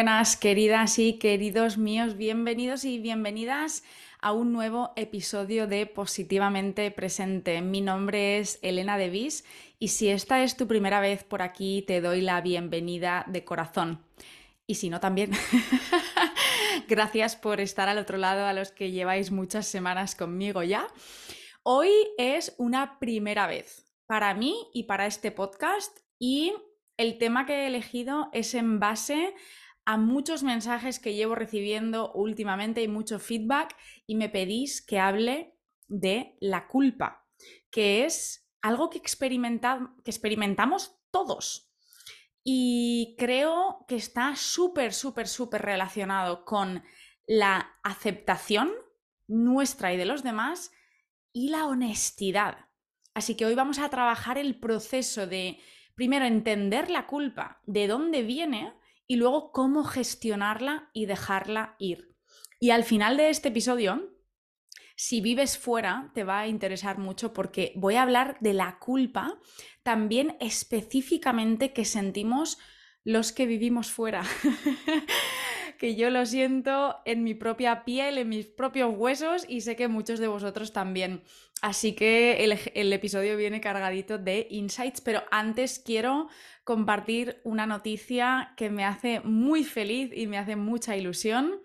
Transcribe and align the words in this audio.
buenas, 0.00 0.38
queridas 0.38 0.98
y 0.98 1.18
queridos 1.18 1.76
míos, 1.76 2.16
bienvenidos 2.16 2.86
y 2.86 2.98
bienvenidas 2.98 3.84
a 4.22 4.32
un 4.32 4.50
nuevo 4.50 4.94
episodio 4.96 5.66
de 5.66 5.84
Positivamente 5.84 6.90
Presente. 6.90 7.60
Mi 7.60 7.82
nombre 7.82 8.38
es 8.38 8.58
Elena 8.62 8.96
Devis 8.96 9.44
y 9.78 9.88
si 9.88 10.08
esta 10.08 10.42
es 10.42 10.56
tu 10.56 10.66
primera 10.66 11.00
vez 11.00 11.22
por 11.22 11.42
aquí, 11.42 11.84
te 11.86 12.00
doy 12.00 12.22
la 12.22 12.40
bienvenida 12.40 13.26
de 13.28 13.44
corazón. 13.44 14.02
Y 14.66 14.76
si 14.76 14.88
no, 14.88 15.00
también. 15.00 15.32
Gracias 16.88 17.36
por 17.36 17.60
estar 17.60 17.90
al 17.90 17.98
otro 17.98 18.16
lado, 18.16 18.46
a 18.46 18.54
los 18.54 18.72
que 18.72 18.92
lleváis 18.92 19.30
muchas 19.30 19.66
semanas 19.66 20.14
conmigo 20.14 20.62
ya. 20.62 20.86
Hoy 21.62 21.90
es 22.16 22.54
una 22.56 22.98
primera 23.00 23.46
vez 23.46 23.84
para 24.06 24.32
mí 24.32 24.66
y 24.72 24.84
para 24.84 25.04
este 25.04 25.30
podcast 25.30 25.94
y 26.18 26.54
el 26.96 27.18
tema 27.18 27.44
que 27.44 27.64
he 27.64 27.66
elegido 27.66 28.30
es 28.32 28.54
en 28.54 28.78
base 28.78 29.34
a 29.90 29.96
muchos 29.96 30.44
mensajes 30.44 31.00
que 31.00 31.14
llevo 31.14 31.34
recibiendo 31.34 32.12
últimamente 32.12 32.80
y 32.80 32.86
mucho 32.86 33.18
feedback 33.18 33.76
y 34.06 34.14
me 34.14 34.28
pedís 34.28 34.82
que 34.86 35.00
hable 35.00 35.56
de 35.88 36.36
la 36.38 36.68
culpa, 36.68 37.26
que 37.72 38.04
es 38.04 38.48
algo 38.62 38.88
que, 38.88 39.00
que 39.02 40.10
experimentamos 40.10 40.96
todos. 41.10 41.72
Y 42.44 43.16
creo 43.18 43.84
que 43.88 43.96
está 43.96 44.36
súper, 44.36 44.92
súper, 44.92 45.26
súper 45.26 45.62
relacionado 45.62 46.44
con 46.44 46.84
la 47.26 47.76
aceptación 47.82 48.70
nuestra 49.26 49.92
y 49.92 49.96
de 49.96 50.06
los 50.06 50.22
demás 50.22 50.70
y 51.32 51.48
la 51.48 51.66
honestidad. 51.66 52.68
Así 53.12 53.34
que 53.36 53.44
hoy 53.44 53.56
vamos 53.56 53.80
a 53.80 53.88
trabajar 53.88 54.38
el 54.38 54.60
proceso 54.60 55.26
de, 55.26 55.58
primero, 55.96 56.26
entender 56.26 56.90
la 56.90 57.08
culpa, 57.08 57.60
de 57.66 57.88
dónde 57.88 58.22
viene 58.22 58.72
y 59.10 59.16
luego 59.16 59.50
cómo 59.50 59.82
gestionarla 59.82 60.88
y 60.92 61.06
dejarla 61.06 61.74
ir. 61.80 62.14
Y 62.60 62.70
al 62.70 62.84
final 62.84 63.16
de 63.16 63.28
este 63.30 63.48
episodio, 63.48 64.08
si 64.94 65.20
vives 65.20 65.58
fuera, 65.58 66.12
te 66.14 66.22
va 66.22 66.38
a 66.38 66.46
interesar 66.46 66.98
mucho 66.98 67.32
porque 67.32 67.72
voy 67.74 67.96
a 67.96 68.02
hablar 68.02 68.36
de 68.38 68.54
la 68.54 68.78
culpa 68.78 69.36
también 69.82 70.36
específicamente 70.38 71.72
que 71.72 71.84
sentimos 71.84 72.58
los 73.02 73.32
que 73.32 73.46
vivimos 73.46 73.90
fuera. 73.90 74.22
que 75.80 75.96
yo 75.96 76.10
lo 76.10 76.24
siento 76.24 76.98
en 77.04 77.24
mi 77.24 77.34
propia 77.34 77.84
piel, 77.84 78.16
en 78.16 78.28
mis 78.28 78.46
propios 78.46 78.94
huesos 78.96 79.44
y 79.48 79.62
sé 79.62 79.74
que 79.74 79.88
muchos 79.88 80.20
de 80.20 80.28
vosotros 80.28 80.72
también. 80.72 81.24
Así 81.60 81.94
que 81.94 82.42
el, 82.42 82.92
episodio 82.92 83.36
viene 83.36 83.60
cargadito 83.60 84.16
de 84.16 84.46
insights, 84.50 85.02
pero 85.02 85.22
antes 85.30 85.78
quiero 85.78 86.28
compartir 86.64 87.40
una 87.44 87.66
noticia 87.66 88.54
que 88.56 88.70
me 88.70 88.84
hace 88.84 89.20
muy 89.20 89.64
feliz 89.64 90.10
y 90.14 90.26
me 90.26 90.38
hace 90.38 90.56
mucha 90.56 90.96
ilusión. 90.96 91.60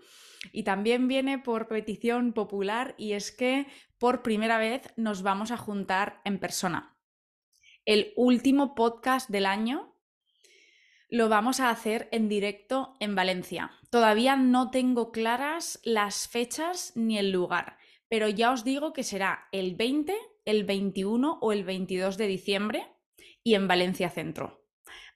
Y 0.52 0.64
también 0.64 1.08
viene 1.08 1.40
por 1.40 1.68
petición 1.68 2.34
popular 2.34 2.94
y 2.98 3.14
es 3.14 3.32
que 3.32 3.68
por 3.98 4.22
primera 4.22 4.58
vez 4.58 4.82
nos 4.98 5.24
vamos 5.24 5.52
a 5.52 5.58
juntar 5.58 6.22
en 6.26 6.40
persona. 6.40 6.98
El 7.86 8.14
último 8.18 8.76
podcast 8.76 9.30
del 9.30 9.46
año 9.46 9.96
lo 11.10 11.30
vamos 11.30 11.60
a 11.62 11.70
hacer 11.70 12.10
en 12.12 12.28
directo 12.28 12.96
en 13.00 13.16
Valencia. 13.16 13.72
Todavía 13.90 14.36
no 14.36 14.72
tengo 14.72 15.12
claras 15.12 15.80
las 15.84 16.28
fechas 16.28 16.92
ni 16.96 17.18
el 17.18 17.32
lugar, 17.32 17.78
pero 18.16 18.30
ya 18.30 18.54
os 18.54 18.64
digo 18.64 18.94
que 18.94 19.04
será 19.04 19.50
el 19.52 19.76
20, 19.76 20.16
el 20.46 20.64
21 20.64 21.38
o 21.42 21.52
el 21.52 21.66
22 21.66 22.18
de 22.18 22.28
diciembre 22.28 22.88
y 23.44 23.56
en 23.56 23.68
Valencia 23.68 24.10
Centro. 24.10 24.64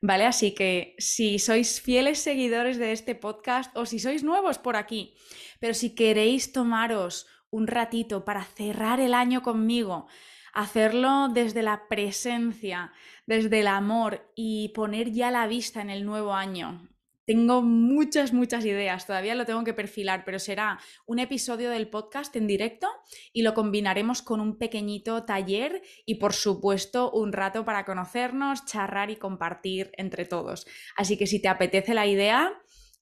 ¿Vale? 0.02 0.26
Así 0.26 0.54
que 0.54 0.96
si 0.98 1.40
sois 1.40 1.80
fieles 1.80 2.20
seguidores 2.20 2.78
de 2.78 2.92
este 2.92 3.16
podcast 3.16 3.74
o 3.78 3.86
si 3.86 4.00
sois 4.00 4.22
nuevos 4.22 4.58
por 4.58 4.76
aquí, 4.76 5.16
pero 5.62 5.74
si 5.74 5.96
queréis 5.96 6.52
tomaros 6.52 7.26
un 7.52 7.68
ratito 7.68 8.26
para 8.26 8.44
cerrar 8.44 9.00
el 9.00 9.14
año 9.14 9.44
conmigo, 9.44 10.08
hacerlo 10.52 11.30
desde 11.30 11.64
la 11.64 11.88
presencia, 11.88 12.92
desde 13.26 13.62
el 13.62 13.68
amor 13.68 14.30
y 14.36 14.74
poner 14.76 15.14
ya 15.14 15.32
la 15.32 15.48
vista 15.48 15.80
en 15.82 15.90
el 15.90 16.06
nuevo 16.06 16.34
año. 16.34 16.89
Tengo 17.30 17.62
muchas, 17.62 18.34
muchas 18.34 18.66
ideas, 18.66 19.06
todavía 19.06 19.36
lo 19.36 19.46
tengo 19.46 19.64
que 19.64 19.76
perfilar, 19.76 20.24
pero 20.26 20.40
será 20.40 20.80
un 21.06 21.20
episodio 21.20 21.70
del 21.70 21.88
podcast 21.88 22.36
en 22.36 22.48
directo 22.48 22.88
y 23.32 23.44
lo 23.44 23.54
combinaremos 23.54 24.24
con 24.24 24.40
un 24.40 24.58
pequeñito 24.58 25.26
taller 25.26 25.84
y 26.08 26.16
por 26.16 26.34
supuesto 26.34 27.12
un 27.12 27.32
rato 27.32 27.66
para 27.66 27.86
conocernos, 27.86 28.66
charrar 28.66 29.12
y 29.12 29.18
compartir 29.18 29.92
entre 29.96 30.26
todos. 30.26 30.66
Así 30.98 31.20
que 31.20 31.28
si 31.28 31.40
te 31.40 31.50
apetece 31.50 31.94
la 31.94 32.08
idea, 32.08 32.52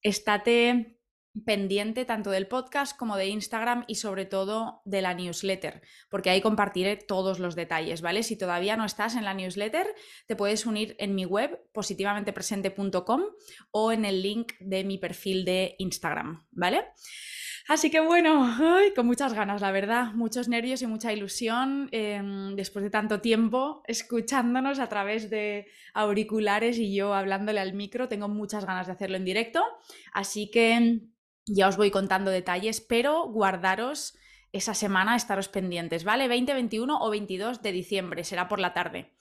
estate 0.01 0.96
pendiente 1.45 2.05
tanto 2.05 2.31
del 2.31 2.47
podcast 2.47 2.97
como 2.97 3.17
de 3.17 3.27
Instagram 3.27 3.85
y 3.87 3.95
sobre 3.95 4.25
todo 4.25 4.81
de 4.85 5.01
la 5.01 5.13
newsletter, 5.13 5.81
porque 6.09 6.29
ahí 6.29 6.41
compartiré 6.41 6.97
todos 6.97 7.39
los 7.39 7.55
detalles, 7.55 8.01
¿vale? 8.01 8.23
Si 8.23 8.37
todavía 8.37 8.77
no 8.77 8.85
estás 8.85 9.15
en 9.15 9.25
la 9.25 9.33
newsletter, 9.33 9.87
te 10.25 10.35
puedes 10.35 10.65
unir 10.65 10.95
en 10.99 11.15
mi 11.15 11.25
web 11.25 11.59
positivamentepresente.com 11.73 13.21
o 13.71 13.91
en 13.91 14.05
el 14.05 14.21
link 14.21 14.53
de 14.59 14.83
mi 14.83 14.97
perfil 14.97 15.45
de 15.45 15.75
Instagram, 15.79 16.45
¿vale? 16.51 16.85
Así 17.67 17.91
que 17.91 17.99
bueno, 17.99 18.55
con 18.95 19.05
muchas 19.05 19.33
ganas, 19.33 19.61
la 19.61 19.71
verdad, 19.71 20.13
muchos 20.13 20.47
nervios 20.47 20.81
y 20.81 20.87
mucha 20.87 21.11
ilusión 21.11 21.89
em, 21.91 22.55
después 22.55 22.81
de 22.83 22.89
tanto 22.89 23.19
tiempo 23.19 23.83
escuchándonos 23.87 24.79
a 24.79 24.87
través 24.87 25.29
de 25.29 25.67
auriculares 25.93 26.77
y 26.77 26.95
yo 26.95 27.13
hablándole 27.13 27.59
al 27.59 27.73
micro, 27.73 28.07
tengo 28.07 28.29
muchas 28.29 28.65
ganas 28.65 28.87
de 28.87 28.93
hacerlo 28.93 29.17
en 29.17 29.25
directo, 29.25 29.61
así 30.13 30.49
que 30.49 31.01
ya 31.47 31.67
os 31.67 31.77
voy 31.77 31.91
contando 31.91 32.31
detalles, 32.31 32.81
pero 32.81 33.27
guardaros 33.27 34.17
esa 34.51 34.73
semana, 34.73 35.15
estaros 35.15 35.49
pendientes, 35.49 36.03
¿vale? 36.03 36.27
20, 36.27 36.53
21 36.53 36.99
o 36.99 37.09
22 37.09 37.61
de 37.61 37.71
diciembre, 37.71 38.23
será 38.23 38.47
por 38.47 38.59
la 38.59 38.73
tarde. 38.73 39.13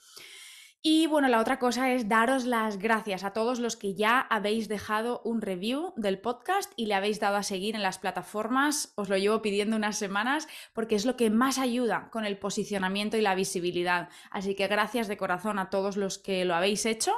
Y 0.89 1.09
bueno, 1.09 1.27
la 1.27 1.41
otra 1.41 1.59
cosa 1.59 1.93
es 1.93 2.09
daros 2.09 2.45
las 2.45 2.79
gracias 2.79 3.25
a 3.25 3.33
todos 3.33 3.59
los 3.59 3.77
que 3.77 3.95
ya 3.95 4.21
habéis 4.21 4.69
dejado 4.69 5.21
un 5.25 5.43
review 5.43 5.93
del 5.97 6.21
podcast 6.21 6.73
y 6.77 6.87
le 6.87 6.95
habéis 6.95 7.19
dado 7.19 7.35
a 7.37 7.43
seguir 7.43 7.75
en 7.75 7.83
las 7.83 7.99
plataformas. 7.99 8.93
Os 8.95 9.09
lo 9.09 9.17
llevo 9.17 9.43
pidiendo 9.43 9.75
unas 9.75 9.99
semanas 9.99 10.47
porque 10.75 10.95
es 10.95 11.05
lo 11.05 11.17
que 11.17 11.29
más 11.29 11.59
ayuda 11.59 12.09
con 12.13 12.25
el 12.25 12.39
posicionamiento 12.39 13.17
y 13.17 13.21
la 13.21 13.35
visibilidad. 13.35 14.11
Así 14.31 14.55
que 14.55 14.69
gracias 14.69 15.09
de 15.09 15.17
corazón 15.17 15.59
a 15.59 15.71
todos 15.71 15.97
los 15.97 16.19
que 16.19 16.45
lo 16.45 16.55
habéis 16.55 16.87
hecho. 16.87 17.13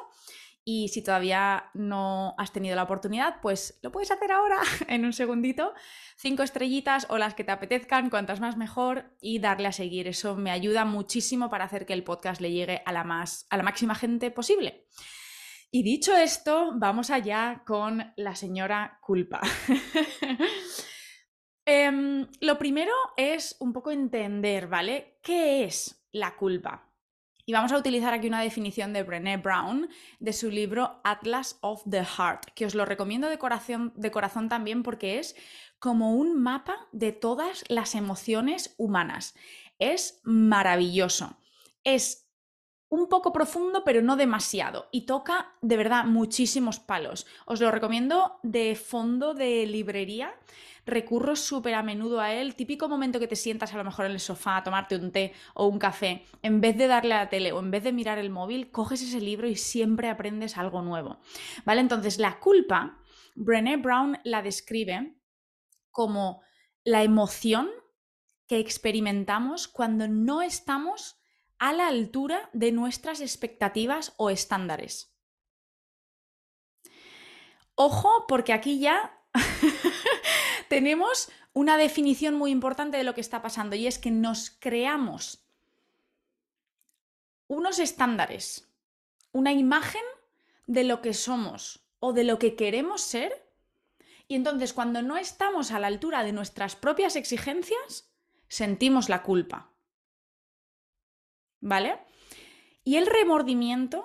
Y 0.71 0.89
si 0.89 1.01
todavía 1.01 1.71
no 1.73 2.35
has 2.37 2.53
tenido 2.53 2.77
la 2.77 2.83
oportunidad, 2.83 3.41
pues 3.41 3.79
lo 3.83 3.91
puedes 3.91 4.11
hacer 4.11 4.31
ahora 4.31 4.61
en 4.89 5.07
un 5.07 5.15
segundito. 5.15 5.73
Cinco 6.15 6.43
estrellitas 6.43 7.07
o 7.09 7.17
las 7.17 7.33
que 7.33 7.43
te 7.43 7.53
apetezcan, 7.53 8.11
cuantas 8.11 8.39
más 8.39 8.59
mejor, 8.59 9.17
y 9.19 9.39
darle 9.39 9.69
a 9.69 9.73
seguir. 9.73 10.07
Eso 10.09 10.37
me 10.37 10.51
ayuda 10.51 10.85
muchísimo 10.85 11.49
para 11.49 11.65
hacer 11.65 11.87
que 11.87 11.95
el 11.95 12.05
podcast 12.05 12.43
le 12.43 12.53
llegue 12.53 12.83
a 12.85 12.93
la, 12.93 13.03
más, 13.03 13.47
a 13.49 13.57
la 13.57 13.63
máxima 13.63 13.95
gente 13.95 14.31
posible. 14.31 14.85
Y 15.71 15.85
dicho 15.85 16.15
esto, 16.15 16.73
vamos 16.75 17.09
allá 17.09 17.63
con 17.67 18.13
la 18.17 18.37
señora 18.37 18.99
culpa. 19.01 19.41
Em, 21.71 22.27
lo 22.41 22.59
primero 22.59 22.93
es 23.19 23.57
un 23.61 23.75
poco 23.75 23.91
entender, 23.91 24.69
¿vale? 24.69 25.19
¿Qué 25.23 25.65
es 25.65 26.07
la 26.13 26.35
culpa? 26.35 26.88
Y 27.49 27.53
vamos 27.53 27.73
a 27.73 27.79
utilizar 27.79 28.13
aquí 28.13 28.27
una 28.27 28.43
definición 28.43 28.93
de 28.93 29.03
Brené 29.05 29.39
Brown 29.39 29.89
de 30.21 30.35
su 30.35 30.51
libro 30.51 31.01
Atlas 31.03 31.57
of 31.63 31.83
the 31.89 32.05
Heart, 32.05 32.51
que 32.55 32.67
os 32.67 32.75
lo 32.75 32.85
recomiendo 32.85 33.27
de 33.27 33.39
corazón, 33.39 33.95
de 33.97 34.11
corazón 34.11 34.51
también 34.51 34.83
porque 34.83 35.19
es 35.19 35.35
como 35.79 36.15
un 36.15 36.39
mapa 36.39 36.77
de 36.93 37.13
todas 37.13 37.65
las 37.69 37.95
emociones 37.95 38.75
humanas. 38.77 39.35
Es 39.79 40.21
maravilloso. 40.25 41.39
Es 41.85 42.29
un 42.91 43.09
poco 43.09 43.33
profundo, 43.33 43.83
pero 43.83 44.03
no 44.03 44.17
demasiado. 44.17 44.91
Y 44.93 45.07
toca 45.07 45.55
de 45.63 45.79
verdad 45.79 46.05
muchísimos 46.05 46.81
palos. 46.81 47.27
Os 47.47 47.63
lo 47.63 47.71
recomiendo 47.71 48.41
de 48.43 48.77
fondo 48.77 49.33
de 49.33 49.65
librería 49.65 50.35
recurro 50.89 51.37
súper 51.37 51.75
a 51.75 51.83
menudo 51.83 52.21
a 52.21 52.33
él, 52.33 52.57
típico 52.57 52.89
momento 52.89 53.21
que 53.21 53.29
te 53.29 53.37
sientas 53.37 53.73
a 53.73 53.77
lo 53.77 53.85
mejor 53.85 54.07
en 54.07 54.13
el 54.13 54.21
sofá 54.21 54.57
a 54.57 54.65
tomarte 54.65 54.97
un 54.97 55.13
té 55.13 55.33
o 55.55 55.67
un 55.67 55.79
café, 55.79 56.25
en 56.43 56.61
vez 56.61 56.77
de 56.77 56.89
darle 56.89 57.15
a 57.15 57.19
la 57.19 57.29
tele 57.29 57.53
o 57.53 57.61
en 57.61 57.71
vez 57.71 57.85
de 57.85 57.93
mirar 57.93 58.19
el 58.19 58.31
móvil, 58.31 58.71
coges 58.71 59.03
ese 59.03 59.21
libro 59.21 59.47
y 59.49 59.55
siempre 59.55 60.09
aprendes 60.09 60.59
algo 60.59 60.83
nuevo. 60.83 61.21
¿Vale? 61.65 61.81
Entonces, 61.81 62.19
la 62.19 62.41
culpa, 62.41 62.99
Brené 63.37 63.77
Brown 63.77 64.19
la 64.25 64.43
describe 64.43 65.17
como 65.91 66.43
la 66.85 67.03
emoción 67.03 67.69
que 68.47 68.59
experimentamos 68.59 69.69
cuando 69.69 70.09
no 70.09 70.43
estamos 70.43 71.21
a 71.59 71.73
la 71.73 71.89
altura 71.89 72.51
de 72.53 72.73
nuestras 72.73 73.21
expectativas 73.21 74.15
o 74.17 74.31
estándares. 74.31 75.15
Ojo, 77.75 78.25
porque 78.27 78.53
aquí 78.53 78.81
ya 78.81 79.23
tenemos 80.69 81.31
una 81.53 81.77
definición 81.77 82.35
muy 82.35 82.51
importante 82.51 82.97
de 82.97 83.05
lo 83.05 83.15
que 83.15 83.21
está 83.21 83.43
pasando 83.43 83.77
y 83.77 83.87
es 83.87 83.99
que 83.99 84.11
nos 84.11 84.51
creamos 84.51 85.45
unos 87.49 87.79
estándares, 87.79 88.69
una 89.33 89.53
imagen 89.53 90.03
de 90.67 90.85
lo 90.85 91.01
que 91.01 91.15
somos 91.15 91.81
o 91.99 92.13
de 92.13 92.25
lo 92.25 92.39
que 92.39 92.55
queremos 92.55 93.01
ser 93.01 93.47
Y 94.31 94.35
entonces 94.35 94.75
cuando 94.75 95.01
no 95.01 95.17
estamos 95.17 95.73
a 95.73 95.81
la 95.81 95.87
altura 95.87 96.23
de 96.23 96.33
nuestras 96.33 96.77
propias 96.77 97.17
exigencias, 97.17 98.13
sentimos 98.47 99.09
la 99.09 99.23
culpa. 99.23 99.71
¿Vale? 101.61 101.99
Y 102.85 102.97
el 102.97 103.07
remordimiento 103.07 104.05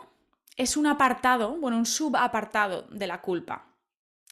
es 0.55 0.77
un 0.77 0.87
apartado, 0.87 1.57
bueno, 1.57 1.77
un 1.77 1.85
subapartado 1.85 2.83
de 2.83 3.07
la 3.07 3.21
culpa. 3.21 3.72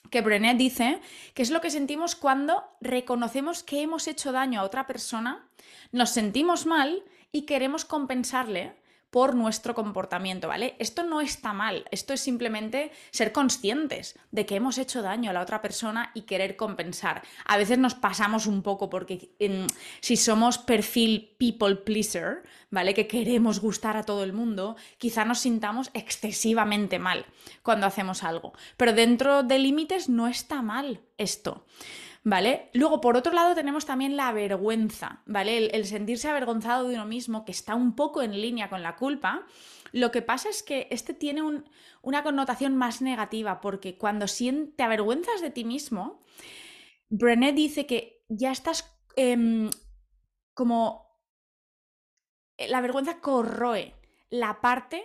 Que 0.10 0.22
Brené 0.22 0.56
dice 0.56 1.00
que 1.34 1.42
es 1.42 1.52
lo 1.52 1.62
que 1.62 1.70
sentimos 1.70 2.16
cuando 2.16 2.64
reconocemos 2.82 3.64
que 3.64 3.82
hemos 3.82 4.08
hecho 4.08 4.32
daño 4.32 4.60
a 4.60 4.64
otra 4.64 4.88
persona, 4.88 5.48
nos 5.92 6.10
sentimos 6.10 6.66
mal 6.66 7.04
y 7.32 7.44
queremos 7.44 7.86
compensarle 7.86 8.74
por 9.12 9.36
nuestro 9.36 9.76
comportamiento, 9.76 10.48
¿vale? 10.48 10.76
Esto 10.80 11.04
no 11.04 11.22
está 11.22 11.54
mal, 11.54 11.86
esto 11.92 12.14
es 12.14 12.22
simplemente 12.22 12.92
ser 13.12 13.32
conscientes 13.32 14.18
de 14.32 14.46
que 14.46 14.56
hemos 14.56 14.78
hecho 14.78 15.02
daño 15.02 15.30
a 15.30 15.34
la 15.34 15.42
otra 15.42 15.62
persona 15.62 16.12
y 16.16 16.22
querer 16.22 16.56
compensar. 16.56 17.22
A 17.46 17.58
veces 17.58 17.78
nos 17.78 17.94
pasamos 17.94 18.48
un 18.48 18.64
poco 18.64 18.90
porque 18.90 19.30
si 20.00 20.18
somos 20.18 20.58
perfil 20.58 21.36
people 21.38 21.76
pleaser, 21.76 22.44
¿vale? 22.70 22.94
Que 22.94 23.08
queremos 23.08 23.60
gustar 23.60 23.98
a 23.98 24.04
todo 24.04 24.24
el 24.24 24.34
mundo, 24.34 24.78
quizá 24.98 25.26
nos 25.26 25.40
sintamos 25.40 25.92
excesivamente 25.94 26.98
mal 26.98 27.26
cuando 27.64 27.86
hacemos 27.86 28.24
algo. 28.24 28.54
Pero 28.78 28.94
dentro 28.94 29.44
de 29.44 29.60
límites 29.60 30.08
no 30.08 30.28
está 30.28 30.62
mal 30.62 31.02
esto. 31.18 31.66
¿Vale? 32.24 32.70
Luego, 32.74 33.02
por 33.02 33.18
otro 33.18 33.34
lado, 33.34 33.56
tenemos 33.56 33.86
también 33.86 34.16
la 34.16 34.32
vergüenza, 34.32 35.22
¿vale? 35.26 35.68
El, 35.74 35.86
sentirse 35.86 36.30
avergonzado 36.30 36.88
de 36.88 36.96
uno 36.96 37.06
mismo, 37.06 37.46
que 37.46 37.52
está 37.52 37.76
un 37.76 37.96
poco 37.96 38.22
en 38.22 38.40
línea 38.40 38.70
con 38.70 38.84
la 38.84 38.96
culpa. 38.96 39.46
Lo 39.92 40.12
que 40.12 40.22
pasa 40.22 40.50
es 40.50 40.64
que 40.64 40.88
este 40.92 41.14
tiene 41.14 41.42
una 42.02 42.24
connotación 42.24 42.76
más 42.76 43.02
negativa, 43.02 43.62
porque 43.62 43.98
cuando 43.98 44.26
te 44.28 44.84
avergüenzas 44.84 45.42
de 45.42 45.50
ti 45.50 45.66
mismo, 45.66 46.24
Brené 47.10 47.54
dice 47.54 47.86
que 47.86 48.24
ya 48.30 48.52
estás 48.52 48.90
em, 49.16 49.70
como... 50.54 51.10
La 52.58 52.80
vergüenza 52.80 53.20
corroe 53.22 53.96
la 54.30 54.62
parte 54.62 55.04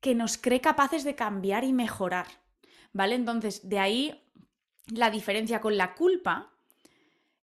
que 0.00 0.14
nos 0.14 0.38
cree 0.38 0.62
capaces 0.62 1.04
de 1.04 1.14
cambiar 1.14 1.64
y 1.64 1.74
mejorar, 1.74 2.26
¿vale? 2.92 3.14
Entonces, 3.14 3.68
de 3.68 3.78
ahí 3.78 4.24
la 4.86 5.10
diferencia 5.10 5.60
con 5.60 5.76
la 5.76 5.94
culpa, 5.94 6.53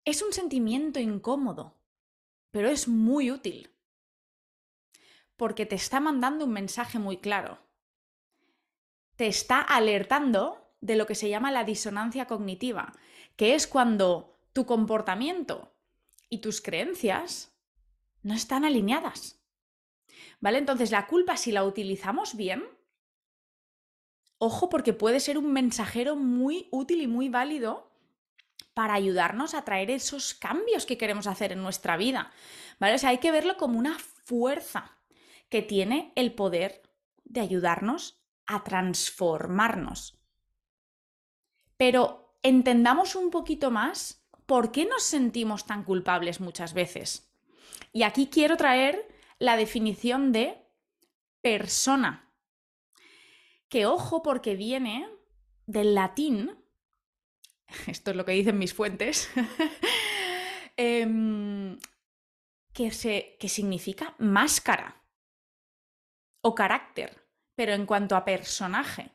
es 0.06 0.21
un 0.21 0.33
sentimiento 0.33 1.00
incómodo, 1.00 1.77
pero 2.51 2.69
es 2.69 2.88
muy 2.88 3.31
útil. 3.31 3.69
Porque 5.38 5.65
te 5.65 5.75
está 5.75 6.00
mandando 6.00 6.45
un 6.45 6.51
mensaje 6.51 7.00
muy 7.00 7.18
claro. 7.18 7.59
Te 9.15 9.27
está 9.27 9.59
alertando 9.59 10.74
de 10.81 10.95
lo 10.95 11.06
que 11.06 11.15
se 11.15 11.30
llama 11.30 11.51
la 11.51 11.63
disonancia 11.63 12.25
cognitiva, 12.25 12.94
que 13.36 13.56
es 13.56 13.68
cuando 13.68 14.39
tu 14.53 14.65
comportamiento 14.65 15.74
y 16.30 16.39
tus 16.39 16.62
creencias 16.62 17.56
no 18.24 18.33
están 18.33 18.65
alineadas. 18.65 19.39
¿Vale? 20.39 20.57
Entonces 20.57 20.92
la 20.92 21.07
culpa, 21.07 21.38
si 21.38 21.51
la 21.51 21.63
utilizamos 21.63 22.36
bien, 22.36 22.63
ojo 24.39 24.69
porque 24.69 24.94
puede 24.94 25.19
ser 25.19 25.38
un 25.38 25.54
mensajero 25.54 26.15
muy 26.15 26.68
útil 26.71 27.01
y 27.01 27.07
muy 27.07 27.30
válido 27.30 27.91
para 28.73 28.94
ayudarnos 28.94 29.53
a 29.53 29.63
traer 29.63 29.91
esos 29.91 30.33
cambios 30.33 30.85
que 30.85 30.97
queremos 30.97 31.27
hacer 31.27 31.51
en 31.51 31.62
nuestra 31.62 31.97
vida. 31.97 32.31
¿Vale? 32.79 32.95
O 32.95 32.97
sea, 32.97 33.09
hay 33.09 33.18
que 33.18 33.31
verlo 33.31 33.57
como 33.57 33.77
una 33.77 33.97
fuerza 34.00 34.97
que 35.50 35.62
tiene 35.62 36.13
el 36.15 36.33
poder 36.33 36.81
de 37.25 37.41
ayudarnos 37.41 38.23
a 38.45 38.63
transformarnos. 38.63 40.19
Pero 41.77 42.38
entendamos 42.44 43.15
un 43.15 43.29
poquito 43.29 43.71
más 43.71 44.25
por 44.45 44.71
qué 44.71 44.85
nos 44.85 45.03
sentimos 45.03 45.65
tan 45.65 45.83
culpables 45.83 46.39
muchas 46.39 46.73
veces. 46.73 47.31
Y 47.94 48.03
aquí 48.03 48.27
quiero 48.27 48.57
traer 48.57 49.07
la 49.39 49.57
definición 49.57 50.31
de 50.31 50.65
persona. 51.41 52.31
Que 53.69 53.85
ojo 53.85 54.21
porque 54.21 54.56
viene 54.56 55.09
del 55.65 55.95
latín 55.95 56.61
esto 57.88 58.12
es 58.12 58.18
lo 58.18 58.25
que 58.25 58.33
dicen 58.33 58.57
mis 58.57 58.73
fuentes, 58.73 59.29
em, 60.77 61.77
que, 62.73 62.91
se, 62.91 63.38
que 63.39 63.50
significa 63.50 64.15
máscara 64.19 65.01
o 66.41 66.56
carácter, 66.56 67.23
pero 67.56 67.73
en 67.73 67.85
cuanto 67.85 68.15
a 68.15 68.25
personaje. 68.25 69.12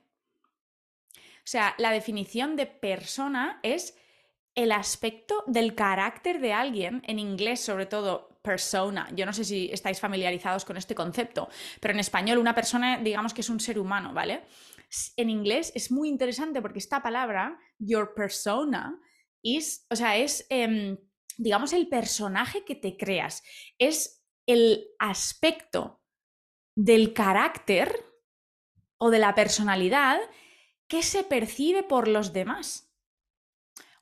O 1.14 1.48
sea, 1.48 1.74
la 1.78 1.90
definición 1.90 2.56
de 2.56 2.66
persona 2.66 3.60
es 3.62 3.96
el 4.54 4.72
aspecto 4.72 5.44
del 5.46 5.74
carácter 5.74 6.40
de 6.40 6.52
alguien, 6.52 7.02
en 7.06 7.18
inglés 7.18 7.60
sobre 7.60 7.86
todo 7.86 8.40
persona. 8.42 9.08
Yo 9.12 9.26
no 9.26 9.32
sé 9.32 9.44
si 9.44 9.68
estáis 9.72 10.00
familiarizados 10.00 10.64
con 10.64 10.76
este 10.76 10.94
concepto, 10.94 11.48
pero 11.80 11.92
en 11.92 12.00
español 12.00 12.38
una 12.38 12.54
persona 12.54 12.98
digamos 12.98 13.34
que 13.34 13.42
es 13.42 13.50
un 13.50 13.60
ser 13.60 13.78
humano, 13.78 14.12
¿vale? 14.12 14.42
En 15.16 15.30
inglés 15.30 15.72
es 15.74 15.90
muy 15.90 16.08
interesante 16.08 16.62
porque 16.62 16.78
esta 16.78 17.02
palabra, 17.02 17.58
your 17.78 18.14
persona, 18.14 19.00
es, 19.42 19.86
o 19.90 19.96
sea, 19.96 20.16
es, 20.16 20.46
em, 20.48 20.98
digamos, 21.36 21.72
el 21.72 21.88
personaje 21.88 22.64
que 22.64 22.74
te 22.74 22.96
creas. 22.96 23.42
Es 23.78 24.24
el 24.46 24.86
aspecto 24.98 26.02
del 26.74 27.12
carácter 27.12 28.04
o 28.98 29.10
de 29.10 29.18
la 29.18 29.34
personalidad 29.34 30.18
que 30.88 31.02
se 31.02 31.24
percibe 31.24 31.82
por 31.82 32.08
los 32.08 32.32
demás. 32.32 32.92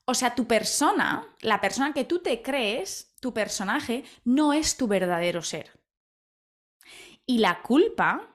O 0.05 0.13
sea, 0.13 0.35
tu 0.35 0.45
persona, 0.45 1.35
la 1.41 1.59
persona 1.59 1.93
que 1.93 2.05
tú 2.05 2.19
te 2.19 2.41
crees, 2.41 3.15
tu 3.19 3.33
personaje, 3.33 4.03
no 4.23 4.53
es 4.53 4.77
tu 4.77 4.87
verdadero 4.87 5.41
ser. 5.41 5.79
Y 7.25 7.39
la 7.39 7.63
culpa 7.63 8.34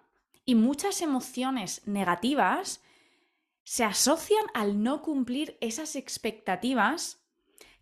y 0.50 0.56
muchas 0.56 1.00
emociones 1.00 1.86
negativas 1.86 2.82
se 3.62 3.84
asocian 3.84 4.44
al 4.52 4.82
no 4.82 5.00
cumplir 5.00 5.56
esas 5.60 5.94
expectativas 5.94 7.24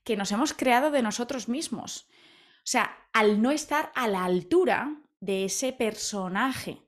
que 0.05 0.19
nos 0.19 0.33
hemos 0.33 0.53
creado 0.53 0.91
de 0.91 1.01
nosotros 1.01 1.49
mismos. 1.49 2.11
O 2.57 2.65
sea, 2.71 3.09
al 3.15 3.41
no 3.41 3.53
estar 3.53 3.91
a 3.95 4.07
la 4.07 4.23
altura 4.23 5.01
de 5.19 5.47
ese 5.47 5.73
personaje. 5.73 6.83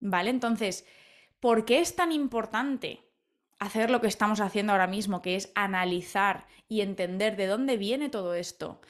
¿Vale? 0.00 0.30
Entonces, 0.30 0.84
¿por 1.38 1.64
qué 1.64 1.78
es 1.78 1.94
tan 1.94 2.10
importante 2.10 3.08
hacer 3.60 3.90
lo 3.90 4.00
que 4.00 4.08
estamos 4.08 4.40
haciendo 4.40 4.72
ahora 4.72 4.88
mismo, 4.88 5.22
que 5.22 5.36
es 5.36 5.52
analizar 5.54 6.48
y 6.66 6.80
entender 6.80 7.36
de 7.36 7.46
dónde 7.46 7.76
viene 7.76 8.08
todo 8.08 8.34
esto 8.34 8.80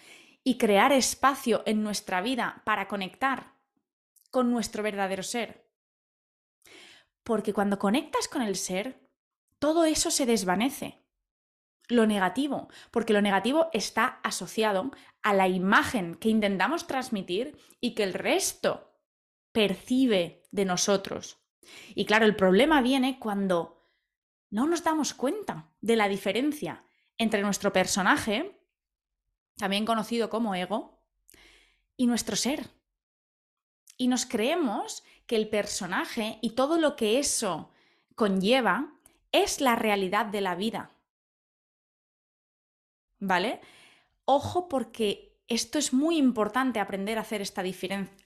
y 0.45 0.57
crear 0.57 0.93
espacio 0.93 1.63
en 1.67 1.83
nuestra 1.83 2.23
vida 2.23 2.63
para 2.65 2.89
conectar 2.89 3.56
con 4.37 4.51
nuestro 4.51 4.83
verdadero 4.83 5.23
ser. 5.23 5.67
Porque 7.25 7.55
cuando 7.55 7.79
conectas 7.79 8.29
con 8.29 8.43
el 8.43 8.57
ser, 8.57 9.09
todo 9.59 9.87
eso 9.87 10.11
se 10.11 10.27
desvanece. 10.27 11.07
Lo 11.89 12.07
negativo, 12.07 12.69
porque 12.91 13.15
lo 13.15 13.23
negativo 13.23 13.71
está 13.73 14.21
asociado 14.23 14.91
a 15.23 15.33
la 15.33 15.49
imagen 15.49 16.17
que 16.17 16.29
intentamos 16.29 16.87
transmitir 16.87 17.57
y 17.81 17.95
que 17.95 18.03
el 18.03 18.13
resto 18.13 19.01
percibe 19.53 20.43
de 20.51 20.67
nosotros. 20.67 21.39
Y 21.95 22.05
claro, 22.05 22.27
el 22.27 22.37
problema 22.37 22.83
viene 22.83 23.19
cuando 23.19 23.91
no 24.51 24.67
nos 24.67 24.85
damos 24.85 25.15
cuenta 25.15 25.73
de 25.81 25.97
la 25.97 26.09
diferencia 26.09 26.85
entre 27.17 27.41
nuestro 27.41 27.73
personaje, 27.73 28.61
también 29.57 29.87
conocido 29.87 30.29
como 30.29 30.55
ego, 30.55 31.03
y 31.97 32.07
nuestro 32.07 32.37
ser 32.37 32.76
y 33.97 34.09
nos 34.09 34.27
creemos 34.27 35.05
que 35.27 35.37
el 35.37 35.49
personaje 35.49 36.39
y 36.43 36.51
todo 36.51 36.79
lo 36.79 36.97
que 36.97 37.19
eso 37.19 37.71
conlleva 38.15 38.93
es 39.33 39.61
la 39.61 39.77
realidad 39.77 40.27
de 40.27 40.41
la 40.41 40.55
vida. 40.55 40.91
¿Vale? 43.19 43.61
Ojo 44.25 44.69
porque 44.69 45.37
esto 45.49 45.79
es 45.79 45.93
muy 45.93 46.17
importante 46.17 46.81
aprender 46.81 47.19
a 47.19 47.23
hacer 47.23 47.41
esta, 47.41 47.63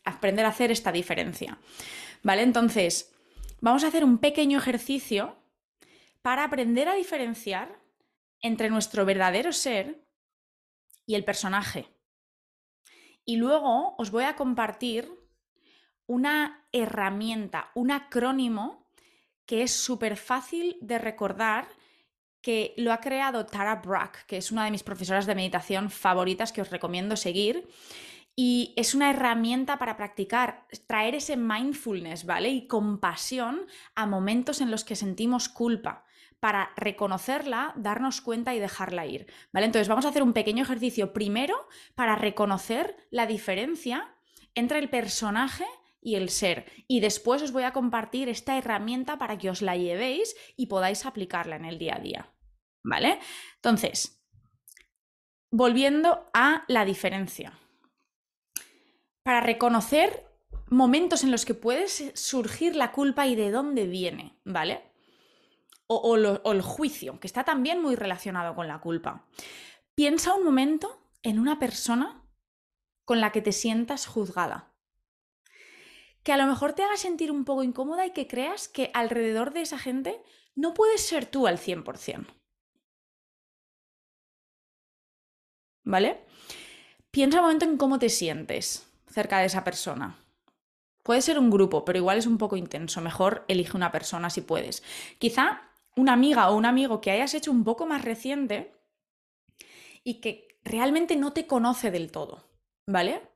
aprender 0.04 0.44
a 0.44 0.48
hacer 0.48 0.70
esta 0.70 0.92
diferencia. 0.92 1.58
¿Vale? 2.22 2.42
Entonces, 2.42 3.14
vamos 3.60 3.84
a 3.84 3.88
hacer 3.88 4.04
un 4.04 4.18
pequeño 4.18 4.58
ejercicio 4.58 5.36
para 6.22 6.44
aprender 6.44 6.88
a 6.88 6.94
diferenciar 6.94 7.80
entre 8.40 8.70
nuestro 8.70 9.04
verdadero 9.04 9.52
ser 9.52 10.04
y 11.06 11.14
el 11.14 11.24
personaje. 11.24 11.88
Y 13.24 13.36
luego 13.36 13.94
os 13.98 14.10
voy 14.10 14.24
a 14.24 14.36
compartir 14.36 15.19
una 16.10 16.66
herramienta, 16.72 17.70
un 17.76 17.92
acrónimo 17.92 18.90
que 19.46 19.62
es 19.62 19.70
súper 19.70 20.16
fácil 20.16 20.76
de 20.80 20.98
recordar, 20.98 21.68
que 22.42 22.74
lo 22.76 22.92
ha 22.92 22.98
creado 22.98 23.46
Tara 23.46 23.76
Brach, 23.76 24.24
que 24.26 24.36
es 24.36 24.50
una 24.50 24.64
de 24.64 24.72
mis 24.72 24.82
profesoras 24.82 25.24
de 25.26 25.36
meditación 25.36 25.88
favoritas 25.88 26.52
que 26.52 26.62
os 26.62 26.70
recomiendo 26.70 27.14
seguir. 27.14 27.68
Y 28.34 28.74
es 28.76 28.96
una 28.96 29.10
herramienta 29.10 29.78
para 29.78 29.96
practicar, 29.96 30.66
traer 30.88 31.14
ese 31.14 31.36
mindfulness, 31.36 32.26
¿vale? 32.26 32.48
Y 32.48 32.66
compasión 32.66 33.66
a 33.94 34.04
momentos 34.04 34.60
en 34.60 34.72
los 34.72 34.82
que 34.82 34.96
sentimos 34.96 35.48
culpa, 35.48 36.04
para 36.40 36.72
reconocerla, 36.76 37.72
darnos 37.76 38.20
cuenta 38.20 38.52
y 38.52 38.58
dejarla 38.58 39.06
ir. 39.06 39.32
¿Vale? 39.52 39.66
Entonces 39.66 39.86
vamos 39.86 40.06
a 40.06 40.08
hacer 40.08 40.24
un 40.24 40.32
pequeño 40.32 40.64
ejercicio 40.64 41.12
primero 41.12 41.68
para 41.94 42.16
reconocer 42.16 42.96
la 43.10 43.26
diferencia 43.26 44.16
entre 44.56 44.80
el 44.80 44.90
personaje 44.90 45.66
y 46.00 46.16
el 46.16 46.28
ser. 46.30 46.70
Y 46.88 47.00
después 47.00 47.42
os 47.42 47.52
voy 47.52 47.64
a 47.64 47.72
compartir 47.72 48.28
esta 48.28 48.56
herramienta 48.56 49.18
para 49.18 49.38
que 49.38 49.50
os 49.50 49.62
la 49.62 49.76
llevéis 49.76 50.34
y 50.56 50.66
podáis 50.66 51.06
aplicarla 51.06 51.56
en 51.56 51.64
el 51.64 51.78
día 51.78 51.96
a 51.96 52.00
día. 52.00 52.34
¿Vale? 52.82 53.18
Entonces, 53.56 54.20
volviendo 55.50 56.30
a 56.32 56.64
la 56.68 56.84
diferencia. 56.84 57.58
Para 59.22 59.40
reconocer 59.40 60.26
momentos 60.70 61.24
en 61.24 61.30
los 61.30 61.44
que 61.44 61.54
puede 61.54 61.88
surgir 61.88 62.76
la 62.76 62.92
culpa 62.92 63.26
y 63.26 63.34
de 63.34 63.50
dónde 63.50 63.86
viene, 63.86 64.38
¿vale? 64.44 64.82
O, 65.86 66.14
el 66.16 66.62
juicio, 66.62 67.18
que 67.18 67.26
está 67.26 67.42
también 67.42 67.82
muy 67.82 67.96
relacionado 67.96 68.54
con 68.54 68.68
la 68.68 68.80
culpa. 68.80 69.26
Piensa 69.96 70.34
un 70.34 70.44
momento 70.44 71.02
en 71.22 71.40
una 71.40 71.58
persona 71.58 72.24
con 73.04 73.20
la 73.20 73.32
que 73.32 73.42
te 73.42 73.50
sientas 73.50 74.06
juzgada. 74.06 74.69
Que 76.22 76.32
a 76.32 76.36
lo 76.36 76.46
mejor 76.46 76.72
te 76.74 76.82
haga 76.82 76.96
sentir 76.96 77.30
un 77.30 77.44
poco 77.44 77.62
incómoda 77.62 78.06
y 78.06 78.12
que 78.12 78.26
creas 78.26 78.68
que 78.68 78.90
alrededor 78.94 79.52
de 79.52 79.62
esa 79.62 79.78
gente 79.78 80.22
no 80.54 80.74
puedes 80.74 81.00
ser 81.00 81.26
tú 81.26 81.46
al 81.46 81.58
100%. 81.58 82.26
¿Vale? 85.84 86.24
Piensa 87.10 87.38
un 87.38 87.44
momento 87.44 87.64
en 87.64 87.76
cómo 87.76 87.98
te 87.98 88.08
sientes 88.08 88.86
cerca 89.06 89.38
de 89.40 89.46
esa 89.46 89.64
persona. 89.64 90.18
Puede 91.02 91.22
ser 91.22 91.38
un 91.38 91.50
grupo, 91.50 91.84
pero 91.84 91.98
igual 91.98 92.18
es 92.18 92.26
un 92.26 92.38
poco 92.38 92.56
intenso. 92.56 93.00
Mejor 93.00 93.44
elige 93.48 93.76
una 93.76 93.90
persona 93.90 94.30
si 94.30 94.42
puedes. 94.42 94.82
Quizá 95.18 95.62
una 95.96 96.12
amiga 96.12 96.50
o 96.50 96.56
un 96.56 96.66
amigo 96.66 97.00
que 97.00 97.10
hayas 97.10 97.34
hecho 97.34 97.50
un 97.50 97.64
poco 97.64 97.86
más 97.86 98.04
reciente 98.04 98.74
y 100.04 100.20
que 100.20 100.48
realmente 100.62 101.16
no 101.16 101.32
te 101.32 101.46
conoce 101.46 101.90
del 101.90 102.12
todo, 102.12 102.48
¿vale? 102.86 103.29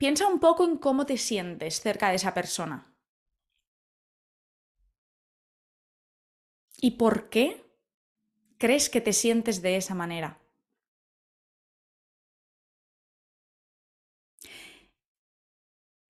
Piensa 0.00 0.26
un 0.26 0.40
poco 0.40 0.64
en 0.64 0.78
cómo 0.78 1.04
te 1.04 1.18
sientes 1.18 1.82
cerca 1.82 2.08
de 2.08 2.14
esa 2.14 2.32
persona. 2.32 2.90
¿Y 6.78 6.92
por 6.92 7.28
qué 7.28 7.62
crees 8.56 8.88
que 8.88 9.02
te 9.02 9.12
sientes 9.12 9.60
de 9.60 9.76
esa 9.76 9.94
manera? 9.94 10.40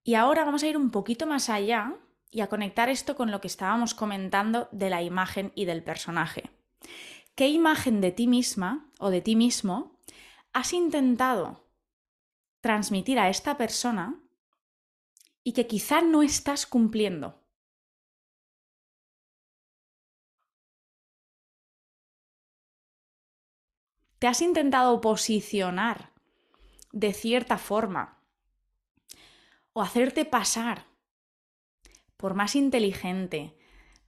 Y 0.05 0.15
ahora 0.15 0.45
vamos 0.45 0.63
a 0.63 0.69
ir 0.69 0.77
un 0.77 0.93
poquito 0.93 1.27
más 1.27 1.51
allá 1.51 1.99
y 2.31 2.43
a 2.43 2.49
conectar 2.49 2.89
esto 2.89 3.17
con 3.17 3.33
lo 3.33 3.41
que 3.41 3.49
estábamos 3.49 3.95
comentando 3.95 4.69
de 4.71 4.89
la 4.89 5.03
imagen 5.03 5.51
y 5.57 5.65
del 5.65 5.83
personaje. 5.83 6.49
¿Qué 7.35 7.49
imagen 7.49 8.01
de 8.01 8.13
ti 8.13 8.29
misma 8.29 8.89
o 9.01 9.11
de 9.11 9.21
ti 9.21 9.35
mismo 9.35 9.99
has 10.53 10.75
intentado 10.75 11.70
transmitir 12.61 13.19
a 13.19 13.29
esta 13.29 13.57
persona 13.57 14.23
y 15.43 15.53
que 15.53 15.67
quizá 15.67 16.03
no 16.03 16.23
estás 16.23 16.67
cumpliendo? 16.67 17.41
¿Te 24.19 24.27
has 24.27 24.43
intentado 24.43 25.01
posicionar 25.01 26.13
de 26.93 27.13
cierta 27.13 27.57
forma 27.57 28.23
o 29.73 29.81
hacerte 29.81 30.25
pasar 30.25 30.87
por 32.17 32.35
más 32.35 32.55
inteligente, 32.55 33.57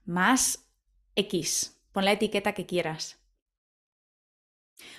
más 0.05 0.69
X, 1.15 1.81
pon 1.93 2.05
la 2.05 2.13
etiqueta 2.13 2.53
que 2.53 2.67
quieras. 2.67 3.19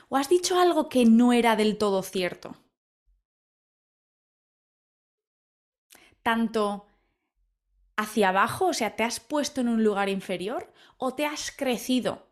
O 0.09 0.17
has 0.17 0.29
dicho 0.29 0.59
algo 0.59 0.89
que 0.89 1.05
no 1.05 1.33
era 1.33 1.55
del 1.55 1.77
todo 1.77 2.01
cierto. 2.01 2.62
Tanto 6.23 6.87
hacia 7.95 8.29
abajo, 8.29 8.67
o 8.67 8.73
sea, 8.73 8.95
te 8.95 9.03
has 9.03 9.19
puesto 9.19 9.61
en 9.61 9.69
un 9.69 9.83
lugar 9.83 10.09
inferior 10.09 10.73
o 10.97 11.13
te 11.13 11.25
has 11.25 11.51
crecido. 11.51 12.27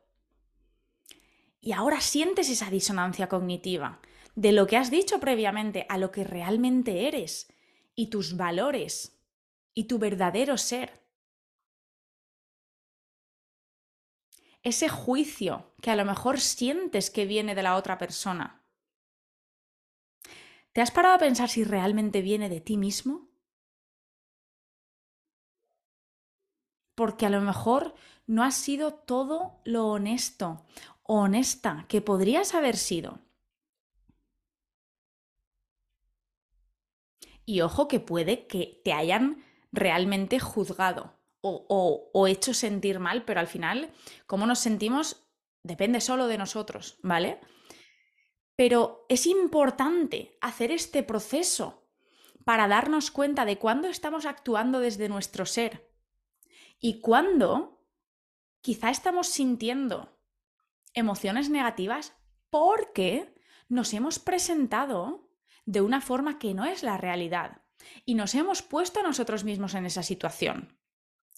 Y 1.60 1.74
ahora 1.74 2.02
sientes 2.02 2.50
esa 2.50 2.70
disonancia 2.72 3.30
cognitiva 3.30 4.02
de 4.36 4.52
lo 4.52 4.66
que 4.66 4.78
has 4.78 4.90
dicho 4.90 5.20
previamente 5.20 5.86
a 5.90 5.98
lo 5.98 6.12
que 6.12 6.24
realmente 6.24 7.08
eres 7.08 7.54
y 7.94 8.10
tus 8.10 8.38
valores 8.38 9.22
y 9.74 9.86
tu 9.86 10.00
verdadero 10.00 10.58
ser. 10.58 11.02
Ese 14.64 14.90
juicio 14.90 15.74
que 15.82 15.92
a 15.92 15.96
lo 15.96 16.06
mejor 16.06 16.40
sientes 16.40 17.10
que 17.10 17.26
viene 17.26 17.56
de 17.56 17.64
la 17.64 17.76
otra 17.76 17.98
persona. 17.98 18.64
¿Te 20.72 20.82
has 20.82 20.92
parado 20.92 21.16
a 21.16 21.20
pensar 21.20 21.50
si 21.50 21.64
realmente 21.64 22.22
viene 22.22 22.48
de 22.48 22.62
ti 22.62 22.78
mismo? 22.78 23.31
Porque 27.02 27.26
a 27.26 27.32
lo 27.32 27.42
mejor 27.42 27.96
no 28.28 28.44
has 28.44 28.54
sido 28.54 28.94
todo 28.94 29.60
lo 29.66 29.88
honesto 29.88 30.64
o 31.02 31.22
honesta 31.22 31.88
que 31.88 32.00
podrías 32.00 32.54
haber 32.54 32.78
sido. 32.78 33.18
Y 37.44 37.62
ojo 37.62 37.88
que 37.88 38.00
puede 38.00 38.46
que 38.46 38.84
te 38.86 38.94
hayan 38.94 39.44
realmente 39.72 40.40
juzgado 40.40 41.18
o, 41.42 42.28
hecho 42.28 42.54
sentir 42.54 43.00
mal, 43.00 43.26
pero 43.26 43.40
al 43.40 43.48
final, 43.48 43.92
cómo 44.28 44.46
nos 44.46 44.60
sentimos 44.60 45.26
depende 45.64 46.02
solo 46.02 46.28
de 46.28 46.38
nosotros, 46.38 47.00
¿vale? 47.02 47.40
Pero 48.56 49.08
es 49.10 49.26
importante 49.26 50.38
hacer 50.40 50.70
este 50.70 51.02
proceso 51.02 51.84
para 52.46 52.68
darnos 52.68 53.10
cuenta 53.10 53.44
de 53.46 53.58
cuándo 53.58 53.88
estamos 53.88 54.28
actuando 54.28 54.80
desde 54.80 55.10
nuestro 55.10 55.48
ser 55.48 55.91
y 56.82 57.00
cuándo 57.00 57.86
quizá 58.60 58.90
estamos 58.90 59.28
sintiendo 59.28 60.20
emociones 60.94 61.50
negativas 61.50 62.14
porque 62.50 63.34
nos 63.70 63.94
hemos 63.94 64.20
presentado 64.20 65.30
de 65.66 65.82
una 65.82 66.02
forma 66.02 66.40
que 66.40 66.54
no 66.54 66.66
es 66.66 66.84
la 66.84 66.98
realidad. 66.98 67.62
Y 68.06 68.16
nos 68.16 68.36
hemos 68.36 68.62
puesto 68.62 69.00
a 69.00 69.04
nosotros 69.04 69.44
mismos 69.44 69.74
en 69.76 69.86
esa 69.86 70.04
situación. 70.04 70.78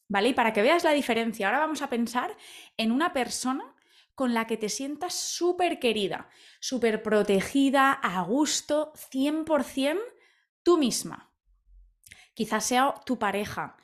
¿Vale? 0.07 0.29
Y 0.29 0.33
para 0.33 0.53
que 0.53 0.61
veas 0.61 0.83
la 0.83 0.91
diferencia, 0.91 1.47
ahora 1.47 1.59
vamos 1.59 1.81
a 1.81 1.89
pensar 1.89 2.35
en 2.77 2.91
una 2.91 3.13
persona 3.13 3.75
con 4.15 4.33
la 4.33 4.47
que 4.47 4.57
te 4.57 4.69
sientas 4.69 5.13
súper 5.13 5.79
querida, 5.79 6.29
súper 6.59 7.01
protegida, 7.01 7.91
a 7.91 8.21
gusto, 8.23 8.93
100% 9.11 9.99
tú 10.61 10.77
misma. 10.77 11.31
Quizás 12.33 12.65
sea 12.65 12.95
tu 13.05 13.17
pareja, 13.17 13.77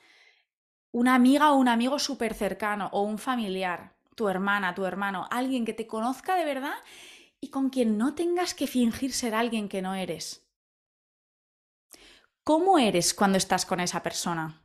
una 0.92 1.14
amiga 1.14 1.52
o 1.52 1.56
un 1.56 1.68
amigo 1.68 1.98
súper 1.98 2.34
cercano 2.34 2.88
o 2.92 3.02
un 3.02 3.18
familiar, 3.18 3.94
tu 4.16 4.28
hermana, 4.28 4.74
tu 4.74 4.84
hermano, 4.84 5.28
alguien 5.30 5.64
que 5.64 5.72
te 5.72 5.86
conozca 5.86 6.36
de 6.36 6.44
verdad 6.44 6.74
y 7.40 7.50
con 7.50 7.70
quien 7.70 7.96
no 7.96 8.14
tengas 8.14 8.54
que 8.54 8.66
fingir 8.66 9.12
ser 9.12 9.34
alguien 9.34 9.68
que 9.68 9.82
no 9.82 9.94
eres. 9.94 10.46
¿Cómo 12.44 12.78
eres 12.78 13.14
cuando 13.14 13.38
estás 13.38 13.64
con 13.64 13.80
esa 13.80 14.02
persona? 14.02 14.62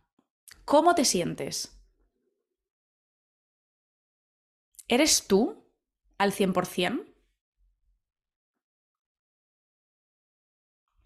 ¿Cómo 0.66 0.96
te 0.96 1.06
sientes? 1.06 1.80
¿Eres 4.88 5.28
tú 5.28 5.64
al 6.18 6.32
100%? 6.32 7.06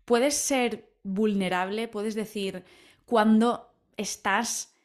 Puedes 0.06 0.36
ser 0.36 0.98
vulnerable, 1.04 1.88
puedes 1.88 2.16
decir 2.16 2.64
cuando 3.06 3.74
estás 3.98 4.79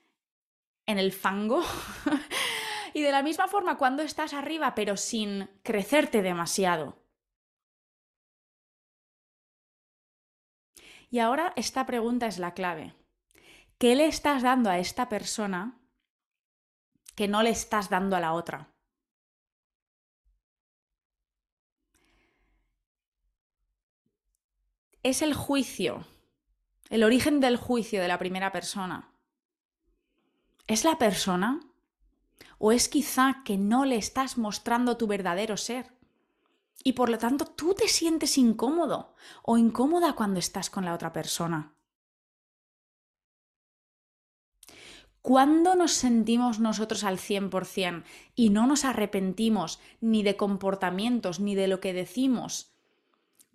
en 0.87 0.99
el 0.99 1.12
fango 1.12 1.62
Y 2.95 3.03
de 3.03 3.11
la 3.11 3.25
misma 3.25 3.49
forma, 3.49 3.76
cuando 3.76 4.05
estás 4.05 4.33
arriba 4.33 4.75
pero 4.76 4.97
sin 4.97 5.50
crecerte 5.64 6.23
demasiado. 6.23 7.03
Y 11.11 11.19
ahora 11.19 11.53
esta 11.57 11.85
pregunta 11.87 12.26
es 12.29 12.38
la 12.38 12.55
clave. 12.55 12.95
¿Qué 13.79 13.97
le 13.97 14.07
estás 14.07 14.43
dando 14.43 14.71
a 14.71 14.79
esta 14.79 15.09
persona 15.09 15.81
que 17.17 17.26
no 17.26 17.43
le 17.43 17.50
estás 17.50 17.91
dando 17.91 18.14
a 18.14 18.21
la 18.21 18.33
otra? 18.33 18.73
Es 25.03 25.21
el 25.21 25.35
juicio, 25.35 26.07
el 26.91 27.03
origen 27.03 27.41
del 27.41 27.57
juicio 27.57 28.00
de 28.00 28.09
la 28.09 28.19
primera 28.19 28.53
persona. 28.53 29.13
¿Es 30.66 30.85
la 30.85 30.99
persona 30.99 31.61
¿O 32.59 32.73
es 32.73 32.88
quizá 32.88 33.42
que 33.44 33.59
no 33.59 33.85
le 33.85 33.97
estás 33.97 34.38
mostrando 34.38 34.97
tu 34.97 35.06
verdadero 35.06 35.56
ser? 35.56 35.92
Y 36.83 36.94
por 36.94 37.11
lo 37.11 37.18
tanto 37.18 37.44
tú 37.44 37.75
te 37.75 37.88
sientes 37.88 38.38
incómodo 38.38 39.14
o 39.42 39.59
incómoda 39.59 40.14
cuando 40.14 40.38
estás 40.38 40.71
con 40.71 40.85
la 40.87 40.94
otra 40.94 41.12
persona. 41.12 41.75
¿Cuándo 45.21 45.75
nos 45.75 45.92
sentimos 45.92 46.61
nosotros 46.61 47.04
al 47.04 47.18
100% 47.18 48.04
y 48.35 48.50
no 48.50 48.66
nos 48.66 48.85
arrepentimos 48.85 49.80
ni 50.00 50.23
de 50.23 50.37
comportamientos 50.37 51.40
ni 51.40 51.54
de 51.54 51.68
lo 51.68 51.80
que 51.80 51.94
decimos? 51.94 52.75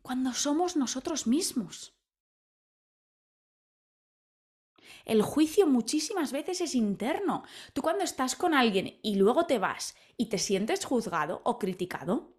Cuando 0.01 0.33
somos 0.33 0.75
nosotros 0.75 1.27
mismos. 1.27 1.98
El 5.05 5.21
juicio 5.21 5.67
muchísimas 5.67 6.31
veces 6.31 6.61
es 6.61 6.75
interno. 6.75 7.43
Tú 7.73 7.81
cuando 7.81 8.03
estás 8.03 8.35
con 8.35 8.53
alguien 8.53 8.99
y 9.01 9.15
luego 9.15 9.45
te 9.45 9.59
vas 9.59 9.95
y 10.17 10.27
te 10.27 10.37
sientes 10.37 10.85
juzgado 10.85 11.41
o 11.43 11.59
criticado, 11.59 12.33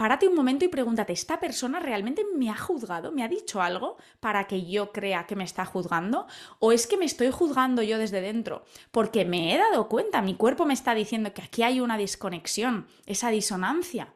párate 0.00 0.26
un 0.26 0.34
momento 0.34 0.64
y 0.64 0.68
pregúntate, 0.68 1.12
¿esta 1.12 1.38
persona 1.40 1.78
realmente 1.78 2.24
me 2.34 2.48
ha 2.48 2.56
juzgado? 2.56 3.12
¿Me 3.12 3.22
ha 3.22 3.28
dicho 3.28 3.60
algo 3.60 3.98
para 4.18 4.46
que 4.46 4.64
yo 4.64 4.92
crea 4.92 5.26
que 5.26 5.36
me 5.36 5.44
está 5.44 5.66
juzgando? 5.66 6.26
¿O 6.58 6.72
es 6.72 6.86
que 6.86 6.96
me 6.96 7.04
estoy 7.04 7.30
juzgando 7.30 7.82
yo 7.82 7.98
desde 7.98 8.22
dentro? 8.22 8.64
Porque 8.92 9.26
me 9.26 9.54
he 9.54 9.58
dado 9.58 9.90
cuenta, 9.90 10.22
mi 10.22 10.36
cuerpo 10.36 10.64
me 10.64 10.72
está 10.72 10.94
diciendo 10.94 11.34
que 11.34 11.42
aquí 11.42 11.64
hay 11.64 11.82
una 11.82 11.98
desconexión, 11.98 12.86
esa 13.04 13.28
disonancia. 13.28 14.14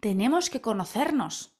Tenemos 0.00 0.50
que 0.50 0.60
conocernos. 0.60 1.59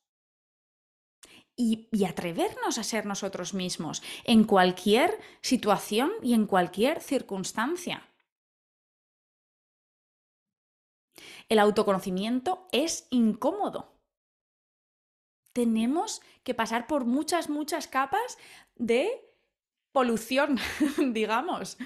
Y, 1.63 2.05
atrevernos 2.07 2.79
a 2.79 2.83
ser 2.83 3.05
nosotros 3.05 3.53
mismos 3.53 4.03
en 4.25 4.45
cualquier 4.45 5.21
situación 5.43 6.11
y 6.23 6.33
en 6.33 6.47
cualquier 6.47 7.03
circunstancia. 7.03 8.09
El 11.51 11.59
autoconocimiento 11.59 12.67
es 12.73 13.07
incómodo. 13.11 14.01
Tenemos 15.53 16.23
que 16.45 16.55
pasar 16.55 16.87
por 16.87 17.05
muchas, 17.05 17.51
muchas 17.51 17.87
capas 17.87 18.39
de 18.77 19.11
polución, 19.93 20.59
digamos. 21.13 21.77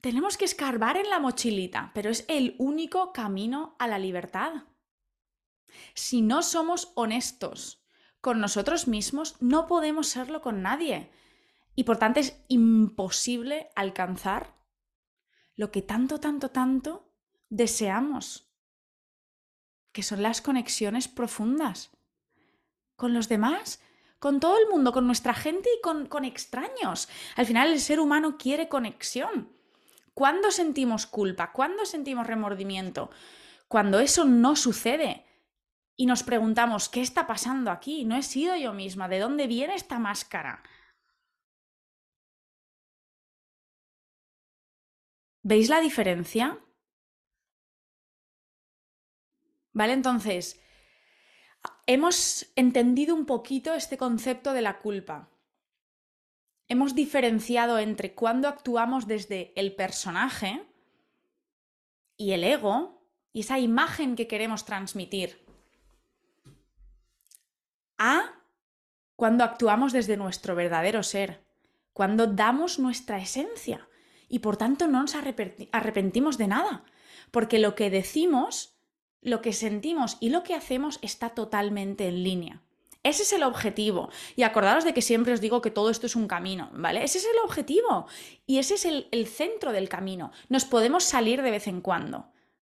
Tenemos 0.00 0.36
que 0.36 0.44
escarbar 0.44 0.96
en 0.96 1.10
la 1.10 1.18
mochilita, 1.18 1.90
pero 1.92 2.10
es 2.10 2.24
el 2.28 2.54
único 2.58 3.12
camino 3.12 3.74
a 3.80 3.88
la 3.88 3.98
libertad. 3.98 4.62
Si 5.94 6.22
no 6.22 6.42
somos 6.42 6.92
honestos 6.94 7.85
con 8.26 8.40
nosotros 8.40 8.88
mismos, 8.88 9.36
no 9.38 9.68
podemos 9.68 10.08
serlo 10.08 10.42
con 10.42 10.60
nadie. 10.60 11.12
Y 11.76 11.84
por 11.84 11.96
tanto 11.96 12.18
es 12.18 12.42
imposible 12.48 13.68
alcanzar 13.76 14.56
lo 15.54 15.70
que 15.70 15.80
tanto, 15.80 16.18
tanto, 16.18 16.50
tanto 16.50 17.08
deseamos, 17.50 18.50
que 19.92 20.02
son 20.02 20.24
las 20.24 20.40
conexiones 20.40 21.06
profundas 21.06 21.92
con 22.96 23.14
los 23.14 23.28
demás, 23.28 23.80
con 24.18 24.40
todo 24.40 24.58
el 24.58 24.68
mundo, 24.70 24.90
con 24.90 25.06
nuestra 25.06 25.32
gente 25.32 25.68
y 25.78 25.80
con, 25.80 26.06
con 26.06 26.24
extraños. 26.24 27.08
Al 27.36 27.46
final 27.46 27.70
el 27.70 27.78
ser 27.78 28.00
humano 28.00 28.36
quiere 28.36 28.68
conexión. 28.68 29.52
¿Cuándo 30.14 30.50
sentimos 30.50 31.06
culpa? 31.06 31.52
¿Cuándo 31.52 31.86
sentimos 31.86 32.26
remordimiento? 32.26 33.08
Cuando 33.68 34.00
eso 34.00 34.24
no 34.24 34.56
sucede 34.56 35.25
y 35.96 36.06
nos 36.06 36.22
preguntamos, 36.22 36.88
¿qué 36.88 37.00
está 37.00 37.26
pasando 37.26 37.70
aquí? 37.70 38.04
No 38.04 38.16
he 38.16 38.22
sido 38.22 38.54
yo 38.56 38.72
misma, 38.74 39.08
¿de 39.08 39.18
dónde 39.18 39.46
viene 39.46 39.74
esta 39.74 39.98
máscara? 39.98 40.62
¿Veis 45.42 45.70
la 45.70 45.80
diferencia? 45.80 46.58
¿Vale? 49.72 49.92
Entonces, 49.92 50.60
hemos 51.86 52.50
entendido 52.56 53.14
un 53.14 53.26
poquito 53.26 53.72
este 53.74 53.96
concepto 53.96 54.52
de 54.52 54.62
la 54.62 54.78
culpa. 54.80 55.30
Hemos 56.68 56.94
diferenciado 56.94 57.78
entre 57.78 58.14
cuando 58.14 58.48
actuamos 58.48 59.06
desde 59.06 59.52
el 59.58 59.74
personaje 59.76 60.66
y 62.16 62.32
el 62.32 62.42
ego 62.42 63.08
y 63.32 63.40
esa 63.40 63.58
imagen 63.60 64.16
que 64.16 64.26
queremos 64.26 64.64
transmitir 64.64 65.45
a 67.98 68.42
cuando 69.16 69.44
actuamos 69.44 69.92
desde 69.92 70.16
nuestro 70.16 70.54
verdadero 70.54 71.02
ser, 71.02 71.42
cuando 71.92 72.26
damos 72.26 72.78
nuestra 72.78 73.18
esencia 73.18 73.88
y 74.28 74.40
por 74.40 74.56
tanto 74.56 74.86
no 74.86 75.00
nos 75.02 75.14
arrepentimos 75.14 76.36
de 76.36 76.48
nada, 76.48 76.84
porque 77.30 77.58
lo 77.58 77.74
que 77.74 77.90
decimos 77.90 78.76
lo 79.26 79.42
que 79.42 79.52
sentimos 79.52 80.18
y 80.20 80.30
lo 80.30 80.44
que 80.44 80.54
hacemos 80.54 81.00
está 81.02 81.30
totalmente 81.30 82.06
en 82.06 82.22
línea. 82.22 82.62
Ese 83.02 83.22
es 83.22 83.32
el 83.32 83.42
objetivo. 83.42 84.08
Y 84.36 84.44
acordaros 84.44 84.84
de 84.84 84.94
que 84.94 85.02
siempre 85.02 85.32
os 85.32 85.40
digo 85.40 85.60
que 85.60 85.70
todo 85.70 85.90
esto 85.90 86.06
es 86.06 86.14
un 86.14 86.28
camino, 86.28 86.70
¿vale? 86.72 87.02
Ese 87.02 87.18
es 87.18 87.24
el 87.24 87.38
objetivo. 87.44 88.06
Y 88.46 88.58
ese 88.58 88.74
es 88.74 88.84
el, 88.84 89.08
el, 89.10 89.26
centro 89.26 89.72
del 89.72 89.88
camino. 89.88 90.32
Nos 90.48 90.64
podemos 90.64 91.04
salir 91.04 91.42
de 91.42 91.50
vez 91.50 91.66
en 91.66 91.80
cuando. 91.80 92.32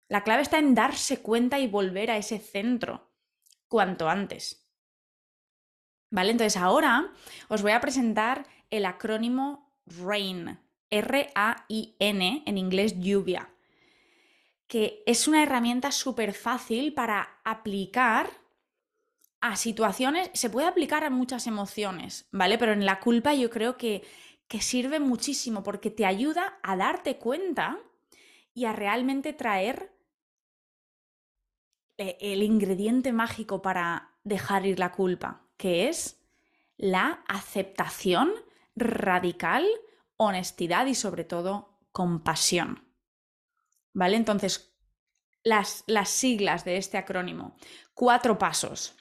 La 0.10 0.24
clave 0.24 0.42
está 0.42 0.60
en 0.60 0.76
darse 0.76 1.22
cuenta 1.22 1.60
y 1.60 1.68
volver 1.68 2.12
a 2.12 2.18
ese 2.18 2.38
centro 2.40 3.10
cuanto 3.70 4.10
antes. 4.10 4.61
¿Vale? 6.12 6.32
Entonces 6.32 6.62
ahora 6.62 7.12
os 7.48 7.64
voy 7.64 7.72
a 7.72 7.82
presentar 7.82 8.46
el 8.70 8.86
acrónimo 8.86 9.74
RAIN. 9.88 10.60
R-A-I-N, 10.92 12.44
en 12.46 12.58
inglés 12.58 13.00
lluvia 13.00 13.50
que 14.72 15.04
es 15.06 15.28
una 15.28 15.44
herramienta 15.44 15.92
súper 15.92 16.32
fácil 16.32 16.94
para 16.94 17.42
aplicar 17.44 18.30
a 19.42 19.58
situaciones, 19.58 20.30
se 20.34 20.50
puede 20.50 20.66
aplicar 20.66 21.04
a 21.04 21.10
muchas 21.10 21.46
emociones, 21.46 22.30
¿vale? 22.32 22.58
Pero 22.58 22.72
en 22.72 22.86
la 22.86 23.02
culpa 23.02 23.34
yo 23.34 23.50
creo 23.50 23.76
que, 23.76 24.02
que 24.48 24.62
sirve 24.62 25.02
muchísimo 25.02 25.62
porque 25.62 25.92
te 25.92 26.06
ayuda 26.06 26.58
a 26.64 26.78
darte 26.78 27.18
cuenta 27.18 27.80
y 28.54 28.64
a 28.64 28.72
realmente 28.72 29.34
traer 29.34 29.92
eh, 31.98 32.18
el 32.22 32.42
ingrediente 32.42 33.12
mágico 33.12 33.62
para 33.62 34.14
dejar 34.24 34.66
ir 34.66 34.80
la 34.80 34.94
culpa, 34.94 35.42
que 35.62 35.88
es 35.90 36.20
la 36.76 37.24
aceptación 37.28 38.34
radical, 38.76 39.64
honestidad 40.18 40.88
y 40.88 40.96
sobre 40.96 41.24
todo 41.24 41.78
compasión. 41.92 42.84
¿Vale? 43.94 44.18
Entonces, 44.18 44.74
las, 45.44 45.84
las 45.86 46.10
siglas 46.10 46.66
de 46.66 46.78
este 46.78 46.98
acrónimo. 46.98 47.56
Cuatro 47.94 48.40
pasos. 48.40 48.96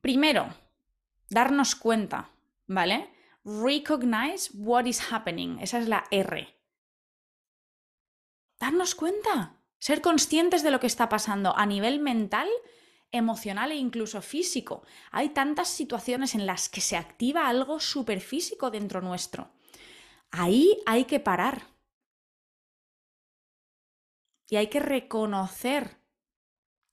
Primero, 0.00 0.54
darnos 1.28 1.74
cuenta, 1.74 2.30
¿vale? 2.66 3.12
Recognize 3.44 4.50
what 4.54 4.86
is 4.86 5.12
happening. 5.12 5.58
Esa 5.58 5.78
es 5.78 5.88
la 5.88 6.04
R. 6.10 6.48
Darnos 8.58 8.94
cuenta. 8.94 9.58
Ser 9.78 10.00
conscientes 10.00 10.62
de 10.62 10.70
lo 10.70 10.80
que 10.80 10.86
está 10.86 11.10
pasando 11.10 11.54
a 11.54 11.66
nivel 11.66 12.00
mental, 12.00 12.48
emocional 13.12 13.70
e 13.70 13.76
incluso 13.76 14.20
físico. 14.22 14.82
Hay 15.10 15.28
tantas 15.28 15.68
situaciones 15.68 16.34
en 16.34 16.46
las 16.46 16.68
que 16.68 16.80
se 16.80 16.96
activa 16.96 17.46
algo 17.46 17.78
físico 17.78 18.70
dentro 18.70 19.00
nuestro. 19.00 19.50
Ahí 20.30 20.82
hay 20.86 21.04
que 21.04 21.20
parar 21.20 21.68
y 24.48 24.56
hay 24.56 24.68
que 24.68 24.80
reconocer 24.80 25.98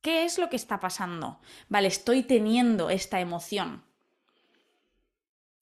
qué 0.01 0.25
es 0.25 0.37
lo 0.37 0.49
que 0.49 0.57
está 0.57 0.79
pasando. 0.79 1.39
Vale, 1.69 1.87
estoy 1.87 2.23
teniendo 2.23 2.89
esta 2.89 3.19
emoción. 3.19 3.83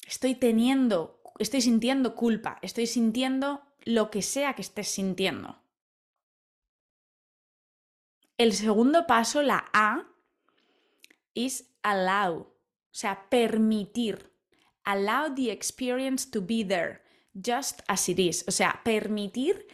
Estoy 0.08 0.36
teniendo, 0.36 1.22
estoy 1.38 1.62
sintiendo 1.62 2.16
culpa, 2.16 2.60
estoy 2.62 2.88
sintiendo 2.88 3.62
lo 3.84 4.10
que 4.10 4.22
sea 4.22 4.54
que 4.54 4.62
estés 4.62 4.88
sintiendo. 4.88 5.62
El 8.38 8.54
segundo 8.54 9.08
paso, 9.08 9.42
la 9.42 9.66
A, 9.74 10.06
es 11.46 11.74
allow, 11.84 12.40
o 12.40 12.56
sea, 12.92 13.30
permitir. 13.30 14.34
Allow 14.84 15.36
the 15.36 15.52
experience 15.52 16.30
to 16.32 16.42
be 16.42 16.64
there, 16.64 17.02
just 17.34 17.82
as 17.88 18.08
it 18.10 18.20
is. 18.20 18.46
O 18.48 18.52
sea, 18.52 18.82
permitir 18.84 19.68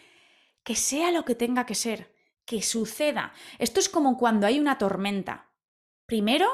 que 0.64 0.76
sea 0.76 1.12
lo 1.12 1.24
que 1.24 1.36
tenga 1.36 1.66
que 1.66 1.76
ser 1.76 2.14
que 2.46 2.62
suceda. 2.62 3.34
Esto 3.60 3.80
es 3.80 3.90
como 3.90 4.18
cuando 4.18 4.48
hay 4.48 4.60
una 4.60 4.78
tormenta. 4.78 5.52
Primero, 6.06 6.50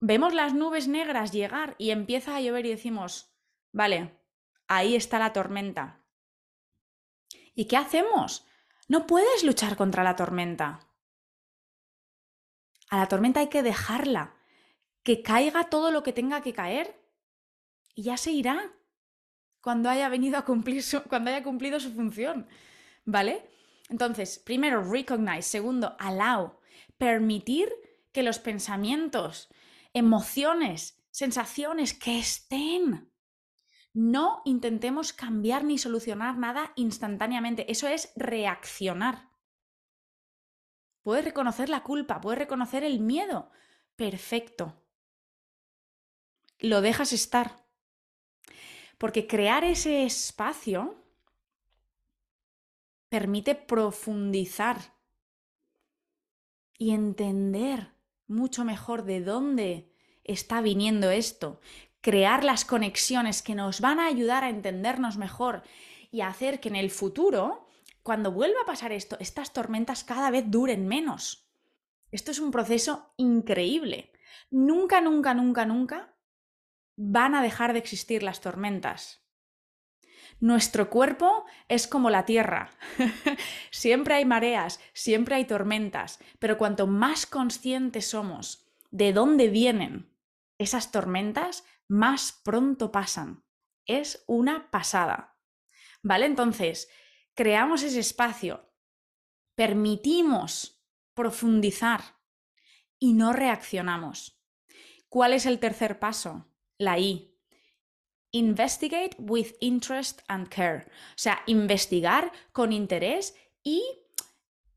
vemos 0.00 0.34
las 0.34 0.54
nubes 0.54 0.88
negras 0.88 1.32
llegar 1.32 1.76
y 1.78 1.90
empieza 1.90 2.36
a 2.36 2.40
llover 2.40 2.66
y 2.66 2.70
decimos, 2.70 3.34
vale, 3.72 4.18
ahí 4.66 4.96
está 4.96 5.18
la 5.18 5.32
tormenta. 5.32 6.04
¿Y 7.54 7.66
qué 7.66 7.76
hacemos? 7.76 8.46
No 8.88 9.06
puedes 9.06 9.44
luchar 9.44 9.76
contra 9.76 10.02
la 10.02 10.16
tormenta. 10.16 10.80
A 12.88 12.98
la 12.98 13.08
tormenta 13.08 13.40
hay 13.40 13.48
que 13.48 13.62
dejarla, 13.62 14.36
que 15.02 15.22
caiga 15.22 15.70
todo 15.70 15.90
lo 15.90 16.02
que 16.02 16.12
tenga 16.12 16.40
que 16.42 16.52
caer 16.52 17.00
y 17.94 18.02
ya 18.02 18.16
se 18.16 18.32
irá 18.32 18.72
cuando 19.60 19.88
haya 19.88 20.08
venido 20.08 20.36
a 20.38 20.44
cumplir 20.44 20.82
su, 20.82 21.02
cuando 21.08 21.30
haya 21.30 21.42
cumplido 21.42 21.80
su 21.80 21.92
función, 21.92 22.46
¿vale? 23.04 23.48
Entonces, 23.88 24.38
primero, 24.38 24.82
recognize. 24.82 25.42
Segundo, 25.42 25.94
allow. 25.98 26.58
Permitir 26.96 27.68
que 28.12 28.22
los 28.22 28.38
pensamientos, 28.38 29.48
emociones 29.92 31.04
sensaciones 31.14 31.94
que 31.94 32.18
estén. 32.18 33.08
No 33.92 34.42
intentemos 34.44 35.12
cambiar 35.12 35.62
ni 35.62 35.78
solucionar 35.78 36.36
nada 36.36 36.72
instantáneamente. 36.74 37.70
Eso 37.70 37.86
es 37.86 38.12
reaccionar. 38.16 39.30
Puedes 41.04 41.24
reconocer 41.24 41.68
la 41.68 41.82
culpa, 41.84 42.20
puedes 42.20 42.38
reconocer 42.38 42.82
el 42.82 42.98
miedo. 42.98 43.50
Perfecto. 43.94 44.74
Lo 46.58 46.80
dejas 46.80 47.12
estar. 47.12 47.62
Porque 48.98 49.26
crear 49.26 49.64
ese 49.64 50.04
espacio 50.04 50.96
permite 53.10 53.54
profundizar 53.54 54.78
y 56.78 56.92
entender 56.92 57.92
mucho 58.26 58.64
mejor 58.64 59.04
de 59.04 59.20
dónde 59.20 59.92
está 60.24 60.62
viniendo 60.62 61.10
esto, 61.10 61.60
crear 62.00 62.44
las 62.44 62.64
conexiones 62.64 63.42
que 63.42 63.54
nos 63.54 63.80
van 63.80 64.00
a 64.00 64.06
ayudar 64.06 64.42
a 64.42 64.48
entendernos 64.48 65.18
mejor 65.18 65.62
y 66.10 66.22
a 66.22 66.28
hacer 66.28 66.60
que 66.60 66.68
en 66.68 66.76
el 66.76 66.90
futuro, 66.90 67.63
cuando 68.04 68.30
vuelva 68.32 68.60
a 68.62 68.66
pasar 68.66 68.92
esto, 68.92 69.16
estas 69.18 69.54
tormentas 69.54 70.04
cada 70.04 70.30
vez 70.30 70.44
duren 70.46 70.86
menos. 70.86 71.50
Esto 72.12 72.30
es 72.30 72.38
un 72.38 72.50
proceso 72.50 73.14
increíble. 73.16 74.12
Nunca, 74.50 75.00
nunca, 75.00 75.32
nunca, 75.32 75.64
nunca 75.64 76.14
van 76.96 77.34
a 77.34 77.42
dejar 77.42 77.72
de 77.72 77.78
existir 77.78 78.22
las 78.22 78.42
tormentas. 78.42 79.26
Nuestro 80.38 80.90
cuerpo 80.90 81.46
es 81.68 81.88
como 81.88 82.10
la 82.10 82.26
tierra. 82.26 82.70
siempre 83.70 84.16
hay 84.16 84.26
mareas, 84.26 84.80
siempre 84.92 85.36
hay 85.36 85.46
tormentas, 85.46 86.18
pero 86.38 86.58
cuanto 86.58 86.86
más 86.86 87.24
conscientes 87.24 88.06
somos 88.06 88.68
de 88.90 89.14
dónde 89.14 89.48
vienen 89.48 90.12
esas 90.58 90.92
tormentas, 90.92 91.64
más 91.88 92.38
pronto 92.44 92.92
pasan. 92.92 93.44
Es 93.86 94.24
una 94.26 94.70
pasada. 94.70 95.38
¿Vale? 96.02 96.26
Entonces, 96.26 96.90
creamos 97.34 97.82
ese 97.82 98.00
espacio, 98.00 98.70
permitimos 99.54 100.82
profundizar 101.14 102.02
y 102.98 103.12
no 103.12 103.32
reaccionamos. 103.32 104.40
¿Cuál 105.08 105.32
es 105.32 105.46
el 105.46 105.58
tercer 105.58 105.98
paso? 105.98 106.46
La 106.78 106.98
I. 106.98 107.32
Investigate 108.32 109.16
with 109.18 109.52
interest 109.60 110.22
and 110.26 110.48
care. 110.48 110.86
O 111.10 111.16
sea, 111.16 111.42
investigar 111.46 112.32
con 112.52 112.72
interés 112.72 113.36
y 113.62 113.82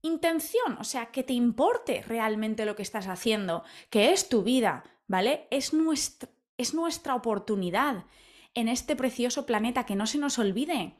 intención. 0.04 0.78
O 0.80 0.84
sea, 0.84 1.08
que 1.08 1.24
te 1.24 1.34
importe 1.34 2.04
realmente 2.04 2.66
lo 2.66 2.76
que 2.76 2.84
estás 2.84 3.08
haciendo, 3.08 3.64
que 3.90 4.12
es 4.12 4.30
tu 4.30 4.44
vida, 4.44 4.84
¿vale? 5.08 5.48
Es 5.50 5.74
nuestra, 5.74 6.30
es 6.58 6.74
nuestra 6.74 7.16
oportunidad 7.16 8.06
en 8.54 8.68
este 8.68 8.96
precioso 8.96 9.46
planeta, 9.46 9.86
que 9.86 9.96
no 9.96 10.08
se 10.08 10.18
nos 10.18 10.38
olvide. 10.40 10.96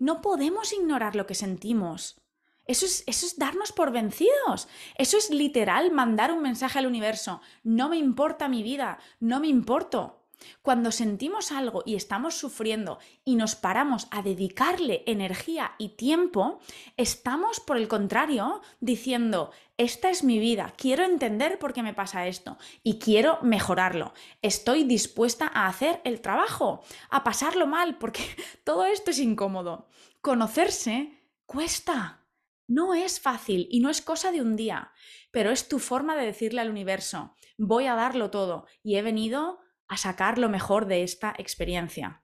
No 0.00 0.22
podemos 0.22 0.72
ignorar 0.72 1.14
lo 1.14 1.26
que 1.26 1.36
sentimos. 1.36 2.20
Eso 2.64 2.86
es, 2.86 3.04
eso 3.06 3.26
es, 3.26 3.38
darnos 3.38 3.70
por 3.70 3.92
vencidos. 3.92 4.66
Eso 4.96 5.16
es 5.16 5.30
literal 5.30 5.92
mandar 5.92 6.32
un 6.32 6.42
mensaje 6.42 6.78
al 6.78 6.86
universo. 6.86 7.40
No 7.62 7.88
me 7.88 7.98
importa 7.98 8.48
mi 8.48 8.62
vida, 8.62 8.98
no 9.20 9.40
me 9.40 9.48
importo. 9.48 10.19
Cuando 10.62 10.92
sentimos 10.92 11.52
algo 11.52 11.82
y 11.86 11.94
estamos 11.94 12.34
sufriendo 12.34 12.98
y 13.24 13.36
nos 13.36 13.54
paramos 13.54 14.08
a 14.10 14.22
dedicarle 14.22 15.02
energía 15.06 15.72
y 15.78 15.96
tiempo, 15.96 16.60
estamos, 16.96 17.60
por 17.60 17.76
el 17.76 17.88
contrario, 17.88 18.62
diciendo, 18.80 19.50
esta 19.76 20.10
es 20.10 20.24
mi 20.24 20.38
vida, 20.38 20.74
quiero 20.76 21.04
entender 21.04 21.58
por 21.58 21.72
qué 21.72 21.82
me 21.82 21.94
pasa 21.94 22.26
esto 22.26 22.58
y 22.82 22.98
quiero 22.98 23.38
mejorarlo. 23.42 24.12
Estoy 24.42 24.84
dispuesta 24.84 25.50
a 25.52 25.66
hacer 25.66 26.00
el 26.04 26.20
trabajo, 26.20 26.82
a 27.08 27.24
pasarlo 27.24 27.66
mal, 27.66 27.96
porque 27.98 28.22
todo 28.64 28.84
esto 28.84 29.10
es 29.10 29.18
incómodo. 29.18 29.88
Conocerse 30.20 31.24
cuesta. 31.46 32.26
No 32.68 32.94
es 32.94 33.20
fácil 33.20 33.66
y 33.70 33.80
no 33.80 33.90
es 33.90 34.00
cosa 34.00 34.30
de 34.30 34.40
un 34.40 34.54
día, 34.54 34.92
pero 35.32 35.50
es 35.50 35.66
tu 35.66 35.78
forma 35.78 36.14
de 36.14 36.26
decirle 36.26 36.60
al 36.60 36.70
universo, 36.70 37.34
voy 37.58 37.86
a 37.86 37.96
darlo 37.96 38.30
todo 38.30 38.66
y 38.82 38.96
he 38.96 39.02
venido 39.02 39.58
a 39.90 39.96
sacar 39.96 40.38
lo 40.38 40.48
mejor 40.48 40.86
de 40.86 41.02
esta 41.02 41.34
experiencia. 41.36 42.22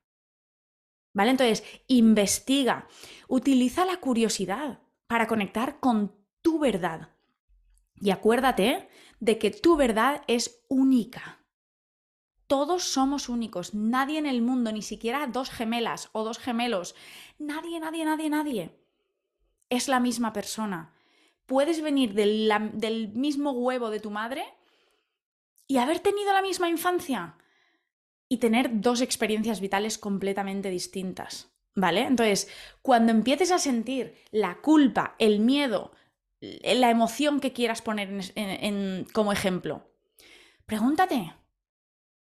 ¿Vale? 1.13 1.33
Entonces, 1.33 1.65
investiga, 1.89 2.87
utiliza 3.27 3.85
la 3.85 3.97
curiosidad 3.97 4.79
para 5.09 5.27
conectar 5.27 5.81
con 5.81 6.15
tu 6.43 6.61
verdad. 6.61 7.11
Y 7.97 8.11
acuérdate 8.11 8.89
de 9.19 9.39
que 9.39 9.51
tu 9.51 9.77
verdad 9.77 10.23
es 10.29 10.65
única. 10.69 11.45
Todos 12.47 12.85
somos 12.85 13.29
únicos. 13.29 13.75
Nadie 13.75 14.19
en 14.19 14.27
el 14.27 14.43
mundo, 14.43 14.71
ni 14.71 14.83
siquiera 14.83 15.27
dos 15.27 15.51
gemelas 15.51 16.09
o 16.13 16.23
dos 16.23 16.39
gemelos, 16.39 16.95
nadie, 17.39 17.81
nadie, 17.81 18.05
nadie, 18.05 18.31
nadie 18.31 18.87
es 19.71 19.89
la 19.89 19.99
misma 19.99 20.33
persona. 20.33 20.95
Puedes 21.47 21.83
venir 21.83 22.15
del, 22.15 22.49
del 22.75 23.09
mismo 23.09 23.51
huevo 23.51 23.91
de 23.91 23.99
tu 23.99 24.13
madre 24.13 24.45
y 25.67 25.79
haber 25.79 25.99
tenido 25.99 26.33
la 26.33 26.43
misma 26.43 26.69
infancia 26.69 27.37
y 28.29 28.39
tener 28.39 28.81
dos 28.81 29.01
experiencias 29.01 29.61
vitales 29.61 29.99
completamente 29.99 30.71
distintas. 30.71 31.53
¿Vale? 31.79 32.03
Entonces, 32.03 32.49
cuando 32.81 33.13
empieces 33.13 33.53
a 33.53 33.59
sentir 33.59 34.17
la 34.31 34.63
culpa, 34.63 35.15
el 35.19 35.41
miedo, 35.41 35.93
la 36.41 36.89
emoción 36.89 37.39
que 37.39 37.53
quieras 37.53 37.83
poner 37.83 38.09
como 39.13 39.31
ejemplo, 39.31 39.91
pregúntate, 40.65 41.35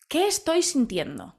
¿qué 0.06 0.26
estoy 0.26 0.62
sintiendo? 0.62 1.34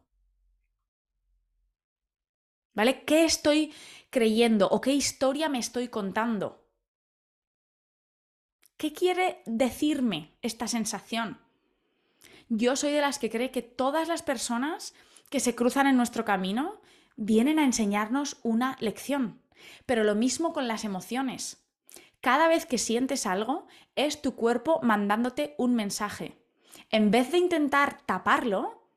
¿Vale? 2.74 3.04
¿Qué 3.04 3.26
estoy 3.26 3.74
creyendo 4.10 4.68
o 4.70 4.82
qué 4.82 4.94
historia 4.94 5.48
me 5.48 5.60
estoy 5.60 5.90
contando? 5.90 6.68
¿Qué 8.76 8.92
quiere 8.94 9.44
decirme 9.46 10.38
esta 10.42 10.68
sensación? 10.68 11.40
Yo 12.50 12.76
soy 12.76 12.92
de 12.92 13.02
las 13.02 13.20
que 13.20 13.30
cree 13.30 13.52
que 13.52 13.62
todas 13.62 14.08
las 14.08 14.24
personas 14.24 14.96
que 15.30 15.40
se 15.40 15.54
cruzan 15.54 15.86
en 15.86 15.96
nuestro 15.96 16.26
camino 16.26 16.82
vienen 17.16 17.60
a 17.60 17.64
enseñarnos 17.64 18.38
una 18.42 18.76
lección. 18.80 19.40
Pero 19.86 20.04
lo 20.04 20.16
mismo 20.16 20.52
con 20.52 20.68
las 20.68 20.84
emociones. 20.84 21.64
Cada 22.22 22.48
vez 22.48 22.66
que 22.66 22.80
sientes 22.80 23.28
algo, 23.28 23.68
es 23.96 24.22
tu 24.22 24.36
cuerpo 24.36 24.80
mandándote 24.82 25.54
un 25.58 25.76
mensaje. 25.76 26.38
En 26.90 27.12
vez 27.12 27.32
de 27.32 27.38
intentar 27.38 28.02
taparlo 28.06 28.90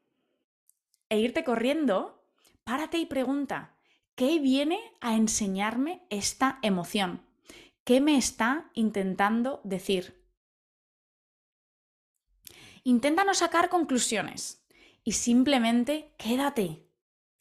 e 1.10 1.18
irte 1.18 1.44
corriendo, 1.44 2.24
párate 2.64 2.98
y 2.98 3.06
pregunta, 3.06 3.76
¿qué 4.14 4.38
viene 4.38 4.80
a 5.00 5.14
enseñarme 5.14 6.06
esta 6.08 6.58
emoción? 6.62 7.22
¿Qué 7.84 8.00
me 8.00 8.16
está 8.16 8.70
intentando 8.72 9.60
decir? 9.62 10.21
Intenta 12.84 13.22
no 13.22 13.34
sacar 13.34 13.68
conclusiones 13.68 14.66
y 15.04 15.12
simplemente 15.12 16.14
quédate, 16.18 16.84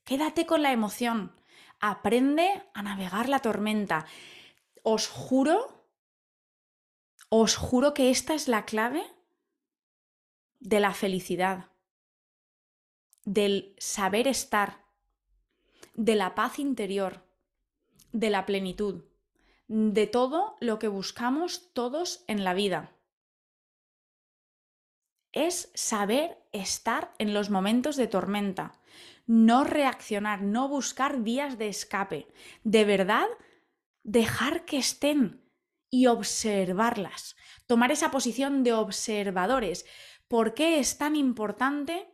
quédate 0.04 0.46
con 0.46 0.62
la 0.62 0.72
emoción, 0.72 1.36
aprende 1.80 2.64
a 2.76 2.84
navegar 2.84 3.28
la 3.28 3.40
tormenta. 3.40 4.06
Os 4.84 5.08
juro, 5.08 5.88
os 7.30 7.56
juro 7.56 7.96
que 7.96 8.12
esta 8.12 8.36
es 8.36 8.48
la 8.48 8.66
clave 8.66 9.04
de 10.60 10.80
la 10.80 10.94
felicidad, 10.94 11.72
del 13.26 13.76
saber 13.80 14.28
estar, 14.28 14.86
de 15.96 16.16
la 16.16 16.36
paz 16.36 16.60
interior, 16.60 17.26
de 18.12 18.30
la 18.30 18.46
plenitud, 18.46 19.06
de 19.68 20.06
todo 20.06 20.56
lo 20.60 20.78
que 20.78 20.88
buscamos 20.88 21.74
todos 21.74 22.24
en 22.28 22.44
la 22.44 22.54
vida 22.54 22.96
es 25.34 25.72
saber 25.74 26.38
estar 26.52 27.14
en 27.18 27.34
los 27.34 27.50
momentos 27.50 27.96
de 27.96 28.08
tormenta, 28.08 28.80
no 29.26 29.64
reaccionar, 29.64 30.42
no 30.42 30.68
buscar 30.68 31.22
vías 31.22 31.58
de 31.58 31.70
escape. 31.70 32.28
De 32.64 32.86
verdad, 32.86 33.28
dejar 34.04 34.66
que 34.66 34.78
estén 34.78 35.42
y 35.90 36.08
observarlas. 36.08 37.36
Tomar 37.68 37.92
esa 37.92 38.12
posición 38.12 38.64
de 38.64 38.74
observadores. 38.74 39.86
¿Por 40.28 40.54
qué 40.54 40.80
es 40.80 40.98
tan 40.98 41.16
importante 41.16 42.10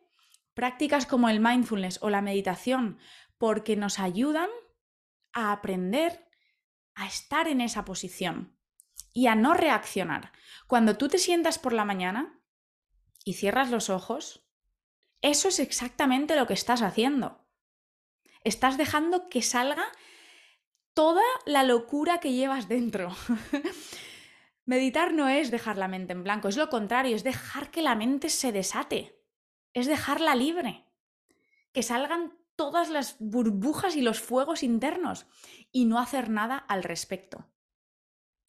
prácticas 0.53 1.05
como 1.05 1.29
el 1.29 1.39
mindfulness 1.39 1.99
o 2.01 2.09
la 2.09 2.21
meditación? 2.21 2.99
Porque 3.37 3.75
nos 3.75 3.99
ayudan 3.99 4.49
a 5.33 5.51
aprender 5.51 6.27
a 6.95 7.05
estar 7.05 7.47
en 7.47 7.61
esa 7.61 7.85
posición 7.85 8.57
y 9.13 9.27
a 9.27 9.35
no 9.35 9.53
reaccionar. 9.53 10.31
Cuando 10.65 10.97
tú 10.97 11.07
te 11.07 11.19
sientas 11.19 11.59
por 11.59 11.73
la 11.73 11.85
mañana, 11.85 12.36
y 13.27 13.33
cierras 13.33 13.71
los 13.71 13.89
ojos, 13.89 14.47
eso 15.21 15.49
es 15.49 15.59
exactamente 15.59 16.37
lo 16.37 16.47
que 16.47 16.53
estás 16.53 16.81
haciendo. 16.81 17.45
Estás 18.45 18.77
dejando 18.77 19.27
que 19.27 19.41
salga 19.41 19.83
toda 20.93 21.25
la 21.45 21.63
locura 21.63 22.21
que 22.21 22.31
llevas 22.31 22.69
dentro. 22.69 23.13
Meditar 24.65 25.13
no 25.13 25.27
es 25.27 25.51
dejar 25.51 25.77
la 25.77 25.89
mente 25.89 26.13
en 26.13 26.23
blanco, 26.23 26.47
es 26.47 26.55
lo 26.55 26.69
contrario, 26.69 27.17
es 27.17 27.25
dejar 27.25 27.69
que 27.69 27.81
la 27.81 27.95
mente 27.95 28.29
se 28.29 28.53
desate. 28.53 29.21
es 29.73 29.87
dejarla 29.87 30.33
libre, 30.33 30.85
que 31.73 31.83
salgan 31.83 32.33
todas 32.55 32.89
las 32.89 33.17
burbujas 33.19 33.97
y 33.97 34.01
los 34.01 34.21
fuegos 34.21 34.63
internos 34.63 35.27
y 35.73 35.83
no 35.83 35.99
hacer 35.99 36.29
nada 36.29 36.55
al 36.55 36.81
respecto. 36.81 37.45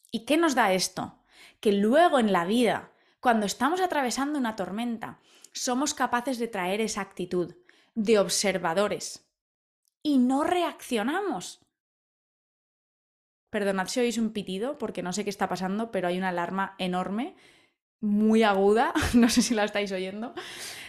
¿Y 0.09 0.23
qué 0.23 0.37
nos 0.37 0.55
da 0.55 0.71
esto? 0.71 1.21
Que 1.59 1.73
luego 1.73 2.17
en 2.17 2.31
la 2.31 2.45
vida, 2.45 2.93
cuando 3.19 3.45
estamos 3.45 3.81
atravesando 3.81 4.39
una 4.39 4.55
tormenta, 4.55 5.19
somos 5.51 5.93
capaces 5.93 6.39
de 6.39 6.47
traer 6.47 6.81
esa 6.81 7.01
actitud 7.01 7.55
de 7.95 8.19
observadores 8.19 9.29
y 10.01 10.17
no 10.17 10.43
reaccionamos. 10.43 11.59
Perdonad 13.49 13.87
si 13.87 13.99
oís 13.99 14.17
un 14.17 14.31
pitido 14.31 14.77
porque 14.77 15.01
no 15.01 15.11
sé 15.11 15.23
qué 15.23 15.29
está 15.29 15.49
pasando, 15.49 15.91
pero 15.91 16.07
hay 16.07 16.17
una 16.17 16.29
alarma 16.29 16.75
enorme, 16.77 17.35
muy 17.99 18.43
aguda, 18.43 18.93
no 19.13 19.29
sé 19.29 19.41
si 19.41 19.53
la 19.53 19.65
estáis 19.65 19.91
oyendo, 19.91 20.33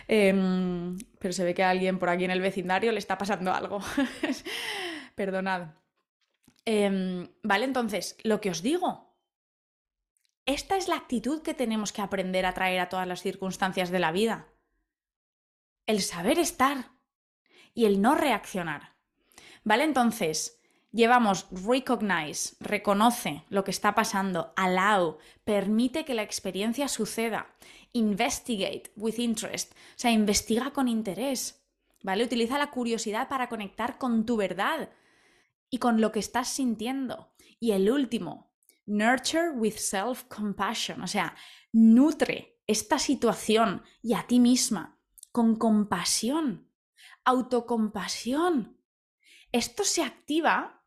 em, 0.06 0.98
pero 1.18 1.32
se 1.32 1.44
ve 1.44 1.54
que 1.54 1.64
a 1.64 1.70
alguien 1.70 1.98
por 1.98 2.10
aquí 2.10 2.24
en 2.24 2.30
el 2.30 2.40
vecindario 2.40 2.92
le 2.92 2.98
está 2.98 3.18
pasando 3.18 3.52
algo. 3.52 3.80
Perdonad. 5.14 5.74
Em, 6.64 7.28
vale, 7.42 7.64
entonces, 7.64 8.16
lo 8.22 8.40
que 8.40 8.50
os 8.50 8.62
digo, 8.62 9.09
esta 10.54 10.76
es 10.76 10.88
la 10.88 10.96
actitud 10.96 11.42
que 11.42 11.54
tenemos 11.54 11.92
que 11.92 12.02
aprender 12.02 12.46
a 12.46 12.54
traer 12.54 12.80
a 12.80 12.88
todas 12.88 13.06
las 13.06 13.22
circunstancias 13.22 13.90
de 13.90 13.98
la 13.98 14.12
vida. 14.12 14.48
El 15.86 16.00
saber 16.02 16.38
estar 16.38 16.92
y 17.74 17.86
el 17.86 18.00
no 18.00 18.14
reaccionar. 18.14 18.96
¿Vale? 19.64 19.84
Entonces, 19.84 20.60
llevamos 20.92 21.46
recognize, 21.50 22.56
reconoce 22.60 23.44
lo 23.48 23.64
que 23.64 23.70
está 23.70 23.94
pasando, 23.94 24.52
allow, 24.56 25.18
permite 25.44 26.04
que 26.04 26.14
la 26.14 26.22
experiencia 26.22 26.88
suceda, 26.88 27.54
investigate 27.92 28.90
with 28.96 29.18
interest, 29.18 29.72
o 29.72 29.76
sea, 29.96 30.10
investiga 30.10 30.72
con 30.72 30.88
interés. 30.88 31.56
¿Vale? 32.02 32.24
Utiliza 32.24 32.56
la 32.56 32.70
curiosidad 32.70 33.28
para 33.28 33.50
conectar 33.50 33.98
con 33.98 34.24
tu 34.24 34.36
verdad 34.36 34.88
y 35.68 35.78
con 35.78 36.00
lo 36.00 36.12
que 36.12 36.18
estás 36.18 36.48
sintiendo. 36.48 37.30
Y 37.58 37.72
el 37.72 37.90
último, 37.90 38.49
nurture 38.86 39.50
with 39.50 39.76
self-compassion, 39.76 41.02
o 41.02 41.06
sea, 41.06 41.34
nutre 41.72 42.60
esta 42.66 42.98
situación 42.98 43.82
y 44.02 44.14
a 44.14 44.26
ti 44.26 44.40
misma 44.40 44.98
con 45.32 45.56
compasión, 45.56 46.68
autocompasión. 47.24 48.78
Esto 49.52 49.84
se 49.84 50.02
activa, 50.02 50.84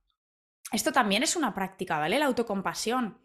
esto 0.72 0.92
también 0.92 1.24
es 1.24 1.36
una 1.36 1.54
práctica, 1.54 1.98
¿vale? 1.98 2.20
La 2.20 2.26
autocompasión. 2.26 3.20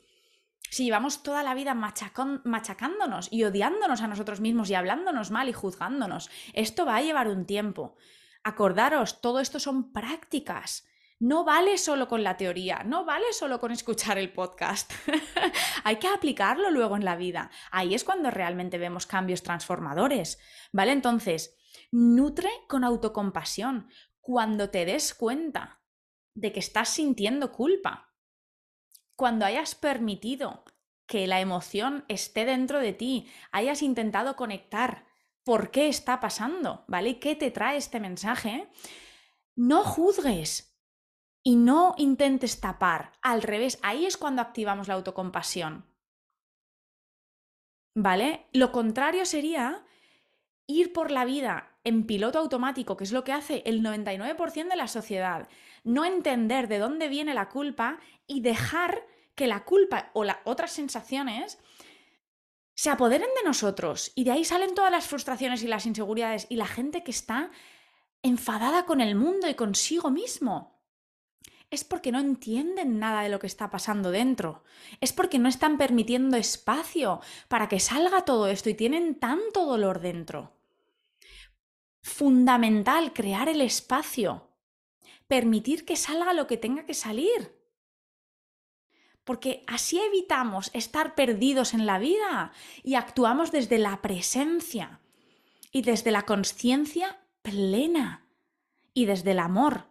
Si 0.71 0.85
llevamos 0.85 1.23
toda 1.23 1.43
la 1.43 1.55
vida 1.55 1.75
machacándonos 1.75 3.33
y 3.33 3.45
odiándonos 3.45 4.03
a 4.03 4.07
nosotros 4.07 4.41
mismos 4.41 4.69
y 4.69 4.75
hablándonos 4.75 5.31
mal 5.31 5.49
y 5.49 5.53
juzgándonos, 5.53 6.31
esto 6.53 6.85
va 6.85 6.97
a 6.97 7.03
llevar 7.03 7.29
un 7.29 7.47
tiempo. 7.47 7.97
Acordaros, 8.45 9.21
todo 9.21 9.41
esto 9.41 9.61
son 9.61 9.93
prácticas. 9.93 10.87
No 11.21 11.43
vale 11.45 11.79
solo 11.79 12.07
con 12.07 12.23
la 12.23 12.37
teoría, 12.37 12.85
no 12.85 13.05
vale 13.05 13.33
solo 13.33 13.59
con 13.59 13.73
escuchar 13.73 14.19
el 14.19 14.33
podcast. 14.33 14.93
Hay 15.85 15.97
que 15.97 16.07
aplicarlo 16.07 16.71
luego 16.71 16.97
en 16.97 17.05
la 17.05 17.17
vida. 17.17 17.51
Ahí 17.73 17.95
es 17.95 18.05
cuando 18.05 18.31
realmente 18.31 18.79
vemos 18.79 19.07
cambios 19.07 19.43
transformadores. 19.43 20.39
¿Vale? 20.73 20.93
Entonces, 20.93 21.57
nutre 21.91 22.51
con 22.69 22.85
autocompasión 22.85 23.91
cuando 24.21 24.71
te 24.71 24.85
des 24.85 25.13
cuenta 25.13 25.81
de 26.35 26.53
que 26.53 26.61
estás 26.61 26.91
sintiendo 26.91 27.51
culpa. 27.51 28.15
Cuando 29.17 29.45
hayas 29.45 29.75
permitido 29.75 30.65
que 31.07 31.27
la 31.27 31.41
emoción 31.41 32.05
esté 32.07 32.45
dentro 32.45 32.79
de 32.79 32.93
ti, 32.93 33.29
hayas 33.51 33.83
intentado 33.83 34.37
conectar 34.37 35.07
por 35.43 35.73
qué 35.73 35.89
está 35.89 36.21
pasando, 36.21 36.85
¿vale? 36.87 37.09
¿Y 37.09 37.15
qué 37.15 37.35
te 37.35 37.51
trae 37.51 37.77
este 37.77 37.99
mensaje? 37.99 38.71
No 39.57 39.83
juzgues, 39.83 40.68
y 41.49 41.57
no 41.57 41.95
intentes 41.97 42.61
tapar. 42.61 43.13
Al 43.23 43.41
revés, 43.41 43.79
ahí 43.83 44.05
es 44.05 44.19
cuando 44.19 44.43
activamos 44.43 44.87
la 44.87 44.93
autocompasión. 44.93 45.87
¿Vale? 47.95 48.45
Lo 48.53 48.71
contrario 48.71 49.25
sería 49.25 49.83
ir 50.67 50.93
por 50.93 51.11
la 51.11 51.25
vida 51.25 51.79
en 51.85 52.05
piloto 52.05 52.39
automático, 52.39 52.99
que 52.99 53.05
es 53.05 53.13
lo 53.13 53.25
que 53.25 53.33
hace 53.33 53.63
el 53.65 53.83
99% 53.83 54.69
de 54.69 54.77
la 54.77 54.89
sociedad. 54.89 55.49
No 55.85 56.05
entender 56.05 56.69
de 56.69 56.81
dónde 56.81 57.09
viene 57.09 57.33
la 57.33 57.49
culpa 57.49 57.99
y 58.27 58.43
dejar 58.43 59.07
que 59.35 59.47
la 59.47 59.65
culpa 59.65 60.11
o 60.13 60.25
las 60.25 60.37
otras 60.45 60.73
sensaciones 60.73 61.59
se 62.75 62.91
apoderen 62.91 63.31
de 63.35 63.49
nosotros. 63.49 64.13
Y 64.15 64.25
de 64.25 64.33
ahí 64.33 64.45
salen 64.45 64.75
todas 64.75 64.93
las 64.93 65.07
frustraciones 65.07 65.63
y 65.63 65.67
las 65.67 65.87
inseguridades 65.87 66.47
y 66.51 66.57
la 66.57 66.67
gente 66.67 67.03
que 67.03 67.11
está 67.11 67.51
enfadada 68.23 68.85
con 68.85 69.01
el 69.01 69.15
mundo 69.15 69.49
y 69.49 69.55
consigo 69.55 70.11
mismo 70.11 70.78
es 71.71 71.85
porque 71.85 72.13
no 72.13 72.21
entienden 72.21 72.99
nada 72.99 73.23
de 73.23 73.29
lo 73.29 73.39
que 73.39 73.47
está 73.47 73.71
pasando 73.71 74.11
dentro. 74.11 74.63
Es 75.01 75.13
porque 75.13 75.39
no 75.39 75.49
están 75.49 75.77
permitiendo 75.77 76.37
espacio 76.37 77.21
para 77.49 77.69
que 77.69 77.81
salga 77.81 78.25
todo 78.25 78.47
esto 78.47 78.71
y 78.71 78.75
tienen 78.75 79.17
tanto 79.17 79.67
dolor 79.67 80.01
dentro. 80.01 80.57
Fundamental 82.01 83.13
crear 83.13 83.49
el 83.49 83.61
espacio. 83.61 84.49
Permitir 85.27 85.85
que 85.85 85.97
salga 85.97 86.33
lo 86.33 86.47
que 86.47 86.57
tenga 86.57 86.87
que 86.87 86.95
salir. 86.95 87.55
Porque 89.25 89.63
así 89.67 90.01
evitamos 90.01 90.71
estar 90.73 91.15
perdidos 91.15 91.75
en 91.75 91.85
la 91.85 91.99
vida 91.99 92.53
y 92.83 92.95
actuamos 92.95 93.53
desde 93.53 93.77
la 93.77 94.01
presencia 94.01 95.01
y 95.71 95.83
desde 95.83 96.13
la 96.13 96.23
conciencia 96.23 97.21
plena 97.43 98.27
y 98.95 99.05
desde 99.05 99.33
el 99.33 99.41
amor 99.41 99.88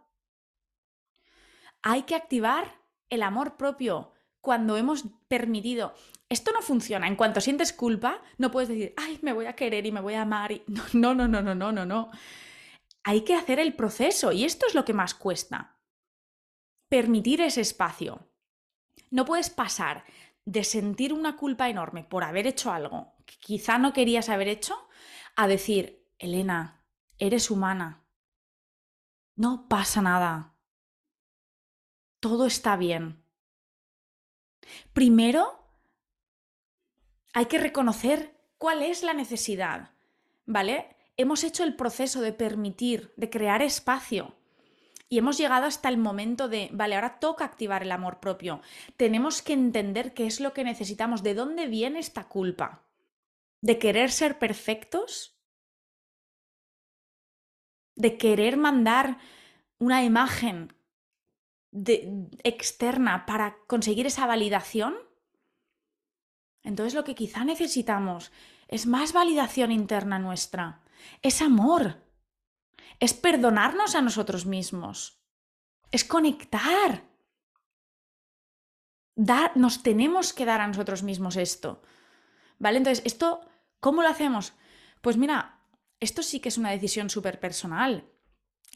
hay 1.82 2.04
que 2.04 2.16
activar 2.16 2.82
el 3.10 3.24
amor 3.24 3.58
propio 3.58 4.14
cuando 4.42 4.78
hemos 4.78 5.06
permitido. 5.28 5.94
Esto 6.30 6.52
no 6.52 6.62
funciona. 6.62 7.08
En 7.08 7.16
cuanto 7.16 7.42
sientes 7.42 7.74
culpa, 7.74 8.22
no 8.38 8.52
puedes 8.52 8.70
decir, 8.70 8.94
ay, 8.98 9.20
me 9.22 9.34
voy 9.34 9.46
a 9.46 9.56
querer 9.56 9.86
y 9.86 9.92
me 9.92 10.02
voy 10.02 10.16
a 10.16 10.22
amar. 10.22 10.52
No, 10.94 11.14
no, 11.14 11.28
no, 11.28 11.42
no, 11.42 11.56
no, 11.56 11.72
no, 11.72 11.86
no. 11.86 12.12
Hay 13.04 13.22
que 13.22 13.36
hacer 13.36 13.60
el 13.60 13.74
proceso 13.74 14.32
y 14.32 14.44
esto 14.44 14.66
es 14.68 14.76
lo 14.76 14.84
que 14.84 14.94
más 14.94 15.14
cuesta. 15.14 15.78
Permitir 16.90 17.42
ese 17.42 17.62
espacio. 17.62 18.30
No 19.12 19.26
puedes 19.26 19.50
pasar 19.50 20.04
de 20.46 20.64
sentir 20.64 21.14
una 21.14 21.36
culpa 21.38 21.70
enorme 21.70 22.04
por 22.04 22.24
haber 22.24 22.48
hecho 22.48 22.72
algo 22.72 23.16
que 23.26 23.36
quizá 23.40 23.78
no 23.78 23.94
querías 23.94 24.30
haber 24.30 24.48
hecho 24.48 24.76
a 25.36 25.48
decir, 25.48 26.06
Elena, 26.20 26.86
eres 27.18 27.52
humana. 27.52 28.06
No 29.36 29.68
pasa 29.68 30.02
nada 30.02 30.57
todo 32.20 32.46
está 32.46 32.76
bien. 32.78 33.24
Primero, 34.94 35.64
hay 37.34 37.46
que 37.46 37.58
reconocer 37.58 38.36
cuál 38.58 38.82
es 38.82 39.04
la 39.04 39.14
necesidad, 39.14 39.92
¿vale? 40.46 40.96
Hemos 41.18 41.44
hecho 41.44 41.64
el 41.64 41.76
proceso 41.76 42.22
de 42.22 42.34
permitir, 42.34 43.14
de 43.16 43.30
crear 43.30 43.62
espacio. 43.62 44.36
Y 45.10 45.20
hemos 45.20 45.38
llegado 45.38 45.66
hasta 45.66 45.88
el 45.88 45.98
momento 45.98 46.50
de, 46.50 46.70
vale, 46.74 46.96
ahora 46.96 47.20
toca 47.20 47.46
activar 47.46 47.82
el 47.82 47.92
amor 47.92 48.20
propio. 48.20 48.62
Tenemos 48.98 49.42
que 49.42 49.54
entender 49.54 50.14
qué 50.14 50.26
es 50.26 50.42
lo 50.42 50.54
que 50.54 50.66
necesitamos, 50.66 51.24
de 51.24 51.34
dónde 51.34 51.68
viene 51.68 52.00
esta 52.00 52.28
culpa. 52.28 52.84
¿De 53.62 53.80
querer 53.80 54.12
ser 54.12 54.38
perfectos? 54.38 55.40
¿De 57.96 58.18
querer 58.18 58.58
mandar 58.58 59.18
una 59.80 60.04
imagen 60.04 60.77
externa 61.72 63.26
para 63.26 63.58
conseguir 63.68 64.08
esa 64.08 64.26
validación, 64.26 64.96
entonces 66.64 66.94
lo 66.94 67.04
que 67.04 67.16
quizá 67.16 67.44
necesitamos 67.44 68.32
es 68.68 68.86
más 68.86 69.14
validación 69.14 69.72
interna 69.72 70.20
nuestra, 70.20 70.82
es 71.22 71.42
amor, 71.42 72.04
es 73.00 73.14
perdonarnos 73.14 73.96
a 73.96 74.02
nosotros 74.02 74.46
mismos, 74.46 75.22
es 75.92 76.04
conectar. 76.04 77.06
nos 79.56 79.84
tenemos 79.84 80.34
que 80.34 80.46
dar 80.46 80.62
a 80.62 80.68
nosotros 80.68 81.04
mismos 81.04 81.38
esto. 81.38 81.82
¿Vale? 82.60 82.80
Entonces, 82.80 83.06
¿esto 83.06 83.42
cómo 83.80 84.02
lo 84.02 84.10
hacemos? 84.10 84.54
Pues 85.02 85.16
mira, 85.16 85.62
esto 86.00 86.24
sí 86.24 86.40
que 86.40 86.50
es 86.50 86.58
una 86.58 86.72
decisión 86.72 87.10
súper 87.10 87.40
personal 87.40 88.10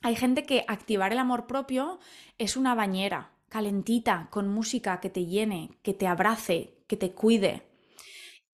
hay 0.01 0.15
gente 0.15 0.43
que 0.43 0.65
activar 0.67 1.11
el 1.11 1.19
amor 1.19 1.47
propio 1.47 1.99
es 2.37 2.57
una 2.57 2.75
bañera 2.75 3.31
calentita, 3.51 4.29
con 4.31 4.47
música 4.47 5.01
que 5.01 5.09
te 5.09 5.25
llene, 5.25 5.77
que 5.83 5.93
te 5.93 6.07
abrace, 6.07 6.85
que 6.87 6.95
te 6.95 7.11
cuide. 7.11 7.69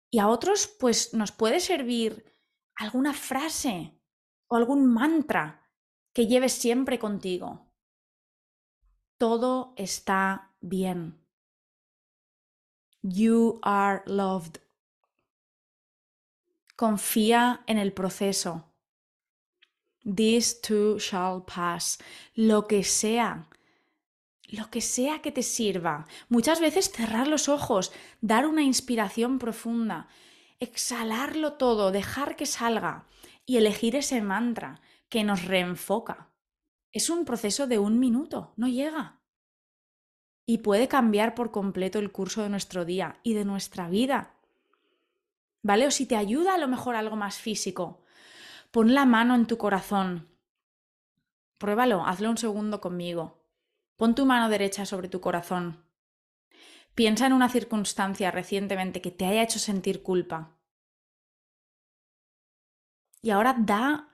Y 0.08 0.20
a 0.20 0.28
otros, 0.28 0.68
pues 0.68 1.12
nos 1.14 1.32
puede 1.32 1.58
servir 1.58 2.24
alguna 2.76 3.12
frase 3.12 4.00
o 4.46 4.54
algún 4.54 4.86
mantra 4.86 5.68
que 6.12 6.28
lleves 6.28 6.52
siempre 6.52 7.00
contigo. 7.00 7.72
Todo 9.18 9.74
está 9.76 10.54
bien. 10.60 11.20
You 13.02 13.58
are 13.62 14.02
loved. 14.06 14.58
Confía 16.76 17.64
en 17.66 17.78
el 17.78 17.92
proceso. 17.92 18.73
This 20.04 20.60
too 20.60 20.98
shall 20.98 21.44
pass. 21.44 21.98
Lo 22.34 22.66
que 22.66 22.84
sea. 22.84 23.48
Lo 24.48 24.70
que 24.70 24.80
sea 24.80 25.22
que 25.22 25.32
te 25.32 25.42
sirva. 25.42 26.06
Muchas 26.28 26.60
veces 26.60 26.90
cerrar 26.90 27.26
los 27.26 27.48
ojos, 27.48 27.92
dar 28.20 28.46
una 28.46 28.62
inspiración 28.62 29.38
profunda, 29.38 30.08
exhalarlo 30.60 31.54
todo, 31.54 31.90
dejar 31.90 32.36
que 32.36 32.46
salga 32.46 33.06
y 33.46 33.56
elegir 33.56 33.96
ese 33.96 34.20
mantra 34.20 34.80
que 35.08 35.24
nos 35.24 35.44
reenfoca. 35.44 36.30
Es 36.92 37.10
un 37.10 37.24
proceso 37.24 37.66
de 37.66 37.78
un 37.78 37.98
minuto, 37.98 38.52
no 38.56 38.68
llega. 38.68 39.20
Y 40.46 40.58
puede 40.58 40.88
cambiar 40.88 41.34
por 41.34 41.50
completo 41.50 41.98
el 41.98 42.12
curso 42.12 42.42
de 42.42 42.50
nuestro 42.50 42.84
día 42.84 43.18
y 43.22 43.32
de 43.32 43.44
nuestra 43.44 43.88
vida. 43.88 44.34
¿Vale? 45.62 45.86
O 45.86 45.90
si 45.90 46.04
te 46.04 46.16
ayuda 46.16 46.54
a 46.54 46.58
lo 46.58 46.68
mejor 46.68 46.94
algo 46.94 47.16
más 47.16 47.38
físico, 47.38 48.03
Pon 48.74 48.92
la 48.92 49.04
mano 49.06 49.36
en 49.36 49.46
tu 49.46 49.56
corazón. 49.56 50.36
Pruébalo, 51.58 52.04
hazlo 52.04 52.28
un 52.28 52.38
segundo 52.38 52.80
conmigo. 52.80 53.46
Pon 53.94 54.16
tu 54.16 54.26
mano 54.26 54.48
derecha 54.48 54.84
sobre 54.84 55.08
tu 55.08 55.20
corazón. 55.20 55.84
Piensa 56.96 57.26
en 57.26 57.34
una 57.34 57.48
circunstancia 57.48 58.32
recientemente 58.32 59.00
que 59.00 59.12
te 59.12 59.26
haya 59.26 59.44
hecho 59.44 59.60
sentir 59.60 60.02
culpa. 60.02 60.58
Y 63.22 63.30
ahora 63.30 63.54
da 63.56 64.08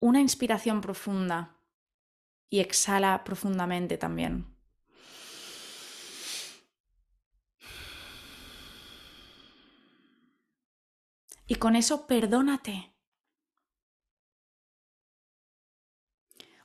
una 0.00 0.20
inspiración 0.20 0.80
profunda 0.80 1.56
y 2.50 2.58
exhala 2.58 3.22
profundamente 3.22 3.98
también. 3.98 4.52
Y 11.46 11.54
con 11.54 11.76
eso 11.76 12.08
perdónate. 12.08 12.93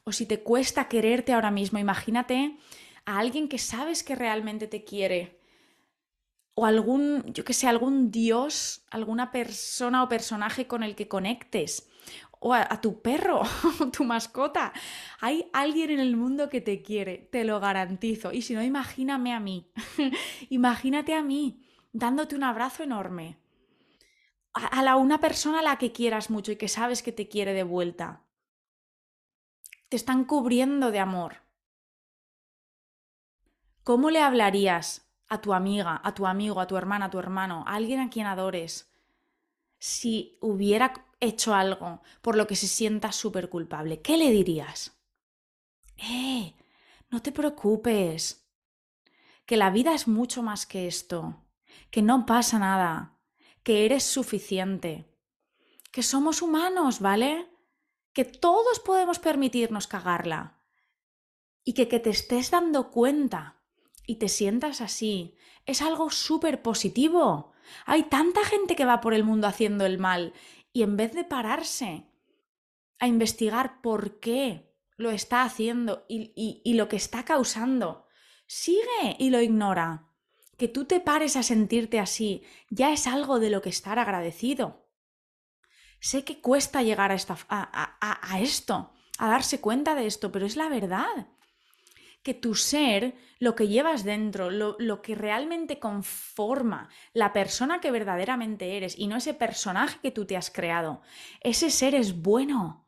O 0.10 0.12
si 0.12 0.26
te 0.26 0.41
cuesta 0.41 0.88
quererte 0.88 1.34
ahora 1.34 1.52
mismo, 1.52 1.78
imagínate 1.78 2.58
a 3.06 3.19
alguien 3.19 3.48
que 3.48 3.60
sabes 3.60 4.04
que 4.04 4.15
realmente 4.15 4.65
te 4.65 4.84
quiere. 4.84 5.39
O 6.56 6.65
algún, 6.65 7.32
yo 7.32 7.45
que 7.45 7.54
sé, 7.54 7.67
algún 7.67 8.10
dios, 8.10 8.84
alguna 8.89 9.32
persona 9.32 10.02
o 10.02 10.10
personaje 10.10 10.65
con 10.65 10.82
el 10.82 10.95
que 10.95 11.08
conectes. 11.08 11.88
O 12.39 12.56
a, 12.56 12.82
tu 12.82 13.04
perro, 13.04 13.43
tu 13.95 14.04
mascota. 14.04 14.74
Hay 15.19 15.48
alguien 15.54 15.91
en 15.91 16.00
el 16.00 16.15
mundo 16.15 16.50
que 16.50 16.60
te 16.60 16.82
quiere, 16.82 17.30
te 17.32 17.43
lo 17.43 17.60
garantizo. 17.60 18.34
Y 18.34 18.41
si 18.41 18.56
no, 18.56 18.63
imagíname 18.63 19.32
a 19.32 19.39
mí. 19.39 19.72
Imagínate 20.50 21.13
a 21.13 21.22
mí 21.22 21.67
dándote 21.93 22.36
un 22.36 22.45
abrazo 22.45 22.82
enorme. 22.82 23.38
A, 24.56 24.65
a 24.65 24.82
la, 24.82 24.95
una 24.95 25.19
persona 25.19 25.60
a 25.60 25.63
la 25.63 25.78
que 25.78 25.91
quieras 25.91 26.32
mucho 26.32 26.52
y 26.52 26.56
que 26.56 26.67
sabes 26.67 27.04
que 27.04 27.12
te 27.12 27.28
quiere 27.28 27.54
de 27.54 27.63
vuelta 27.63 28.24
te 29.89 29.95
están 29.95 30.23
cubriendo 30.23 30.91
de 30.91 30.99
amor. 30.99 31.38
¿Cómo 33.84 34.12
le 34.12 34.21
hablarías 34.21 35.12
a 35.28 35.41
tu 35.41 35.54
amiga, 35.54 35.99
a 36.04 36.13
tu 36.13 36.28
amigo, 36.28 36.60
a 36.60 36.67
tu 36.67 36.78
hermana, 36.78 37.06
a 37.06 37.10
tu 37.10 37.19
hermano, 37.19 37.63
a 37.67 37.73
alguien 37.73 37.99
a 37.99 38.10
quien 38.10 38.28
adores, 38.28 38.93
si 39.80 40.38
hubiera 40.41 40.93
hecho 41.19 41.54
algo 41.54 42.02
por 42.21 42.36
lo 42.36 42.45
que 42.45 42.56
se 42.56 42.67
sienta 42.67 43.12
súper 43.12 43.49
culpable? 43.49 44.02
¿Qué 44.02 44.17
le 44.17 44.30
dirías? 44.30 44.95
¡Eh! 45.97 46.56
No 47.10 47.21
te 47.23 47.32
preocupes. 47.32 48.47
Que 49.47 49.58
la 49.58 49.71
vida 49.71 49.95
es 49.95 50.08
mucho 50.08 50.43
más 50.43 50.67
que 50.67 50.86
esto. 50.86 51.43
Que 51.89 52.04
no 52.04 52.28
pasa 52.28 52.60
nada. 52.60 53.17
Que 53.63 53.86
eres 53.86 54.04
suficiente. 54.04 55.12
Que 55.91 56.04
somos 56.04 56.43
humanos, 56.43 56.99
¿vale? 56.99 57.48
Que 58.19 58.25
todos 58.25 58.82
podemos 58.82 59.17
permitirnos 59.17 59.88
cagarla 59.88 60.60
y 61.63 61.71
que, 61.71 61.88
que 61.88 62.01
te 62.01 62.10
estés 62.10 62.51
dando 62.51 62.91
cuenta 62.91 63.63
y 64.05 64.15
te 64.15 64.27
sientas 64.27 64.82
así 64.82 65.38
es 65.65 65.82
algo 65.82 66.10
súper 66.10 66.62
positivo. 66.62 67.53
Hay 67.86 68.03
tanta 68.03 68.43
gente 68.43 68.75
que 68.75 68.84
va 68.84 68.99
por 68.99 69.13
el 69.13 69.23
mundo 69.23 69.47
haciendo 69.47 69.86
el 69.86 69.99
mal 69.99 70.34
y 70.73 70.84
en 70.84 70.97
vez 70.97 71.13
de 71.13 71.23
pararse 71.23 72.10
a 72.99 73.08
investigar 73.08 73.79
por 73.79 74.19
qué 74.19 74.69
lo 74.97 75.12
está 75.12 75.43
haciendo 75.43 76.03
y, 76.10 76.34
y 76.62 76.73
lo 76.73 76.89
que 76.89 76.97
está 76.97 77.23
causando, 77.23 78.05
sigue 78.47 79.15
y 79.17 79.29
lo 79.29 79.39
ignora. 79.39 80.10
Que 80.58 80.67
tú 80.67 80.84
te 80.84 80.99
pares 80.99 81.38
a 81.38 81.43
sentirte 81.43 82.01
así 82.01 82.43
ya 82.69 82.91
es 82.91 83.08
algo 83.08 83.39
de 83.39 83.49
lo 83.49 83.62
que 83.62 83.69
estar 83.69 83.97
agradecido. 83.97 84.88
Sé 85.99 86.23
que 86.23 86.41
cuesta 86.41 86.81
llegar 86.81 87.12
a, 87.12 87.15
esta, 87.15 87.38
a, 87.49 88.39
esto, 88.39 88.93
a 89.17 89.29
darse 89.29 89.59
cuenta 89.59 89.95
de 89.95 90.07
esto, 90.07 90.31
pero 90.31 90.45
es 90.45 90.55
la 90.55 90.69
verdad. 90.69 91.27
Que 92.23 92.33
tu 92.33 92.55
ser, 92.55 93.15
lo 93.39 93.55
que 93.55 93.67
llevas 93.67 94.03
dentro, 94.03 94.49
lo, 94.49 94.75
lo 94.79 95.01
que 95.01 95.15
realmente 95.15 95.79
conforma 95.79 96.89
la 97.13 97.33
persona 97.33 97.81
que 97.81 97.91
verdaderamente 97.91 98.77
eres 98.77 98.97
y 98.97 99.07
no 99.07 99.17
ese 99.17 99.33
personaje 99.33 99.99
que 100.01 100.12
tú 100.12 100.25
te 100.25 100.38
has 100.38 100.51
creado, 100.51 101.01
ese 101.41 101.69
ser 101.69 101.95
es 101.95 102.21
bueno 102.21 102.88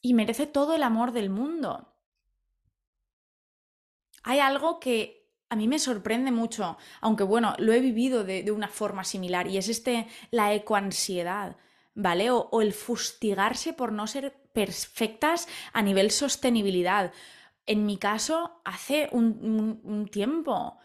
y 0.00 0.14
merece 0.14 0.46
todo 0.46 0.74
el 0.74 0.82
amor 0.82 1.12
del 1.12 1.30
mundo. 1.30 1.94
Hay 4.22 4.38
algo 4.40 4.80
que 4.80 5.32
a 5.48 5.56
mí 5.56 5.68
me 5.68 5.78
sorprende 5.78 6.30
mucho, 6.30 6.76
aunque 7.00 7.24
bueno, 7.24 7.54
lo 7.58 7.72
he 7.72 7.80
vivido 7.80 8.24
de, 8.24 8.42
de, 8.42 8.50
una 8.50 8.68
forma 8.68 9.04
similar, 9.04 9.46
y 9.46 9.58
es 9.58 9.68
este, 9.68 10.08
la 10.30 10.52
ecoansiedad. 10.54 11.56
¿Vale? 11.96 12.30
O, 12.30 12.62
el 12.62 12.72
fustigarse 12.72 13.72
por 13.72 13.90
no 13.90 14.06
ser 14.06 14.36
perfectas 14.52 15.48
a 15.72 15.82
nivel 15.82 16.12
sostenibilidad. 16.12 17.12
En 17.64 17.84
mi 17.86 17.96
caso, 17.96 18.60
hace 18.64 19.08
un, 19.10 20.08
tiempo, 20.12 20.78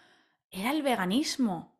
era 0.50 0.72
el 0.72 0.82
veganismo. 0.82 1.78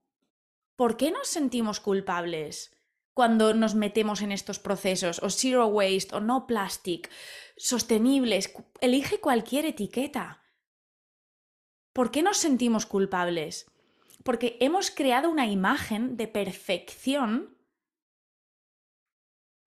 ¿Por 0.76 0.98
qué 0.98 1.10
nos 1.10 1.28
sentimos 1.28 1.80
culpables? 1.80 2.78
cuando 3.14 3.54
nos 3.54 3.76
metemos 3.76 4.22
en 4.22 4.32
estos 4.32 4.58
procesos, 4.58 5.22
o 5.22 5.30
zero 5.30 5.68
waste, 5.68 6.16
o 6.16 6.22
no 6.22 6.48
plastic, 6.48 7.12
sostenibles, 7.58 8.54
elige 8.80 9.20
cualquier 9.20 9.66
etiqueta. 9.66 10.42
¿Por 11.92 12.10
qué 12.10 12.24
nos 12.24 12.38
sentimos 12.38 12.86
culpables? 12.86 13.70
Porque 14.24 14.56
hemos 14.62 14.92
creado 14.92 15.30
una 15.30 15.46
imagen 15.46 16.16
de 16.16 16.30
perfección 16.30 17.58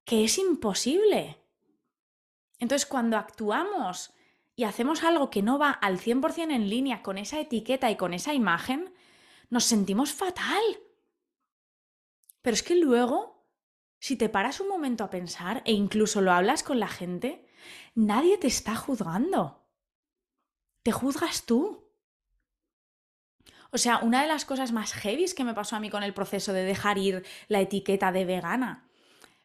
que 0.05 0.25
es 0.25 0.39
imposible. 0.39 1.43
Entonces, 2.59 2.87
cuando 2.87 3.17
actuamos 3.17 4.13
y 4.55 4.65
hacemos 4.65 5.03
algo 5.03 5.31
que 5.31 5.43
no 5.43 5.59
va 5.59 5.71
al 5.71 5.99
100% 5.99 6.55
en 6.55 6.69
línea 6.69 7.03
con 7.03 7.19
esa 7.19 7.41
etiqueta 7.41 7.91
y 7.91 7.97
con 7.97 8.15
esa 8.15 8.35
imagen, 8.35 8.95
nos 9.51 9.65
sentimos 9.65 10.13
fatal. 10.13 10.63
Pero 12.43 12.55
es 12.55 12.63
que 12.63 12.77
luego, 12.77 13.49
si 13.99 14.17
te 14.17 14.29
paras 14.29 14.61
un 14.61 14.69
momento 14.69 15.03
a 15.03 15.11
pensar 15.11 15.63
e 15.65 15.73
incluso 15.73 16.21
lo 16.21 16.33
hablas 16.33 16.63
con 16.63 16.79
la 16.79 16.89
gente, 16.89 17.47
nadie 17.95 18.39
te 18.39 18.47
está 18.47 18.77
juzgando. 18.77 19.67
Te 20.83 20.93
juzgas 20.93 21.47
tú. 21.47 21.91
O 23.71 23.79
sea, 23.79 23.99
una 23.99 24.23
de 24.23 24.29
las 24.29 24.45
cosas 24.45 24.71
más 24.71 24.93
heavies 24.93 25.35
que 25.35 25.43
me 25.43 25.55
pasó 25.55 25.75
a 25.75 25.81
mí 25.81 25.91
con 25.91 26.03
el 26.03 26.15
proceso 26.15 26.53
de 26.53 26.65
dejar 26.65 26.99
ir 26.99 27.27
la 27.49 27.61
etiqueta 27.61 28.13
de 28.13 28.25
vegana 28.25 28.84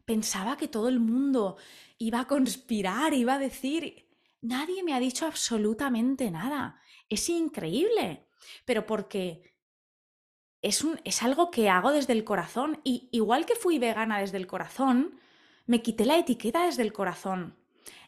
pensaba 0.10 0.58
que 0.58 0.68
todo 0.68 0.90
el 0.90 1.00
mundo 1.00 1.58
iba 2.00 2.22
a 2.22 2.28
conspirar, 2.28 3.14
iba 3.14 3.36
a 3.36 3.40
decir... 3.40 4.08
Nadie 4.42 4.84
me 4.84 4.94
ha 4.94 5.00
dicho 5.00 5.28
absolutamente 5.28 6.32
nada. 6.32 6.82
Es 7.10 7.30
increíble. 7.30 8.26
Pero 8.66 8.88
porque 8.88 9.44
es, 10.64 10.84
un, 10.84 11.00
es 11.04 11.22
algo 11.22 11.52
que 11.52 11.70
hago 11.70 11.92
desde 11.92 12.14
el 12.14 12.24
corazón. 12.24 12.80
Y 12.84 13.10
igual 13.12 13.46
que 13.46 13.56
fui 13.56 13.78
vegana 13.78 14.20
desde 14.20 14.38
el 14.38 14.48
corazón, 14.48 15.20
me 15.68 15.84
quité 15.84 16.06
la 16.06 16.18
etiqueta 16.18 16.66
desde 16.66 16.82
el 16.82 16.94
corazón. 16.94 17.56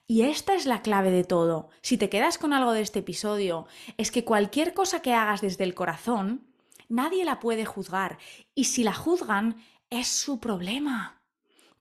Y 0.07 0.23
esta 0.23 0.55
es 0.55 0.65
la 0.65 0.81
clave 0.81 1.11
de 1.11 1.23
todo. 1.23 1.69
Si 1.83 1.97
te 1.97 2.09
quedas 2.09 2.39
con 2.39 2.53
algo 2.53 2.71
de 2.71 2.81
este 2.81 2.99
episodio, 2.99 3.67
es 3.97 4.09
que 4.09 4.25
cualquier 4.25 4.73
cosa 4.73 5.03
que 5.03 5.13
hagas 5.13 5.41
desde 5.41 5.65
el 5.65 5.75
corazón, 5.75 6.47
nadie 6.89 7.25
la 7.25 7.39
puede 7.39 7.65
juzgar. 7.65 8.17
Y 8.55 8.63
si 8.63 8.83
la 8.83 8.93
juzgan, 8.93 9.57
es 9.91 10.07
su 10.07 10.39
problema. 10.39 11.20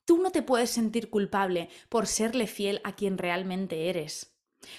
Tú 0.04 0.18
no 0.18 0.30
te 0.30 0.42
puedes 0.42 0.70
sentir 0.70 1.10
culpable 1.10 1.68
por 1.88 2.06
serle 2.06 2.46
fiel 2.46 2.80
a 2.84 2.96
quien 2.96 3.18
realmente 3.18 3.88
eres. 3.88 4.36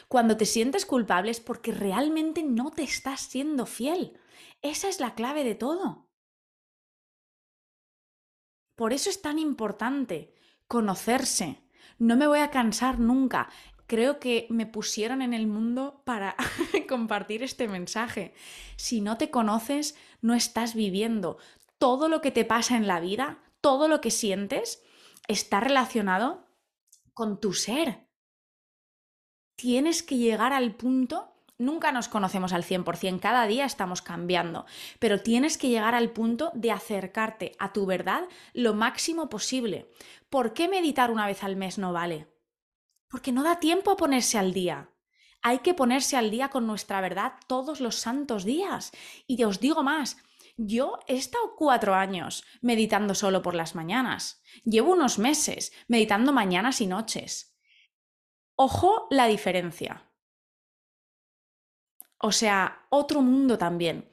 Cuando 0.08 0.38
te 0.38 0.46
sientes 0.46 0.86
culpable 0.86 1.32
es 1.32 1.40
porque 1.40 1.72
realmente 1.72 2.44
no 2.44 2.72
te 2.72 2.84
estás 2.84 3.22
siendo 3.22 3.66
fiel. 3.66 4.20
Esa 4.62 4.90
es 4.90 5.00
la 5.00 5.16
clave 5.16 5.44
de 5.44 5.56
todo. 5.56 6.08
Por 8.76 8.94
eso 8.94 9.10
es 9.10 9.22
tan 9.22 9.40
importante 9.40 10.34
conocerse. 10.68 11.62
No 11.98 12.16
me 12.16 12.28
voy 12.28 12.40
a 12.40 12.52
cansar 12.52 13.00
nunca. 13.00 13.50
Creo 13.88 14.20
que 14.20 14.48
me 14.50 14.66
pusieron 14.66 15.22
en 15.22 15.34
el 15.34 15.48
mundo 15.48 16.02
para 16.06 16.36
compartir 16.90 17.44
este 17.44 17.68
mensaje. 17.68 18.34
Si 18.78 19.02
no 19.02 19.18
te 19.18 19.30
conoces, 19.30 19.96
no 20.22 20.34
estás 20.34 20.74
viviendo. 20.74 21.38
Todo 21.78 22.08
lo 22.08 22.22
que 22.22 22.32
te 22.32 22.46
pasa 22.46 22.78
en 22.78 22.88
la 22.88 23.00
vida, 23.00 23.40
todo 23.60 23.88
lo 23.88 24.02
que 24.02 24.12
sientes, 24.12 24.84
está 25.32 25.60
relacionado 25.60 26.48
con 27.14 27.40
tu 27.40 27.54
ser. 27.54 28.08
Tienes 29.56 30.04
que 30.04 30.18
llegar 30.18 30.54
al 30.54 30.76
punto 30.76 31.32
Nunca 31.62 31.92
nos 31.92 32.08
conocemos 32.08 32.54
al 32.54 32.64
100%, 32.64 33.20
cada 33.20 33.46
día 33.46 33.66
estamos 33.66 34.02
cambiando, 34.02 34.66
pero 34.98 35.22
tienes 35.22 35.60
que 35.60 35.70
llegar 35.70 35.94
al 35.94 36.10
punto 36.10 36.50
de 36.56 36.72
acercarte 36.72 37.52
a 37.60 37.72
tu 37.72 37.86
verdad 37.86 38.24
lo 38.54 38.74
máximo 38.74 39.30
posible. 39.30 39.88
¿Por 40.32 40.54
qué 40.54 40.68
meditar 40.68 41.12
una 41.12 41.28
vez 41.28 41.44
al 41.44 41.56
mes 41.56 41.78
no 41.78 41.94
vale? 41.94 42.28
Porque 43.08 43.32
no 43.32 43.44
da 43.44 43.60
tiempo 43.60 43.92
a 43.92 43.96
ponerse 43.96 44.40
al 44.40 44.54
día. 44.54 44.90
Hay 45.44 45.60
que 45.60 45.76
ponerse 45.76 46.18
al 46.18 46.32
día 46.32 46.50
con 46.50 46.66
nuestra 46.66 47.00
verdad 47.00 47.34
todos 47.46 47.80
los 47.80 47.94
santos 47.94 48.44
días. 48.44 48.92
Y 49.28 49.44
os 49.44 49.60
digo 49.60 49.84
más, 49.84 50.18
yo 50.58 51.00
he 51.08 51.16
estado 51.16 51.56
cuatro 51.58 51.96
años 51.96 52.44
meditando 52.62 53.16
solo 53.16 53.42
por 53.42 53.56
las 53.56 53.76
mañanas. 53.76 54.42
Llevo 54.64 54.94
unos 54.94 55.20
meses 55.20 55.72
meditando 55.88 56.34
mañanas 56.34 56.82
y 56.82 56.88
noches. 56.88 57.58
Ojo 58.56 59.08
la 59.10 59.28
diferencia. 59.28 60.12
O 62.18 62.32
sea, 62.32 62.86
otro 62.90 63.22
mundo 63.22 63.58
también. 63.58 64.08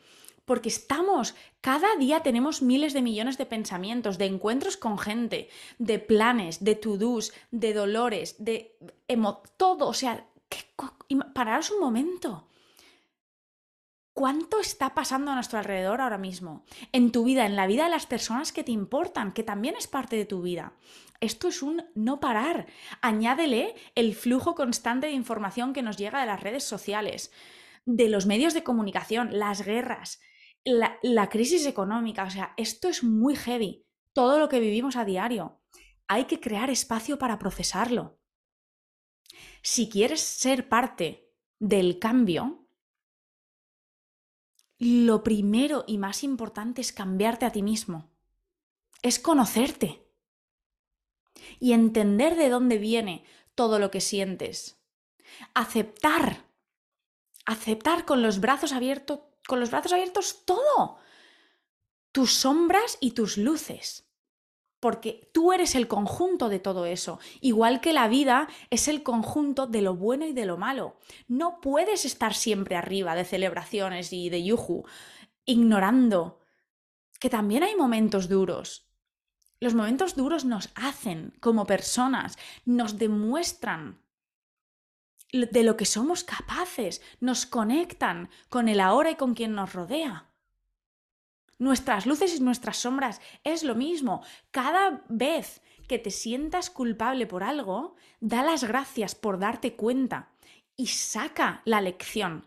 Porque 0.46 0.70
estamos, 0.70 1.34
cada 1.60 1.94
día 1.96 2.20
tenemos 2.20 2.62
miles 2.62 2.94
de 2.94 3.02
millones 3.02 3.36
de 3.36 3.44
pensamientos, 3.44 4.16
de 4.16 4.24
encuentros 4.24 4.78
con 4.78 4.98
gente, 4.98 5.50
de 5.78 5.98
planes, 5.98 6.64
de 6.64 6.74
to-dos, 6.74 7.34
de 7.50 7.74
dolores, 7.74 8.36
de 8.38 8.78
todo. 9.58 9.88
O 9.88 9.92
sea, 9.92 10.26
pararos 11.34 11.70
un 11.70 11.80
momento. 11.80 12.47
¿Cuánto 14.18 14.58
está 14.58 14.96
pasando 14.96 15.30
a 15.30 15.36
nuestro 15.36 15.60
alrededor 15.60 16.00
ahora 16.00 16.18
mismo? 16.18 16.64
En 16.90 17.12
tu 17.12 17.22
vida, 17.22 17.46
en 17.46 17.54
la 17.54 17.68
vida 17.68 17.84
de 17.84 17.90
las 17.90 18.06
personas 18.06 18.50
que 18.50 18.64
te 18.64 18.72
importan, 18.72 19.32
que 19.32 19.44
también 19.44 19.76
es 19.78 19.86
parte 19.86 20.16
de 20.16 20.24
tu 20.24 20.42
vida. 20.42 20.72
Esto 21.20 21.46
es 21.46 21.62
un 21.62 21.84
no 21.94 22.18
parar. 22.18 22.66
Añádele 23.00 23.76
el 23.94 24.16
flujo 24.16 24.56
constante 24.56 25.06
de 25.06 25.12
información 25.12 25.72
que 25.72 25.82
nos 25.82 25.98
llega 25.98 26.18
de 26.18 26.26
las 26.26 26.42
redes 26.42 26.64
sociales 26.64 27.30
de 27.86 28.08
los 28.08 28.26
medios 28.26 28.54
de 28.54 28.64
comunicación, 28.64 29.38
las 29.38 29.64
guerras, 29.64 30.18
la, 30.64 31.28
crisis 31.28 31.64
económica. 31.64 32.24
O 32.24 32.30
sea, 32.30 32.54
esto 32.56 32.88
es 32.88 33.04
muy 33.04 33.36
heavy. 33.36 33.86
Todo 34.12 34.40
lo 34.40 34.48
que 34.48 34.58
vivimos 34.58 34.96
a 34.96 35.04
diario. 35.04 35.62
Hay 36.08 36.24
que 36.24 36.40
crear 36.40 36.70
espacio 36.70 37.20
para 37.20 37.38
procesarlo. 37.38 38.18
Si 39.62 39.88
quieres 39.88 40.22
ser 40.22 40.68
parte 40.68 41.30
del 41.60 42.00
cambio, 42.00 42.67
lo 44.78 45.24
primero 45.24 45.84
y 45.86 45.98
más 45.98 46.22
importante 46.22 46.80
es 46.80 46.92
cambiarte 46.92 47.46
a 47.46 47.52
ti 47.52 47.62
mismo. 47.62 48.10
Es 49.02 49.18
conocerte. 49.18 50.04
Y 51.60 51.72
entender 51.72 52.36
de 52.36 52.48
dónde 52.48 52.78
viene 52.78 53.24
todo 53.54 53.78
lo 53.78 53.90
que 53.90 54.00
sientes. 54.00 54.80
Aceptar 55.54 56.48
aceptar 57.48 58.04
con 58.04 58.20
los 58.20 58.40
brazos 58.40 58.72
abiertos, 58.72 59.20
con 59.46 59.58
los 59.58 59.70
brazos 59.70 59.94
abiertos 59.94 60.44
todo. 60.44 60.98
Tus 62.12 62.34
sombras 62.34 62.98
y 63.00 63.12
tus 63.12 63.38
luces. 63.38 64.07
Porque 64.80 65.28
tú 65.32 65.52
eres 65.52 65.74
el 65.74 65.88
conjunto 65.88 66.48
de 66.48 66.60
todo 66.60 66.86
eso, 66.86 67.18
igual 67.40 67.80
que 67.80 67.92
la 67.92 68.08
vida 68.08 68.48
es 68.70 68.86
el 68.86 69.02
conjunto 69.02 69.66
de 69.66 69.82
lo 69.82 69.96
bueno 69.96 70.24
y 70.26 70.32
de 70.32 70.46
lo 70.46 70.56
malo. 70.56 70.96
No 71.26 71.60
puedes 71.60 72.04
estar 72.04 72.34
siempre 72.34 72.76
arriba 72.76 73.14
de 73.14 73.24
celebraciones 73.24 74.12
y 74.12 74.30
de 74.30 74.44
yuju, 74.44 74.84
ignorando 75.44 76.40
que 77.18 77.30
también 77.30 77.64
hay 77.64 77.74
momentos 77.74 78.28
duros. 78.28 78.88
Los 79.60 79.74
momentos 79.74 80.14
duros 80.14 80.44
nos 80.44 80.70
hacen 80.76 81.34
como 81.40 81.66
personas, 81.66 82.38
nos 82.64 82.98
demuestran 82.98 84.00
de 85.32 85.62
lo 85.62 85.76
que 85.76 85.84
somos 85.84 86.24
capaces, 86.24 87.02
nos 87.20 87.44
conectan 87.44 88.30
con 88.48 88.68
el 88.68 88.80
ahora 88.80 89.10
y 89.10 89.16
con 89.16 89.34
quien 89.34 89.54
nos 89.54 89.72
rodea. 89.72 90.27
Nuestras 91.58 92.06
luces 92.06 92.36
y 92.36 92.40
nuestras 92.40 92.76
sombras 92.76 93.20
es 93.44 93.62
lo 93.64 93.74
mismo. 93.74 94.22
Cada 94.50 95.04
vez 95.08 95.60
que 95.86 95.98
te 95.98 96.10
sientas 96.10 96.70
culpable 96.70 97.26
por 97.26 97.42
algo, 97.42 97.96
da 98.20 98.42
las 98.42 98.64
gracias 98.64 99.14
por 99.14 99.38
darte 99.38 99.74
cuenta 99.74 100.30
y 100.76 100.86
saca 100.86 101.62
la 101.64 101.80
lección. 101.80 102.46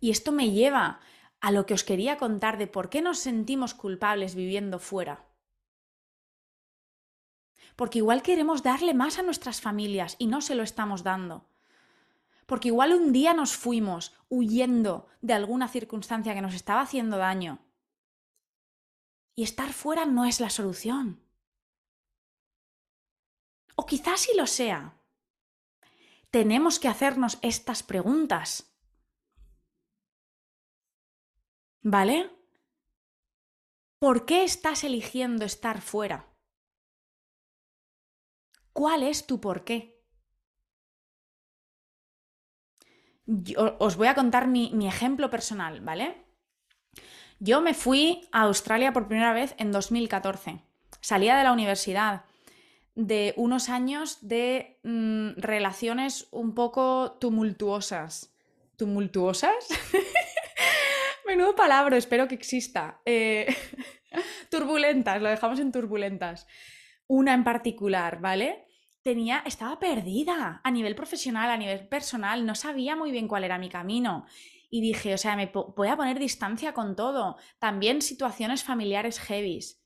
Y 0.00 0.10
esto 0.10 0.32
me 0.32 0.50
lleva 0.50 1.00
a 1.40 1.50
lo 1.50 1.64
que 1.64 1.74
os 1.74 1.84
quería 1.84 2.18
contar 2.18 2.58
de 2.58 2.66
por 2.66 2.90
qué 2.90 3.00
nos 3.00 3.18
sentimos 3.18 3.74
culpables 3.74 4.34
viviendo 4.34 4.78
fuera 4.78 5.24
porque 7.76 7.98
igual 7.98 8.22
queremos 8.22 8.62
darle 8.62 8.94
más 8.94 9.18
a 9.18 9.22
nuestras 9.22 9.60
familias 9.60 10.16
y 10.18 10.26
no 10.26 10.40
se 10.40 10.54
lo 10.54 10.62
estamos 10.62 11.02
dando. 11.02 11.44
Porque 12.46 12.68
igual 12.68 12.92
un 12.92 13.12
día 13.12 13.34
nos 13.34 13.56
fuimos 13.56 14.14
huyendo 14.28 15.08
de 15.20 15.32
alguna 15.32 15.68
circunstancia 15.68 16.34
que 16.34 16.42
nos 16.42 16.54
estaba 16.54 16.82
haciendo 16.82 17.16
daño. 17.16 17.64
Y 19.34 19.42
estar 19.42 19.72
fuera 19.72 20.04
no 20.06 20.24
es 20.24 20.40
la 20.40 20.50
solución. 20.50 21.24
O 23.76 23.86
quizás 23.86 24.20
sí 24.20 24.32
lo 24.36 24.46
sea. 24.46 25.00
Tenemos 26.30 26.78
que 26.78 26.88
hacernos 26.88 27.38
estas 27.42 27.82
preguntas. 27.82 28.76
¿Vale? 31.82 32.30
¿Por 33.98 34.26
qué 34.26 34.44
estás 34.44 34.84
eligiendo 34.84 35.44
estar 35.44 35.80
fuera? 35.80 36.34
¿Cuál 38.72 39.02
es 39.02 39.26
tu 39.26 39.40
por 39.40 39.64
qué? 39.64 39.93
Os 43.26 43.96
voy 43.96 44.08
a 44.08 44.14
contar 44.14 44.46
mi, 44.46 44.86
ejemplo 44.86 45.30
personal, 45.30 45.80
¿vale? 45.80 46.14
Yo 47.40 47.60
me 47.60 47.74
fui 47.74 48.28
a 48.32 48.42
Australia 48.42 48.92
por 48.92 49.08
primera 49.08 49.32
vez 49.32 49.54
en 49.58 49.72
2014. 49.72 50.60
Salía 51.00 51.36
de 51.36 51.44
la 51.44 51.52
universidad 51.52 52.24
de 52.94 53.34
unos 53.36 53.68
años 53.68 54.18
de 54.20 54.78
mm, 54.84 55.40
relaciones 55.40 56.28
un 56.30 56.54
poco 56.54 57.16
tumultuosas. 57.20 58.32
¿Tumultuosas? 58.76 59.68
Menudo 61.26 61.54
palabra, 61.54 61.96
espero 61.96 62.28
que 62.28 62.34
exista. 62.34 63.00
Eh, 63.04 63.54
turbulentas, 64.50 65.20
lo 65.20 65.28
dejamos 65.28 65.58
en 65.60 65.72
turbulentas. 65.72 66.46
Una 67.06 67.34
en 67.34 67.44
particular, 67.44 68.20
¿vale? 68.20 68.64
Tenía, 69.04 69.42
estaba 69.46 69.78
perdida 69.78 70.60
a 70.64 70.70
nivel 70.70 70.96
profesional, 70.96 71.50
a 71.50 71.58
nivel 71.58 71.86
personal, 71.86 72.44
no 72.46 72.54
sabía 72.54 72.96
muy 72.96 73.12
bien 73.12 73.28
cuál 73.28 73.44
era 73.44 73.58
mi 73.58 73.68
camino. 73.68 74.26
Y 74.70 74.80
dije, 74.80 75.14
o 75.14 75.18
sea, 75.18 75.36
me 75.36 75.52
voy 75.52 75.88
a 75.88 75.96
poner 75.96 76.18
distancia 76.18 76.72
con 76.72 76.96
todo. 76.96 77.36
También 77.60 78.02
situaciones 78.02 78.64
familiares 78.64 79.20
heavies. 79.20 79.84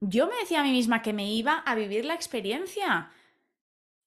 Yo 0.00 0.28
me 0.28 0.36
decía 0.36 0.60
a 0.60 0.62
mí 0.62 0.70
misma 0.70 1.02
que 1.02 1.12
me 1.12 1.32
iba 1.32 1.54
a 1.54 1.74
vivir 1.74 2.04
la 2.04 2.14
experiencia, 2.14 3.10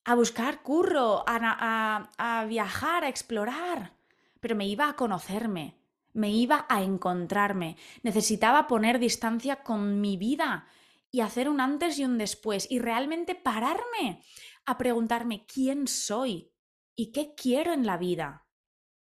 a 0.06 0.16
buscar 0.16 0.62
curro, 0.62 1.26
a, 1.28 2.10
a 2.18 2.46
viajar, 2.46 3.04
a 3.04 3.10
explorar, 3.10 3.98
pero 4.40 4.56
me 4.56 4.68
iba 4.68 4.88
a 4.88 4.96
conocerme, 4.96 5.76
me 6.14 6.30
iba 6.30 6.66
a 6.70 6.82
encontrarme. 6.84 7.76
Necesitaba 8.04 8.68
poner 8.68 9.00
distancia 9.00 9.64
con 9.64 10.00
mi 10.00 10.16
vida, 10.16 10.68
y 11.12 11.20
hacer 11.22 11.50
un 11.50 11.60
antes 11.60 12.00
y 12.00 12.06
un 12.06 12.18
después 12.18 12.68
y 12.72 12.80
realmente 12.80 13.36
pararme 13.36 14.24
a 14.66 14.78
preguntarme 14.78 15.46
quién 15.46 15.88
soy 15.88 16.52
y 16.96 17.12
qué 17.12 17.34
quiero 17.36 17.74
en 17.74 17.86
la 17.86 17.98
vida. 17.98 18.48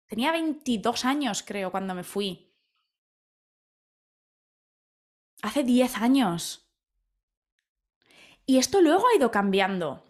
Tenía 0.07 0.31
22 0.31 1.05
años, 1.05 1.43
creo, 1.43 1.71
cuando 1.71 1.95
me 1.95 2.03
fui. 2.03 2.53
Hace 5.41 5.63
10 5.63 5.97
años. 5.97 6.69
Y 8.45 8.57
esto 8.57 8.81
luego 8.81 9.07
ha 9.07 9.15
ido 9.15 9.31
cambiando. 9.31 10.03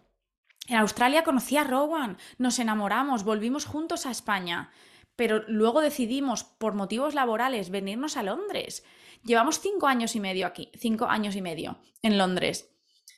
En 0.68 0.76
Australia 0.76 1.24
conocí 1.24 1.56
a 1.56 1.64
Rowan, 1.64 2.18
nos 2.38 2.58
enamoramos, 2.58 3.24
volvimos 3.24 3.66
juntos 3.66 4.06
a 4.06 4.10
España, 4.10 4.70
pero 5.16 5.44
luego 5.48 5.80
decidimos, 5.80 6.44
por 6.44 6.74
motivos 6.74 7.14
laborales, 7.14 7.70
venirnos 7.70 8.16
a 8.16 8.22
Londres. 8.22 8.84
Llevamos 9.24 9.60
cinco 9.60 9.86
años 9.86 10.16
y 10.16 10.20
medio 10.20 10.46
aquí, 10.46 10.70
cinco 10.74 11.06
años 11.06 11.36
y 11.36 11.42
medio 11.42 11.78
en 12.02 12.18
Londres. 12.18 12.74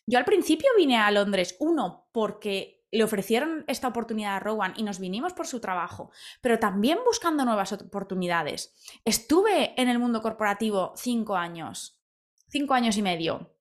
Yo 0.06 0.18
al 0.18 0.24
principio 0.24 0.68
vine 0.76 0.98
a 0.98 1.10
Londres, 1.10 1.56
uno, 1.60 2.08
porque 2.12 2.84
le 2.90 3.02
ofrecieron 3.02 3.64
esta 3.66 3.88
oportunidad 3.88 4.36
a 4.36 4.40
Rowan 4.40 4.74
y 4.76 4.82
nos 4.82 5.00
vinimos 5.00 5.32
por 5.32 5.46
su 5.46 5.60
trabajo, 5.60 6.12
pero 6.40 6.58
también 6.58 6.98
buscando 7.04 7.44
nuevas 7.44 7.72
oportunidades. 7.72 8.72
Estuve 9.04 9.80
en 9.80 9.88
el 9.88 9.98
mundo 9.98 10.22
corporativo 10.22 10.92
cinco 10.96 11.36
años, 11.36 12.00
cinco 12.48 12.74
años 12.74 12.96
y 12.96 13.02
medio. 13.02 13.56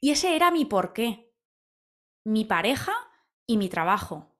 Y 0.00 0.12
ese 0.12 0.36
era 0.36 0.50
mi 0.50 0.64
porqué, 0.64 1.34
mi 2.24 2.44
pareja 2.44 2.94
y 3.46 3.58
mi 3.58 3.68
trabajo. 3.68 4.34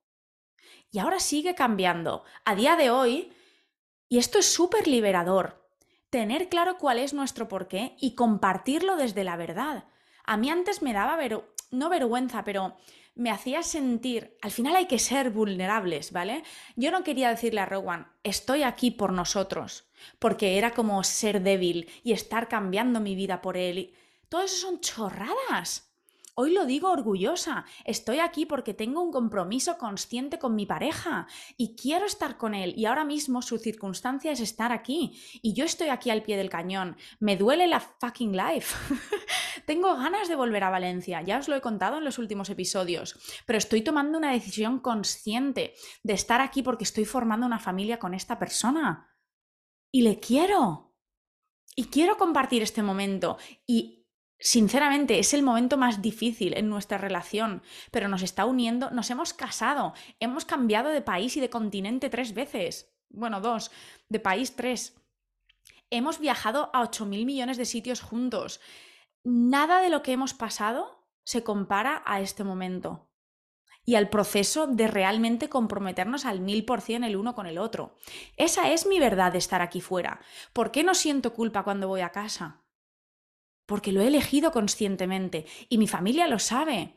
Y 0.91 1.01
ahora 1.01 1.19
sigue 1.19 1.55
cambiando. 1.55 2.25
A 2.45 2.55
día 2.55 2.77
de 2.77 2.91
hoy, 2.91 3.33
y 4.09 4.19
esto 4.19 4.39
es 4.39 4.51
súper 4.51 4.87
liberador, 4.87 5.64
tener 6.15 6.49
claro 6.49 6.79
cuál 6.79 7.01
es 7.01 7.13
nuestro 7.13 7.49
porqué 7.49 7.97
y 7.99 8.15
compartirlo 8.15 8.95
desde 8.95 9.25
la 9.25 9.35
verdad. 9.35 9.83
A 10.25 10.37
mí 10.37 10.49
antes 10.49 10.81
me 10.81 10.93
daba 10.93 11.19
no 11.73 11.89
vergüenza, 11.89 12.45
pero 12.45 12.77
me 13.17 13.33
hacía 13.33 13.65
sentir, 13.65 14.39
al 14.41 14.53
final 14.53 14.77
hay 14.77 14.87
que 14.87 15.01
ser 15.01 15.31
vulnerables, 15.31 16.13
¿vale? 16.13 16.45
Yo 16.77 16.93
no 16.93 17.03
quería 17.03 17.31
decirle 17.31 17.63
a 17.63 17.67
Rowan, 17.67 18.13
estoy 18.23 18.63
aquí 18.63 18.93
por 18.93 19.13
nosotros, 19.13 19.89
porque 20.21 20.57
era 20.57 20.71
como 20.71 21.03
ser 21.03 21.43
débil 21.43 21.91
y 22.05 22.13
estar 22.13 22.47
cambiando 22.47 23.01
mi 23.01 23.17
vida 23.17 23.43
por 23.43 23.57
él. 23.57 23.93
Todo 24.29 24.43
eso 24.43 24.69
son 24.69 24.79
chorradas. 24.79 25.94
Hoy 26.37 26.53
lo 26.53 26.67
digo 26.67 26.91
orgullosa, 26.91 27.65
estoy 27.85 28.19
aquí 28.19 28.45
porque 28.45 28.75
tengo 28.75 29.01
un 29.01 29.13
compromiso 29.13 29.79
consciente 29.79 30.41
con 30.41 30.57
mi 30.57 30.67
pareja 30.67 31.29
y 31.57 31.77
quiero 31.77 32.07
estar 32.07 32.39
con 32.39 32.55
él 32.57 32.75
y 32.77 32.87
ahora 32.87 33.05
mismo 33.05 33.41
su 33.41 33.57
circunstancia 33.59 34.33
es 34.33 34.41
estar 34.41 34.73
aquí 34.73 35.17
y 35.43 35.53
yo 35.53 35.65
estoy 35.65 35.91
aquí 35.91 36.11
al 36.11 36.25
pie 36.25 36.37
del 36.37 36.51
cañón. 36.51 36.97
Me 37.21 37.37
duele 37.37 37.69
la 37.69 37.79
fucking 37.79 38.37
life. 38.37 38.75
tengo 39.67 39.95
ganas 39.95 40.29
de 40.29 40.35
volver 40.35 40.65
a 40.65 40.71
Valencia, 40.71 41.23
ya 41.23 41.39
os 41.39 41.47
lo 41.47 41.55
he 41.55 41.61
contado 41.61 41.99
en 41.99 42.05
los 42.05 42.19
últimos 42.19 42.51
episodios, 42.51 43.17
pero 43.47 43.57
estoy 43.57 43.83
tomando 43.83 44.19
una 44.19 44.33
decisión 44.33 44.81
consciente 44.81 45.75
de 46.03 46.15
estar 46.15 46.41
aquí 46.41 46.63
porque 46.63 46.83
estoy 46.83 47.05
formando 47.05 47.47
una 47.47 47.61
familia 47.61 48.01
con 48.01 48.13
esta 48.13 48.41
persona 48.41 49.09
y 49.93 50.03
le 50.03 50.19
quiero. 50.19 50.91
Y 51.77 51.87
quiero 51.87 52.17
compartir 52.17 52.63
este 52.63 52.83
momento 52.83 53.37
y 53.67 54.04
Sinceramente, 54.39 55.19
es 55.19 55.33
el 55.33 55.43
momento 55.43 55.77
más 55.77 56.03
difícil 56.03 56.57
en 56.57 56.69
nuestra 56.69 56.99
relación, 56.99 57.63
pero 57.91 58.09
nos 58.09 58.23
está 58.23 58.45
uniendo, 58.45 58.91
nos 58.91 59.11
hemos 59.11 59.33
casado, 59.33 59.95
hemos 60.21 60.45
cambiado 60.45 60.91
de 60.91 61.01
país 61.01 61.37
y 61.37 61.41
de 61.41 61.51
continente 61.51 62.11
tres 62.11 62.35
veces, 62.35 62.93
bueno, 63.09 63.41
dos, 63.41 63.71
de 64.09 64.21
país 64.21 64.57
tres. 64.57 65.01
Hemos 65.91 66.19
viajado 66.19 66.71
a 66.73 66.83
8.000 66.83 67.25
millones 67.25 67.57
de 67.57 67.65
sitios 67.65 68.01
juntos. 68.01 68.61
Nada 69.23 69.81
de 69.81 69.89
lo 69.89 70.03
que 70.03 70.13
hemos 70.13 70.35
pasado 70.35 71.07
se 71.23 71.43
compara 71.43 72.03
a 72.05 72.21
este 72.21 72.45
momento 72.45 73.09
y 73.87 73.95
al 73.97 74.09
proceso 74.09 74.67
de 74.67 74.89
realmente 74.89 75.49
comprometernos 75.49 76.25
al 76.25 76.41
mil 76.41 76.65
por 76.65 76.81
cien 76.81 77.05
el 77.05 77.17
uno 77.17 77.35
con 77.35 77.47
el 77.47 77.59
otro. 77.59 77.97
Esa 78.37 78.71
es 78.73 78.87
mi 78.87 78.99
verdad 78.99 79.33
de 79.33 79.39
estar 79.39 79.63
aquí 79.63 79.81
fuera. 79.81 80.21
¿Por 80.53 80.71
qué 80.71 80.85
no 80.85 80.95
siento 80.95 81.35
culpa 81.35 81.63
cuando 81.65 81.89
voy 81.89 82.01
a 82.01 82.11
casa? 82.11 82.64
Porque 83.67 83.93
lo 83.93 84.01
he 84.01 84.07
elegido 84.07 84.53
conscientemente 84.53 85.47
y 85.69 85.79
mi 85.79 85.89
familia 85.89 86.27
lo 86.27 86.39
sabe. 86.39 86.95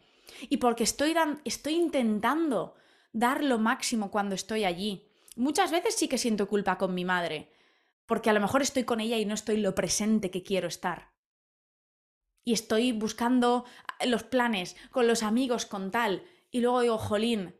Y 0.49 0.57
porque 0.57 0.83
estoy, 0.83 1.15
estoy 1.45 1.75
intentando 1.75 2.75
dar 3.11 3.43
lo 3.43 3.57
máximo 3.57 4.11
cuando 4.11 4.35
estoy 4.35 4.65
allí. 4.65 5.09
Muchas 5.35 5.71
veces 5.71 5.95
sí 5.95 6.07
que 6.07 6.17
siento 6.17 6.47
culpa 6.47 6.77
con 6.77 6.93
mi 6.93 7.05
madre, 7.05 7.51
porque 8.05 8.29
a 8.29 8.33
lo 8.33 8.41
mejor 8.41 8.61
estoy 8.61 8.83
con 8.83 8.99
ella 8.99 9.17
y 9.17 9.25
no 9.25 9.33
estoy 9.33 9.57
lo 9.57 9.75
presente 9.75 10.31
que 10.31 10.43
quiero 10.43 10.67
estar. 10.67 11.11
Y 12.43 12.53
estoy 12.53 12.91
buscando 12.91 13.65
los 14.05 14.23
planes 14.23 14.75
con 14.91 15.07
los 15.07 15.23
amigos, 15.23 15.65
con 15.65 15.91
tal, 15.91 16.23
y 16.49 16.61
luego 16.61 16.81
digo, 16.81 16.97
jolín, 16.97 17.55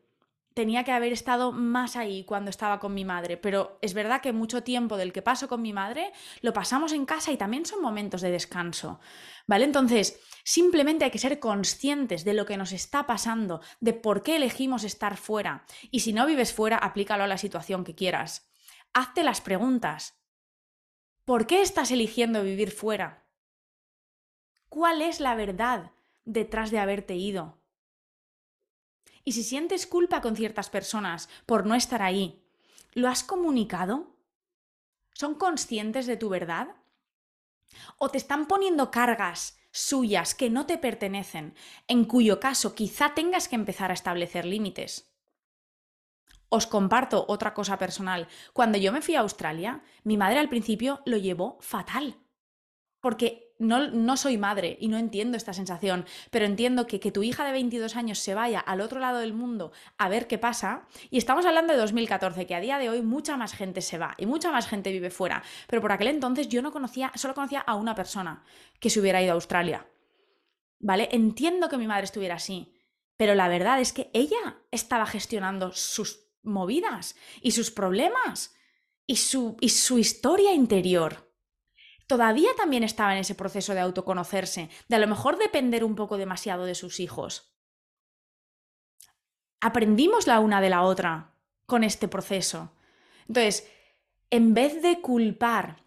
tenía 0.58 0.84
que 0.84 0.92
haber 0.92 1.14
estado 1.14 1.52
más 1.52 1.96
ahí 1.96 2.24
cuando 2.24 2.50
estaba 2.50 2.80
con 2.80 2.92
mi 2.96 3.06
madre, 3.06 3.38
pero 3.38 3.78
es 3.84 3.94
verdad 3.94 4.22
que 4.22 4.34
mucho 4.34 4.64
tiempo 4.64 4.98
del 4.98 5.14
que 5.14 5.22
paso 5.22 5.48
con 5.48 5.62
mi 5.62 5.72
madre 5.72 6.12
lo 6.42 6.52
pasamos 6.52 6.94
en 6.94 7.06
casa 7.06 7.32
y 7.32 7.38
también 7.38 7.64
son 7.64 7.80
momentos 7.80 8.22
de 8.22 8.32
descanso, 8.32 9.00
¿vale? 9.46 9.66
Entonces, 9.66 10.20
simplemente 10.44 11.06
hay 11.06 11.12
que 11.12 11.20
ser 11.20 11.40
conscientes 11.40 12.26
de 12.26 12.34
lo 12.34 12.48
que 12.48 12.58
nos 12.58 12.72
está 12.72 13.06
pasando, 13.06 13.62
de 13.82 13.94
por 13.94 14.24
qué 14.24 14.38
elegimos 14.38 14.84
estar 14.84 15.16
fuera, 15.16 15.64
y 15.92 16.00
si 16.00 16.12
no 16.12 16.26
vives 16.26 16.54
fuera, 16.54 16.78
aplícalo 16.78 17.26
a 17.26 17.28
la 17.28 17.38
situación 17.38 17.84
que 17.84 17.94
quieras. 17.94 18.50
Hazte 18.96 19.24
las 19.24 19.42
preguntas. 19.42 20.20
¿Por 21.24 21.46
qué 21.46 21.62
estás 21.62 21.92
eligiendo 21.92 22.42
vivir 22.42 22.72
fuera? 22.72 23.28
¿Cuál 24.70 25.04
es 25.04 25.20
la 25.20 25.36
verdad 25.36 25.92
detrás 26.26 26.72
de 26.72 26.80
haberte 26.80 27.14
ido? 27.14 27.62
Y 29.28 29.34
si 29.34 29.44
sientes 29.44 29.88
culpa 29.88 30.22
con 30.22 30.38
ciertas 30.38 30.70
personas 30.70 31.28
por 31.46 31.66
no 31.66 31.76
estar 31.76 32.02
ahí, 32.02 32.42
¿lo 32.94 33.10
has 33.10 33.26
comunicado? 33.26 34.16
¿Son 35.12 35.36
conscientes 35.36 36.08
de 36.08 36.16
tu 36.16 36.30
verdad? 36.30 36.70
¿O 37.98 38.08
te 38.08 38.18
están 38.18 38.48
poniendo 38.48 38.90
cargas 38.90 39.60
suyas 39.70 40.34
que 40.34 40.50
no 40.50 40.66
te 40.66 40.78
pertenecen, 40.78 41.56
en 41.90 42.06
cuyo 42.06 42.40
caso 42.40 42.74
quizá 42.74 43.16
tengas 43.16 43.50
que 43.50 43.58
empezar 43.58 43.92
a 43.92 43.96
establecer 43.96 44.46
límites? 44.46 45.12
Os 46.48 46.66
comparto 46.66 47.26
otra 47.28 47.54
cosa 47.54 47.78
personal. 47.78 48.30
Cuando 48.54 48.78
yo 48.78 48.94
me 48.94 49.02
fui 49.02 49.16
a 49.16 49.20
Australia, 49.20 49.84
mi 50.06 50.16
madre 50.16 50.40
al 50.40 50.48
principio 50.48 51.02
lo 51.06 51.18
llevó 51.18 51.58
fatal. 51.60 52.16
Porque 53.02 53.47
no, 53.60 53.88
no, 53.88 54.18
soy 54.18 54.38
madre 54.38 54.78
y 54.80 54.88
no 54.88 54.98
entiendo 54.98 55.38
esta 55.38 55.54
sensación, 55.54 56.06
pero 56.32 56.46
entiendo 56.46 56.88
que, 56.88 57.00
que 57.00 57.12
tu 57.12 57.24
hija 57.24 57.46
de 57.46 57.52
22 57.52 57.96
años 57.96 58.20
se 58.20 58.36
vaya 58.36 58.60
al 58.60 58.82
otro 58.82 59.00
lado 59.00 59.20
del 59.20 59.34
mundo 59.34 59.72
a 59.98 60.10
ver 60.10 60.28
qué 60.28 60.38
pasa, 60.38 60.88
y 61.10 61.18
estamos 61.18 61.46
hablando 61.46 61.74
de 61.74 61.80
2014, 61.80 62.46
que 62.46 62.56
a 62.56 62.60
día 62.60 62.78
de 62.78 62.90
hoy 62.90 63.02
mucha 63.02 63.38
más 63.38 63.54
gente 63.54 63.82
se 63.82 63.98
va 63.98 64.16
y 64.18 64.26
mucha 64.26 64.52
más 64.52 64.68
gente 64.68 64.92
vive 64.92 65.10
fuera, 65.10 65.44
pero 65.68 65.82
por 65.82 65.92
aquel 65.92 66.08
entonces 66.08 66.48
yo 66.50 66.62
no 66.62 66.72
conocía, 66.72 67.12
solo 67.16 67.34
conocía 67.34 67.62
a 67.62 67.76
una 67.76 67.96
persona 67.96 68.44
que 68.80 68.90
se 68.90 69.00
hubiera 69.00 69.22
ido 69.22 69.32
a 69.32 69.36
Australia. 69.36 69.88
¿Vale? 70.80 71.10
Entiendo 71.12 71.70
que 71.70 71.78
mi 71.78 71.88
madre 71.88 72.06
estuviera 72.06 72.36
así, 72.36 72.72
pero 73.18 73.34
la 73.34 73.48
verdad 73.48 73.82
es 73.82 73.94
que 73.94 74.12
ella 74.14 74.58
estaba 74.70 75.08
gestionando 75.08 75.72
sus 75.72 76.28
movidas 76.44 77.16
y 77.42 77.52
sus 77.52 77.72
problemas 77.72 78.56
y 79.08 79.16
su, 79.16 79.58
y 79.60 79.70
su 79.70 79.98
historia 79.98 80.54
interior 80.54 81.27
todavía 82.08 82.50
también 82.58 82.84
estaba 82.84 83.14
en 83.14 83.20
ese 83.20 83.36
proceso 83.36 83.74
de 83.74 83.82
autoconocerse, 83.82 84.70
de 84.88 84.96
a 84.96 85.00
lo 85.00 85.08
mejor 85.08 85.38
depender 85.38 85.84
un 85.84 85.96
poco 85.96 86.18
demasiado 86.18 86.66
de 86.66 86.76
sus 86.76 87.00
hijos. 87.00 87.54
Aprendimos 89.62 90.28
la 90.28 90.40
una 90.40 90.62
de 90.62 90.70
la 90.70 90.84
otra 90.84 91.34
con 91.66 91.84
este 91.84 92.08
proceso. 92.08 92.72
Entonces, 93.28 93.70
en 94.30 94.54
vez 94.54 94.82
de 94.82 95.02
culpar 95.02 95.84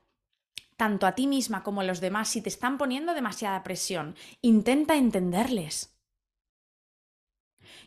tanto 0.77 1.07
a 1.07 1.15
ti 1.15 1.27
misma 1.27 1.63
como 1.63 1.83
a 1.83 1.85
los 1.85 2.01
demás 2.01 2.29
si 2.29 2.41
te 2.41 2.49
están 2.49 2.79
poniendo 2.79 3.15
demasiada 3.15 3.63
presión, 3.63 4.17
intenta 4.41 4.97
entenderles. 4.97 6.00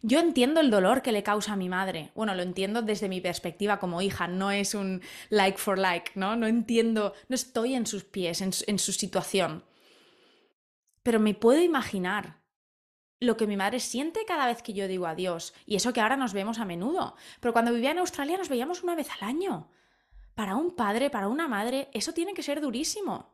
Yo 0.06 0.20
entiendo 0.20 0.60
el 0.60 0.70
dolor 0.70 1.01
que 1.01 1.14
le 1.14 1.24
causa 1.24 1.54
a 1.54 1.56
mi 1.56 1.70
madre. 1.70 2.12
Bueno, 2.14 2.36
lo 2.36 2.43
entiendo 2.43 2.82
desde 2.82 3.08
mi 3.08 3.22
perspectiva 3.22 3.80
como 3.80 4.01
hija, 4.01 4.28
no 4.28 4.51
es 4.51 4.76
un 4.76 5.01
like 5.30 5.58
for 5.58 5.80
like, 5.80 6.12
¿no? 6.16 6.36
No 6.36 6.45
entiendo, 6.45 7.14
no 7.30 7.36
estoy 7.36 7.74
en 7.74 7.88
sus 7.88 8.04
pies, 8.04 8.41
en 8.41 8.51
su, 8.51 8.66
en 8.68 8.80
su 8.80 8.91
situación. 8.91 9.64
Pero 11.04 11.22
me 11.22 11.34
puedo 11.34 11.62
imaginar 11.62 12.41
lo 13.22 13.38
que 13.38 13.47
mi 13.47 13.56
madre 13.56 13.80
siente 13.80 14.26
cada 14.26 14.45
vez 14.45 14.62
que 14.62 14.74
yo 14.74 14.89
digo 14.89 15.08
adiós. 15.08 15.54
Y 15.66 15.78
eso 15.78 15.93
que 15.93 16.01
ahora 16.01 16.18
nos 16.18 16.34
vemos 16.34 16.60
a 16.60 16.66
menudo. 16.66 17.16
Pero 17.39 17.54
cuando 17.54 17.74
vivía 17.74 17.91
en 17.91 17.99
Australia 17.99 18.38
nos 18.38 18.49
veíamos 18.49 18.84
una 18.84 18.95
vez 18.95 19.08
al 19.10 19.26
año. 19.26 19.70
Para 20.36 20.58
un 20.58 20.76
padre, 20.76 21.12
para 21.12 21.30
una 21.30 21.47
madre, 21.47 21.89
eso 21.93 22.14
tiene 22.14 22.34
que 22.34 22.43
ser 22.43 22.60
durísimo. 22.60 23.33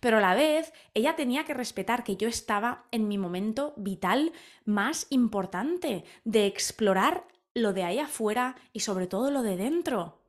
Pero 0.00 0.18
a 0.18 0.20
la 0.20 0.34
vez, 0.34 0.72
ella 0.94 1.16
tenía 1.16 1.44
que 1.44 1.54
respetar 1.54 2.04
que 2.04 2.16
yo 2.16 2.28
estaba 2.28 2.86
en 2.90 3.08
mi 3.08 3.18
momento 3.18 3.74
vital 3.76 4.32
más 4.64 5.06
importante, 5.10 6.04
de 6.24 6.46
explorar 6.46 7.26
lo 7.54 7.72
de 7.72 7.84
ahí 7.84 7.98
afuera 7.98 8.56
y 8.72 8.80
sobre 8.80 9.06
todo 9.06 9.30
lo 9.30 9.42
de 9.42 9.56
dentro. 9.56 10.20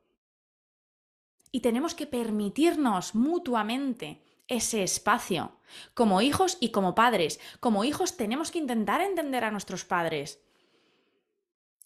Y 1.51 1.61
tenemos 1.61 1.95
que 1.95 2.07
permitirnos 2.07 3.15
mutuamente 3.15 4.21
ese 4.47 4.83
espacio, 4.83 5.57
como 5.93 6.21
hijos 6.21 6.57
y 6.59 6.69
como 6.69 6.95
padres. 6.95 7.39
Como 7.59 7.83
hijos 7.83 8.15
tenemos 8.15 8.51
que 8.51 8.59
intentar 8.59 9.01
entender 9.01 9.43
a 9.43 9.51
nuestros 9.51 9.83
padres, 9.83 10.41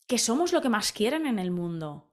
que 0.07 0.18
somos 0.18 0.53
lo 0.53 0.62
que 0.62 0.70
más 0.70 0.91
quieren 0.91 1.26
en 1.26 1.39
el 1.39 1.51
mundo, 1.51 2.11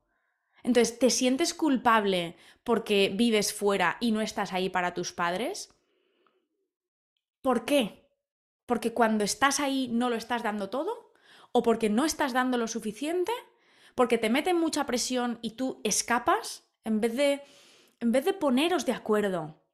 entonces, 0.69 0.99
¿te 0.99 1.09
sientes 1.09 1.55
culpable 1.55 2.37
porque 2.63 3.11
vives 3.15 3.55
fuera 3.55 3.97
y 4.01 4.13
no 4.13 4.21
estás 4.21 4.53
ahí 4.53 4.69
para 4.69 4.93
tus 4.93 5.15
padres? 5.15 5.71
¿Por 7.41 7.65
qué? 7.65 8.07
¿Porque 8.67 8.93
cuando 8.93 9.25
estás 9.25 9.61
ahí 9.61 9.89
no 9.91 10.11
lo 10.11 10.17
estás 10.17 10.43
dando 10.43 10.69
todo? 10.69 11.15
¿O 11.53 11.63
porque 11.63 11.89
no 11.89 12.05
estás 12.05 12.35
dando 12.35 12.59
lo 12.59 12.69
suficiente? 12.69 13.33
¿Porque 13.95 14.19
te 14.19 14.29
meten 14.29 14.61
mucha 14.61 14.85
presión 14.85 15.39
y 15.41 15.53
tú 15.53 15.81
escapas? 15.85 16.69
En 16.85 17.01
vez 17.01 17.17
de, 17.17 17.41
en 18.01 18.13
vez 18.13 18.27
de 18.27 18.35
poneros 18.35 18.85
de 18.85 18.93
acuerdo 18.93 19.65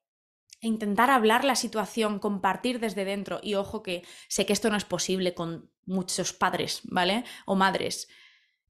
e 0.61 0.69
intentar 0.69 1.11
hablar 1.11 1.45
la 1.45 1.57
situación, 1.57 2.21
compartir 2.21 2.79
desde 2.79 3.05
dentro, 3.05 3.41
y 3.43 3.55
ojo 3.55 3.83
que 3.83 4.05
sé 4.29 4.47
que 4.47 4.53
esto 4.53 4.71
no 4.71 4.77
es 4.77 4.85
posible 4.85 5.35
con 5.35 5.73
muchos 5.87 6.33
padres, 6.33 6.83
¿vale? 6.85 7.25
O 7.47 7.57
madres, 7.57 8.09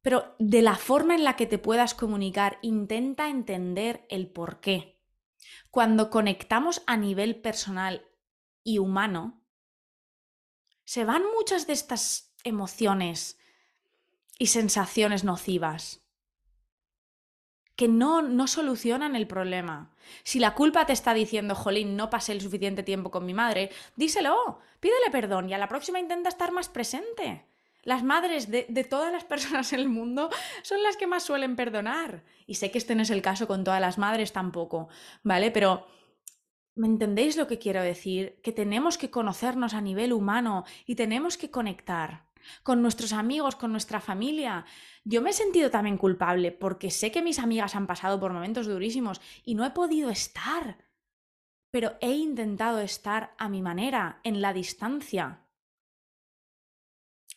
pero 0.04 0.36
de 0.38 0.60
la 0.60 0.76
forma 0.76 1.14
en 1.14 1.24
la 1.24 1.34
que 1.34 1.46
te 1.46 1.56
puedas 1.56 1.94
comunicar, 1.94 2.58
intenta 2.60 3.30
entender 3.30 4.04
el 4.10 4.28
por 4.28 4.60
qué. 4.60 5.00
Cuando 5.70 6.10
conectamos 6.10 6.82
a 6.86 6.98
nivel 6.98 7.40
personal 7.40 8.06
y 8.62 8.76
humano, 8.76 9.42
se 10.84 11.06
van 11.06 11.22
muchas 11.34 11.66
de 11.66 11.72
estas 11.72 12.34
emociones 12.44 13.38
y 14.38 14.48
sensaciones 14.48 15.24
nocivas. 15.24 16.02
que 17.76 17.88
no, 17.88 18.22
no 18.22 18.46
solucionan 18.46 19.16
el 19.16 19.26
problema. 19.26 19.90
Si 20.22 20.38
la 20.38 20.54
culpa 20.54 20.86
te 20.86 20.92
está 20.92 21.14
diciendo, 21.14 21.54
jolín, 21.54 21.96
no 21.96 22.10
pasé 22.10 22.32
el 22.32 22.40
suficiente 22.40 22.82
tiempo 22.82 23.10
con 23.10 23.26
mi 23.26 23.34
madre, 23.34 23.70
díselo, 23.96 24.60
pídele 24.80 25.10
perdón 25.10 25.48
y 25.48 25.54
a 25.54 25.58
la 25.58 25.66
próxima 25.66 25.98
intenta 25.98 26.28
estar 26.28 26.52
más 26.52 26.68
presente. 26.68 27.46
Las 27.84 28.02
madres 28.02 28.50
de, 28.50 28.66
de, 28.68 28.84
todas 28.84 29.12
las 29.12 29.24
personas 29.24 29.72
en 29.72 29.80
el 29.80 29.88
mundo 29.88 30.30
son 30.62 30.82
las 30.82 30.96
que 30.96 31.06
más 31.06 31.22
suelen 31.22 31.56
perdonar. 31.56 32.24
Y 32.46 32.54
sé 32.54 32.70
que 32.70 32.78
este 32.78 32.94
no 32.94 33.02
es 33.02 33.10
el 33.10 33.22
caso 33.22 33.46
con 33.46 33.64
todas 33.64 33.80
las 33.80 33.98
madres 33.98 34.32
tampoco, 34.32 34.88
¿vale? 35.22 35.50
Pero 35.50 35.86
¿me 36.74 36.86
entendéis 36.86 37.36
lo 37.36 37.46
que 37.46 37.58
quiero 37.58 37.82
decir? 37.82 38.40
Que 38.42 38.52
tenemos 38.52 38.98
que 38.98 39.10
conocernos 39.10 39.74
a 39.74 39.80
nivel 39.80 40.12
humano 40.12 40.64
y 40.86 40.96
tenemos 40.96 41.36
que 41.36 41.50
conectar 41.50 42.26
con 42.62 42.82
nuestros 42.82 43.12
amigos, 43.12 43.56
con 43.56 43.72
nuestra 43.72 44.00
familia. 44.00 44.64
Yo 45.04 45.22
me 45.22 45.30
he 45.30 45.32
sentido 45.32 45.70
también 45.70 45.96
culpable 45.96 46.52
porque 46.52 46.90
sé 46.90 47.10
que 47.10 47.22
mis 47.22 47.38
amigas 47.38 47.74
han 47.74 47.86
pasado 47.86 48.20
por 48.20 48.32
momentos 48.32 48.66
durísimos 48.66 49.20
y 49.44 49.54
no 49.54 49.64
he 49.64 49.70
podido 49.70 50.10
estar. 50.10 50.78
Pero 51.70 51.94
he 52.00 52.12
intentado 52.12 52.80
estar 52.80 53.34
a 53.38 53.48
mi 53.48 53.60
manera, 53.60 54.20
en 54.22 54.40
la 54.40 54.52
distancia. 54.52 55.43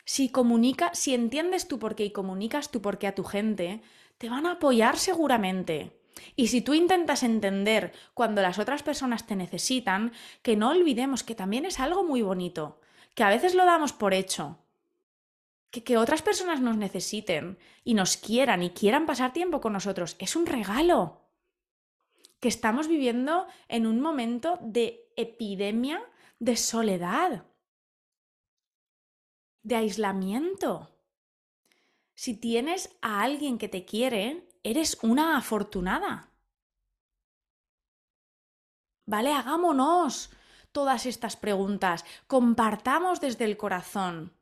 Si 0.07 0.29
comunica, 0.29 0.91
si 0.93 1.13
entiendes 1.13 1.67
tú 1.67 1.79
por 1.79 1.93
qué 1.93 2.05
y 2.05 2.11
comunicas 2.11 2.71
tú 2.71 2.81
por 2.81 2.97
qué 2.97 3.07
a 3.07 3.13
tu 3.13 3.25
gente, 3.25 3.81
te 4.17 4.29
van 4.29 4.45
a 4.45 4.53
apoyar 4.53 4.97
seguramente. 4.97 5.99
Y 6.37 6.47
si 6.47 6.61
tú 6.61 6.73
intentas 6.73 7.23
entender 7.23 7.91
cuando 8.13 8.41
las 8.41 8.57
otras 8.57 8.83
personas 8.83 9.27
te 9.27 9.35
necesitan, 9.35 10.13
que 10.43 10.55
no 10.55 10.69
olvidemos 10.69 11.23
que 11.23 11.35
también 11.35 11.65
es 11.65 11.81
algo 11.81 12.05
muy 12.05 12.21
bonito, 12.21 12.79
que 13.15 13.23
a 13.23 13.29
veces 13.29 13.53
lo 13.53 13.65
damos 13.65 13.91
por 13.91 14.13
hecho, 14.13 14.59
que, 15.71 15.83
que 15.83 15.97
otras 15.97 16.21
personas 16.21 16.61
nos 16.61 16.77
necesiten 16.77 17.57
y 17.83 17.93
nos 17.93 18.15
quieran 18.15 18.63
y 18.63 18.69
quieran 18.69 19.07
pasar 19.07 19.33
tiempo 19.33 19.59
con 19.59 19.73
nosotros 19.73 20.15
es 20.19 20.37
un 20.37 20.45
regalo. 20.45 21.21
Que 22.39 22.47
estamos 22.47 22.87
viviendo 22.87 23.45
en 23.67 23.85
un 23.85 23.99
momento 23.99 24.57
de 24.61 25.11
epidemia 25.17 26.01
de 26.39 26.55
soledad, 26.55 27.43
de 29.67 29.75
aislamiento. 29.75 30.89
Si 32.15 32.33
tienes 32.33 32.97
a 33.01 33.21
alguien 33.21 33.57
que 33.57 33.67
te 33.67 33.83
quiere, 33.83 34.47
eres 34.63 34.97
una 35.01 35.37
afortunada. 35.37 36.31
¿Vale? 39.05 39.33
Hagámonos 39.33 40.31
todas 40.71 41.05
estas 41.05 41.35
preguntas, 41.35 42.05
compartamos 42.27 43.19
desde 43.19 43.43
el 43.43 43.57
corazón. 43.57 44.33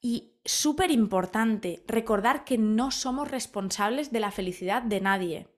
Y 0.00 0.32
súper 0.44 0.90
importante, 0.90 1.84
recordar 1.86 2.44
que 2.44 2.56
no 2.56 2.90
somos 2.90 3.30
responsables 3.30 4.10
de 4.10 4.20
la 4.20 4.30
felicidad 4.30 4.80
de 4.80 5.00
nadie. 5.02 5.57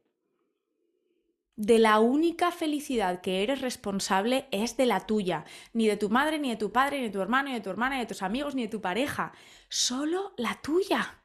De 1.60 1.78
la 1.78 2.00
única 2.00 2.52
felicidad 2.52 3.20
que 3.20 3.42
eres 3.42 3.60
responsable 3.60 4.48
es 4.50 4.78
de 4.78 4.86
la 4.86 5.00
tuya, 5.00 5.44
ni 5.74 5.86
de 5.86 5.98
tu 5.98 6.08
madre, 6.08 6.38
ni 6.38 6.48
de 6.48 6.56
tu 6.56 6.72
padre, 6.72 6.96
ni 6.96 7.04
de 7.04 7.10
tu 7.10 7.20
hermano, 7.20 7.50
ni 7.50 7.54
de 7.54 7.60
tu 7.60 7.68
hermana, 7.68 7.96
ni 7.96 8.00
de 8.00 8.06
tus 8.06 8.22
amigos, 8.22 8.54
ni 8.54 8.62
de 8.62 8.68
tu 8.68 8.80
pareja, 8.80 9.34
solo 9.68 10.32
la 10.38 10.58
tuya. 10.62 11.22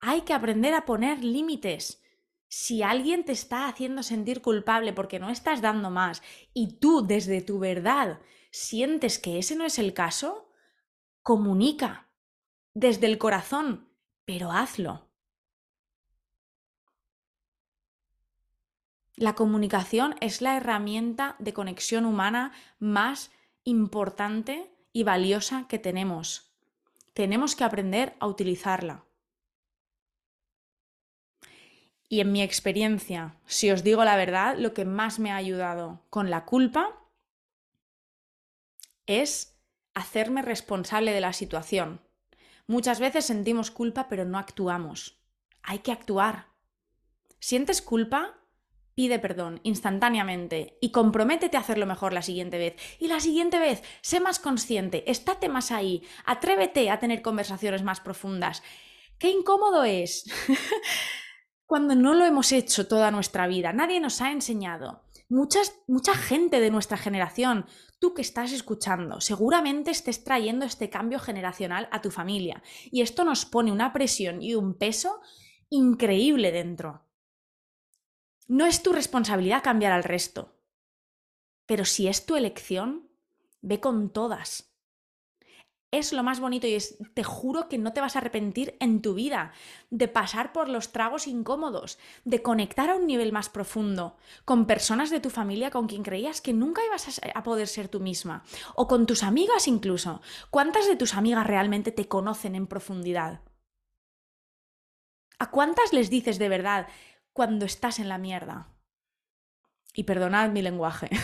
Hay 0.00 0.22
que 0.22 0.32
aprender 0.32 0.72
a 0.72 0.86
poner 0.86 1.22
límites. 1.22 2.02
Si 2.48 2.82
alguien 2.82 3.26
te 3.26 3.32
está 3.32 3.68
haciendo 3.68 4.02
sentir 4.02 4.40
culpable 4.40 4.94
porque 4.94 5.18
no 5.18 5.28
estás 5.28 5.60
dando 5.60 5.90
más 5.90 6.22
y 6.54 6.78
tú 6.78 7.06
desde 7.06 7.42
tu 7.42 7.58
verdad 7.58 8.18
sientes 8.50 9.18
que 9.18 9.38
ese 9.38 9.56
no 9.56 9.66
es 9.66 9.78
el 9.78 9.92
caso, 9.92 10.48
Comunica 11.20 12.08
desde 12.72 13.06
el 13.08 13.18
corazón, 13.18 13.94
pero 14.24 14.50
hazlo. 14.50 15.11
La 19.22 19.36
comunicación 19.36 20.16
es 20.20 20.42
la 20.42 20.56
herramienta 20.56 21.36
de 21.38 21.52
conexión 21.52 22.06
humana 22.06 22.50
más 22.80 23.30
importante 23.62 24.74
y 24.92 25.04
valiosa 25.04 25.68
que 25.68 25.78
tenemos. 25.78 26.50
Tenemos 27.14 27.54
que 27.54 27.62
aprender 27.62 28.16
a 28.18 28.26
utilizarla. 28.26 29.04
Y 32.08 32.18
en 32.18 32.32
mi 32.32 32.42
experiencia, 32.42 33.36
si 33.46 33.70
os 33.70 33.84
digo 33.84 34.04
la 34.04 34.16
verdad, 34.16 34.56
lo 34.58 34.74
que 34.74 34.84
más 34.84 35.20
me 35.20 35.30
ha 35.30 35.36
ayudado 35.36 36.00
con 36.10 36.28
la 36.28 36.44
culpa 36.44 36.90
es 39.06 39.56
hacerme 39.94 40.42
responsable 40.42 41.12
de 41.12 41.20
la 41.20 41.32
situación. 41.32 42.00
Muchas 42.66 42.98
veces 42.98 43.24
sentimos 43.24 43.70
culpa 43.70 44.08
pero 44.08 44.24
no 44.24 44.36
actuamos. 44.36 45.22
Hay 45.62 45.78
que 45.78 45.92
actuar. 45.92 46.48
¿Sientes 47.38 47.82
culpa? 47.82 48.41
Pide 48.94 49.18
perdón 49.18 49.60
instantáneamente 49.62 50.78
y 50.80 50.92
comprométete 50.92 51.56
a 51.56 51.60
hacerlo 51.60 51.86
mejor 51.86 52.12
la 52.12 52.22
siguiente 52.22 52.58
vez. 52.58 52.76
Y 52.98 53.08
la 53.08 53.20
siguiente 53.20 53.58
vez, 53.58 53.82
sé 54.02 54.20
más 54.20 54.38
consciente, 54.38 55.10
estate 55.10 55.48
más 55.48 55.72
ahí, 55.72 56.02
atrévete 56.24 56.90
a 56.90 56.98
tener 56.98 57.22
conversaciones 57.22 57.82
más 57.82 58.00
profundas. 58.00 58.62
¡Qué 59.18 59.30
incómodo 59.30 59.84
es! 59.84 60.24
Cuando 61.66 61.94
no 61.94 62.12
lo 62.12 62.26
hemos 62.26 62.52
hecho 62.52 62.86
toda 62.86 63.10
nuestra 63.10 63.46
vida, 63.46 63.72
nadie 63.72 63.98
nos 63.98 64.20
ha 64.20 64.30
enseñado. 64.30 65.04
Muchas, 65.30 65.74
mucha 65.86 66.14
gente 66.14 66.60
de 66.60 66.70
nuestra 66.70 66.98
generación 66.98 67.64
tú 67.98 68.12
que 68.12 68.20
estás 68.20 68.52
escuchando, 68.52 69.20
seguramente 69.20 69.92
estés 69.92 70.24
trayendo 70.24 70.66
este 70.66 70.90
cambio 70.90 71.18
generacional 71.18 71.88
a 71.92 72.02
tu 72.02 72.10
familia 72.10 72.62
y 72.90 73.00
esto 73.00 73.24
nos 73.24 73.46
pone 73.46 73.70
una 73.70 73.92
presión 73.92 74.42
y 74.42 74.56
un 74.56 74.76
peso 74.76 75.20
increíble 75.70 76.50
dentro. 76.50 77.06
No 78.52 78.66
es 78.66 78.82
tu 78.82 78.92
responsabilidad 78.92 79.62
cambiar 79.62 79.92
al 79.92 80.04
resto, 80.04 80.52
pero 81.64 81.86
si 81.86 82.06
es 82.06 82.26
tu 82.26 82.36
elección, 82.36 83.08
ve 83.62 83.80
con 83.80 84.10
todas 84.10 84.72
es 85.90 86.14
lo 86.14 86.22
más 86.22 86.40
bonito 86.40 86.66
y 86.66 86.74
es, 86.74 86.96
te 87.14 87.22
juro 87.22 87.68
que 87.68 87.78
no 87.78 87.92
te 87.92 88.00
vas 88.00 88.16
a 88.16 88.18
arrepentir 88.18 88.76
en 88.80 89.02
tu 89.02 89.14
vida 89.14 89.52
de 89.90 90.08
pasar 90.08 90.52
por 90.52 90.68
los 90.68 90.90
tragos 90.90 91.26
incómodos, 91.26 91.98
de 92.24 92.42
conectar 92.42 92.88
a 92.88 92.96
un 92.96 93.06
nivel 93.06 93.30
más 93.30 93.50
profundo 93.50 94.16
con 94.46 94.66
personas 94.66 95.10
de 95.10 95.20
tu 95.20 95.28
familia 95.28 95.70
con 95.70 95.86
quien 95.86 96.02
creías 96.02 96.40
que 96.40 96.54
nunca 96.54 96.84
ibas 96.84 97.20
a, 97.34 97.42
poder 97.42 97.68
ser 97.68 97.88
tú 97.88 98.00
misma 98.00 98.42
o 98.74 98.88
con 98.88 99.06
tus 99.06 99.22
amigas 99.22 99.68
incluso. 99.68 100.22
¿Cuántas 100.50 100.88
de 100.88 100.96
tus 100.96 101.14
amigas 101.14 101.46
realmente 101.46 101.92
te 101.92 102.08
conocen 102.08 102.54
en 102.54 102.66
profundidad? 102.66 103.42
¿A 105.38 105.50
cuántas 105.50 105.92
les 105.92 106.08
dices 106.08 106.38
de 106.38 106.48
verdad 106.48 106.88
cuando 107.32 107.64
estás 107.64 107.98
en 107.98 108.08
la 108.08 108.18
mierda? 108.18 108.68
Y 109.94 110.04
perdonad 110.04 110.50
mi 110.50 110.62
lenguaje. 110.62 111.10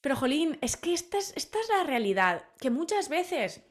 Pero 0.00 0.16
Jolín, 0.16 0.58
es 0.60 0.76
que 0.76 0.94
esta 0.94 1.18
es, 1.18 1.32
esta 1.36 1.58
es 1.60 1.68
la 1.68 1.84
realidad, 1.84 2.44
que 2.60 2.70
muchas 2.70 3.08
veces 3.08 3.62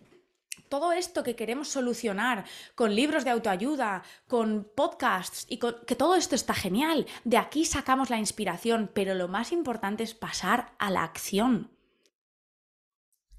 todo 0.69 0.91
esto 0.91 1.23
que 1.23 1.35
queremos 1.35 1.69
solucionar 1.69 2.45
con 2.75 2.93
libros 2.93 3.23
de 3.23 3.31
autoayuda, 3.31 4.03
con 4.27 4.69
podcasts 4.75 5.45
y 5.49 5.57
que 5.57 5.95
todo 5.95 6.15
esto 6.15 6.35
está 6.35 6.53
genial. 6.53 7.05
De 7.23 7.37
aquí 7.37 7.65
sacamos 7.65 8.09
la 8.09 8.19
inspiración, 8.19 8.91
pero 8.93 9.15
lo 9.15 9.27
más 9.27 9.51
importante 9.51 10.03
es 10.03 10.13
pasar 10.13 10.73
a 10.79 10.91
la 10.91 11.03
acción. 11.03 11.71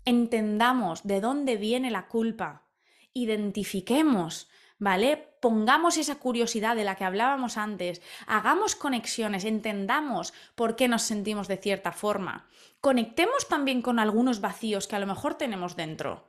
Entendamos 0.04 1.06
de 1.06 1.20
dónde 1.20 1.56
viene 1.56 1.90
la 1.90 2.08
culpa. 2.08 2.66
Identifiquemos 3.12 4.48
¿vale? 4.78 5.34
Pongamos 5.40 5.96
esa 5.96 6.16
curiosidad 6.16 6.76
de 6.76 6.84
la 6.84 6.94
que 6.94 7.04
hablábamos 7.04 7.56
antes, 7.56 8.02
hagamos 8.26 8.74
conexiones, 8.74 9.44
entendamos 9.44 10.32
por 10.54 10.76
qué 10.76 10.88
nos 10.88 11.02
sentimos 11.02 11.48
de 11.48 11.56
cierta 11.56 11.92
forma. 11.92 12.48
Conectemos 12.80 13.48
también 13.48 13.82
con 13.82 13.98
algunos 13.98 14.40
vacíos 14.40 14.86
que 14.86 14.96
a 14.96 15.00
lo 15.00 15.06
mejor 15.06 15.34
tenemos 15.34 15.76
dentro. 15.76 16.26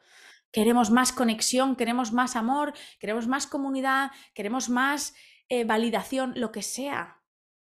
Queremos 0.52 0.90
más 0.90 1.12
conexión, 1.12 1.76
queremos 1.76 2.12
más 2.12 2.36
amor, 2.36 2.74
queremos 3.00 3.28
más 3.28 3.46
comunidad, 3.46 4.12
queremos 4.34 4.70
más 4.70 5.14
eh, 5.48 5.64
validación, 5.64 6.34
lo 6.36 6.52
que 6.52 6.64
sea. 6.64 7.22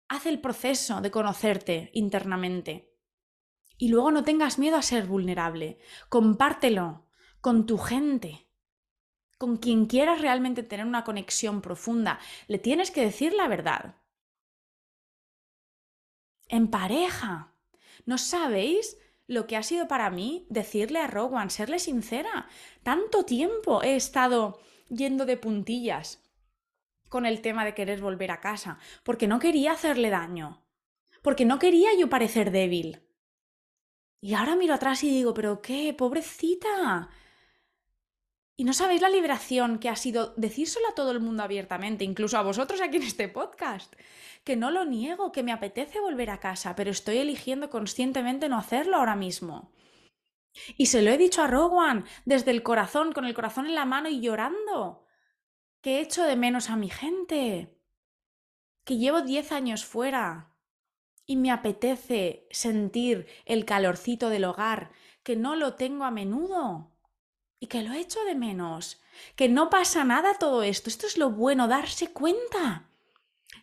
Haz 0.08 0.28
el 0.28 0.40
proceso 0.40 1.02
de 1.02 1.12
conocerte 1.12 1.90
internamente. 1.94 2.94
Y 3.78 3.90
luego 3.90 4.12
no 4.12 4.24
tengas 4.24 4.60
miedo 4.60 4.76
a 4.76 4.82
ser 4.82 5.08
vulnerable. 5.08 5.80
Compártelo 6.10 7.08
con 7.42 7.66
tu 7.66 7.78
gente 7.78 8.49
con 9.40 9.56
quien 9.56 9.86
quieras 9.86 10.22
realmente 10.22 10.64
tener 10.64 10.86
una 10.86 11.06
conexión 11.06 11.62
profunda, 11.62 12.20
le 12.48 12.60
tienes 12.60 12.92
que 12.92 13.06
decir 13.06 13.34
la 13.34 13.48
verdad. 13.48 13.96
En 16.50 16.68
pareja. 16.68 17.56
¿No 18.06 18.18
sabéis 18.18 18.98
lo 19.28 19.48
que 19.48 19.56
ha 19.56 19.64
sido 19.64 19.88
para 19.88 20.10
mí 20.10 20.46
decirle 20.50 21.00
a 21.00 21.08
Rowan, 21.08 21.50
serle 21.50 21.80
sincera? 21.80 22.48
Tanto 22.84 23.24
tiempo 23.24 23.82
he 23.82 23.96
estado 23.96 24.60
yendo 24.90 25.26
de 25.26 25.38
puntillas 25.38 26.22
con 27.08 27.26
el 27.26 27.42
tema 27.42 27.64
de 27.64 27.74
querer 27.74 28.02
volver 28.02 28.32
a 28.32 28.42
casa, 28.42 28.78
porque 29.04 29.28
no 29.28 29.40
quería 29.40 29.72
hacerle 29.72 30.10
daño, 30.10 30.66
porque 31.22 31.46
no 31.46 31.60
quería 31.60 31.90
yo 31.98 32.10
parecer 32.10 32.52
débil. 32.52 33.02
Y 34.20 34.34
ahora 34.34 34.58
miro 34.58 34.74
atrás 34.74 35.02
y 35.06 35.10
digo, 35.10 35.34
pero 35.34 35.62
qué, 35.62 35.94
pobrecita, 35.94 37.10
Y 38.60 38.66
no 38.66 38.74
sabéis 38.74 39.02
la 39.02 39.08
liberación 39.08 39.80
que 39.80 39.88
ha 39.88 39.96
sido 39.96 40.34
decírselo 40.36 40.90
a 40.90 40.94
todo 40.94 41.12
el 41.12 41.22
mundo 41.22 41.44
abiertamente, 41.44 42.04
incluso 42.04 42.38
a 42.38 42.42
vosotros 42.42 42.82
aquí 42.82 42.98
en 42.98 43.04
este 43.04 43.30
podcast, 43.30 43.96
que 44.44 44.58
no 44.58 44.70
lo 44.70 44.84
niego, 44.84 45.32
que 45.32 45.44
me 45.44 45.54
apetece 45.54 46.02
volver 46.02 46.30
a 46.30 46.42
casa, 46.42 46.76
pero 46.76 46.92
estoy 46.92 47.20
eligiendo 47.20 47.70
conscientemente 47.70 48.50
no 48.50 48.58
hacerlo 48.58 48.98
ahora 48.98 49.16
mismo. 49.16 49.72
Y 50.76 50.88
se 50.88 51.02
lo 51.02 51.10
he 51.10 51.18
dicho 51.18 51.42
a 51.42 51.48
Rowan 51.48 52.04
desde 52.26 52.52
el 52.52 52.62
corazón, 52.62 53.14
con 53.14 53.24
el 53.24 53.34
corazón 53.34 53.66
en 53.66 53.76
la 53.76 53.86
mano 53.86 54.10
y 54.10 54.20
llorando, 54.20 55.06
que 55.80 56.02
echo 56.02 56.26
de 56.26 56.36
menos 56.36 56.70
a 56.70 56.76
mi 56.76 56.90
gente, 56.90 57.80
que 58.84 58.98
llevo 58.98 59.22
10 59.22 59.54
años 59.54 59.86
fuera 59.86 60.54
y 61.26 61.38
me 61.38 61.50
apetece 61.50 62.46
sentir 62.52 63.26
el 63.46 63.64
calorcito 63.64 64.30
del 64.30 64.44
hogar, 64.44 64.92
que 65.24 65.38
no 65.38 65.56
lo 65.56 65.76
tengo 65.76 66.04
a 66.04 66.12
menudo 66.12 66.99
y 67.60 67.68
que 67.68 67.82
lo 67.82 67.94
echo 67.94 68.24
de 68.24 68.36
menos, 68.36 69.02
que 69.36 69.50
no 69.50 69.70
pasa 69.70 70.04
nada 70.04 70.36
todo 70.36 70.64
esto, 70.64 70.90
esto 70.90 71.08
es 71.08 71.18
lo 71.18 71.32
bueno, 71.32 71.68
darse 71.68 72.12
cuenta. 72.12 72.90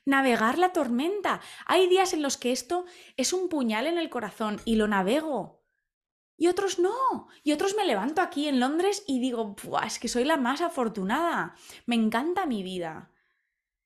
Navegar 0.04 0.58
la 0.58 0.72
tormenta. 0.72 1.40
Hay 1.66 1.88
días 1.88 2.12
en 2.12 2.22
los 2.22 2.36
que 2.36 2.52
esto 2.52 2.84
es 3.16 3.32
un 3.32 3.48
puñal 3.48 3.86
en 3.86 3.98
el 3.98 4.10
corazón 4.10 4.60
y 4.64 4.76
lo 4.76 4.86
navego. 4.86 5.64
Y 6.36 6.48
otros 6.48 6.78
no. 6.78 7.28
Y 7.42 7.52
otros 7.52 7.74
me 7.76 7.86
levanto 7.86 8.20
aquí 8.20 8.46
en 8.46 8.60
Londres 8.60 9.02
y 9.06 9.20
digo, 9.20 9.56
es 9.84 9.98
que 9.98 10.08
soy 10.08 10.24
la 10.24 10.36
más 10.36 10.60
afortunada. 10.60 11.54
Me 11.86 11.96
encanta 11.96 12.46
mi 12.46 12.62
vida. 12.62 13.10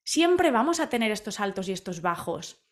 Siempre 0.02 0.50
vamos 0.50 0.80
a 0.80 0.88
tener 0.88 1.11
estos 1.12 1.40
altos 1.40 1.68
y 1.68 1.72
estos 1.72 2.02
bajos. 2.02 2.64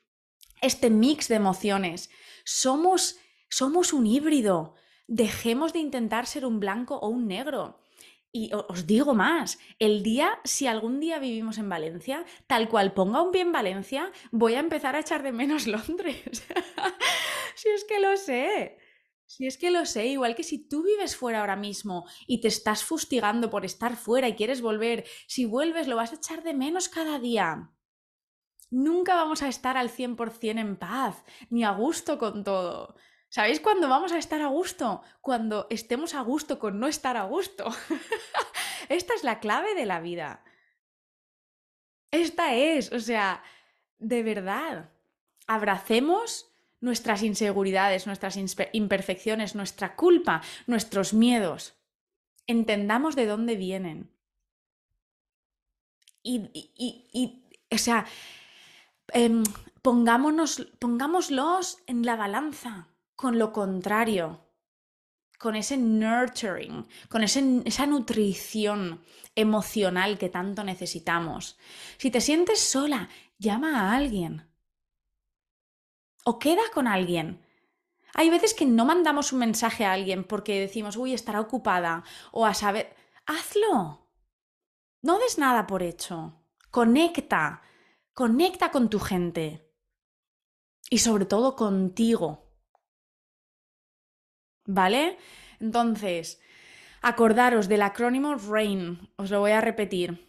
Este 0.61 0.91
mix 0.91 1.28
de 1.28 1.36
emociones. 1.36 2.11
Somos, 2.45 3.18
somos 3.49 3.93
un 3.93 4.07
híbrido. 4.07 4.74
Dejemos 5.09 5.72
de 5.72 5.80
intentar 5.80 6.26
ser 6.26 6.46
un 6.46 6.61
blanco 6.61 6.96
o 6.96 7.09
un 7.09 7.26
negro. 7.26 7.80
Y 8.30 8.50
os 8.52 8.86
digo 8.86 9.14
más, 9.14 9.59
el 9.78 10.02
día, 10.02 10.38
si 10.44 10.66
algún 10.66 11.00
día 11.00 11.18
vivimos 11.18 11.56
en 11.59 11.68
Valencia, 11.68 12.24
tal 12.46 12.68
cual 12.68 12.92
ponga 12.92 13.22
un 13.22 13.32
pie 13.32 13.40
en 13.40 13.52
Valencia, 13.52 14.12
voy 14.30 14.54
a 14.54 14.61
empezar 14.61 14.94
a 14.94 15.00
echar 15.00 15.22
de 15.22 15.32
menos 15.32 15.66
Londres. 15.66 16.46
si 17.56 17.68
es 17.70 17.84
que 17.84 17.98
lo 18.00 18.16
sé. 18.16 18.78
Si 19.24 19.46
es 19.46 19.59
que 19.59 19.70
lo 19.70 19.84
sé, 19.84 20.06
igual 20.06 20.34
que 20.34 20.42
si 20.42 20.68
tú 20.68 20.82
vives 20.82 21.16
fuera 21.16 21.40
ahora 21.40 21.56
mismo 21.56 22.06
y 22.26 22.40
te 22.40 22.48
estás 22.48 22.82
fustigando 22.82 23.50
por 23.50 23.66
estar 23.66 23.96
fuera 23.96 24.28
y 24.28 24.34
quieres 24.34 24.62
volver, 24.62 25.04
si 25.26 25.44
vuelves 25.44 25.86
lo 25.86 25.96
vas 25.96 26.12
a 26.12 26.16
echar 26.16 26.42
de 26.42 26.54
menos 26.54 26.88
cada 26.88 27.18
día. 27.18 27.70
Nunca 28.70 29.14
vamos 29.14 29.42
a 29.42 29.48
estar 29.48 29.76
al 29.76 29.90
100% 29.90 30.59
en 30.59 30.76
paz, 30.76 31.24
ni 31.50 31.64
a 31.64 31.72
gusto 31.72 32.18
con 32.18 32.44
todo. 32.44 32.94
¿Sabéis 33.31 33.61
cuándo 33.61 33.89
vamos 33.89 34.12
a 34.12 34.18
estar 34.18 34.41
a 34.41 34.47
gusto? 34.47 35.03
Cuando 35.20 35.66
estemos 35.68 36.14
a 36.14 36.22
gusto 36.22 36.59
con 36.59 36.81
no 36.81 36.87
estar 36.89 37.16
a 37.16 37.24
gusto. 37.24 37.66
Esta 38.89 39.14
es 39.14 39.22
la 39.22 39.39
clave 39.39 39.74
de 39.74 39.85
la 39.85 40.01
vida. 40.01 40.43
Esta 42.11 42.55
es, 42.55 42.91
o 42.91 43.01
sea, 43.01 43.43
de 43.99 44.22
verdad, 44.22 44.91
abracemos 45.47 46.51
nuestras 46.81 47.22
inseguridades, 47.22 48.07
nuestras 48.07 48.39
imperfecciones, 48.72 49.55
nuestra 49.55 49.95
culpa, 49.95 50.41
nuestros 50.66 51.12
miedos. 51.12 51.74
Entendamos 52.47 53.14
de 53.14 53.26
dónde 53.26 53.57
vienen. 53.57 54.11
Y, 56.22 57.45
o 57.70 57.79
sea, 57.79 58.07
em, 59.12 59.43
pongámonos, 59.83 60.66
pongámoslos 60.79 61.83
en 61.87 62.07
la 62.07 62.16
balanza 62.16 62.89
con 63.19 63.37
lo 63.37 63.53
contrario, 63.53 64.47
con 65.41 65.57
ese 65.57 65.77
nurturing, 65.77 66.87
con 67.09 67.25
esa 67.25 67.87
nutrición 67.87 69.03
emocional 69.35 70.19
que 70.19 70.29
tanto 70.29 70.62
necesitamos. 70.62 71.59
Si 71.97 72.12
te 72.12 72.21
sientes 72.21 72.61
sola, 72.61 73.09
llama 73.37 73.81
a 73.81 73.97
alguien 73.97 74.49
o 76.25 76.39
queda 76.39 76.62
con 76.73 76.87
alguien. 76.87 77.45
Hay 78.14 78.31
veces 78.31 78.55
que 78.55 78.66
no 78.66 78.85
mandamos 78.85 79.33
un 79.33 79.41
mensaje 79.41 79.85
a 79.85 79.95
alguien 79.95 80.23
porque 80.23 80.61
decimos, 80.61 80.97
uy, 80.97 81.12
estará 81.12 81.41
ocupada, 81.41 82.05
o 82.31 82.47
a 82.47 82.55
saber, 82.55 82.95
hazlo. 83.27 84.07
No 85.03 85.19
des 85.19 85.39
nada 85.39 85.66
por 85.66 85.83
hecho. 85.83 86.41
Conecta, 86.71 87.62
conecta 88.14 88.71
con 88.71 88.89
tu 88.89 89.01
gente. 89.01 89.75
Y 90.89 90.99
sobre 90.99 91.25
todo 91.25 91.57
contigo. 91.57 92.47
¿Vale? 94.69 95.16
Entonces, 95.61 96.41
acordaros 97.01 97.69
del 97.69 97.81
acrónimo 97.81 98.35
RAIN, 98.35 99.09
os 99.16 99.31
lo 99.31 99.41
voy 99.41 99.53
a 99.53 99.62
repetir. 99.62 100.29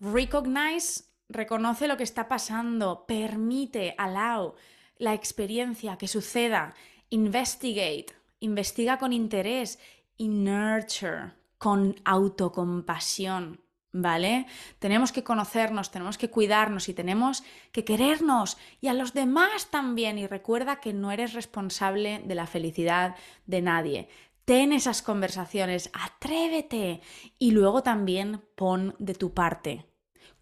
Recognize, 0.00 1.04
reconoce 1.28 1.86
lo 1.86 1.98
que 1.98 2.02
está 2.02 2.26
pasando, 2.26 3.04
permite, 3.06 3.94
allow, 3.98 4.54
la 4.96 5.12
experiencia, 5.12 5.98
que 5.98 6.08
suceda. 6.08 6.74
Investigate, 7.10 8.06
investiga 8.40 8.98
con 8.98 9.12
interés. 9.12 9.78
Y 10.16 10.28
nurture, 10.28 11.32
con 11.58 11.96
autocompasión. 12.04 13.60
¿Vale? 13.92 14.46
Tenemos 14.78 15.10
que 15.10 15.24
conocernos, 15.24 15.90
tenemos 15.90 16.16
que 16.16 16.30
cuidarnos 16.30 16.88
y 16.88 16.94
tenemos 16.94 17.42
que 17.72 17.84
querernos 17.84 18.56
y 18.80 18.86
a 18.86 18.94
los 18.94 19.14
demás 19.14 19.68
también. 19.70 20.16
Y 20.18 20.28
recuerda 20.28 20.80
que 20.80 20.92
no 20.92 21.10
eres 21.10 21.32
responsable 21.32 22.22
de 22.24 22.34
la 22.36 22.46
felicidad 22.46 23.16
de 23.46 23.62
nadie. 23.62 24.08
Ten 24.44 24.72
esas 24.72 25.02
conversaciones, 25.02 25.90
atrévete 25.92 27.00
y 27.38 27.50
luego 27.50 27.82
también 27.82 28.44
pon 28.56 28.94
de 28.98 29.14
tu 29.14 29.34
parte. 29.34 29.86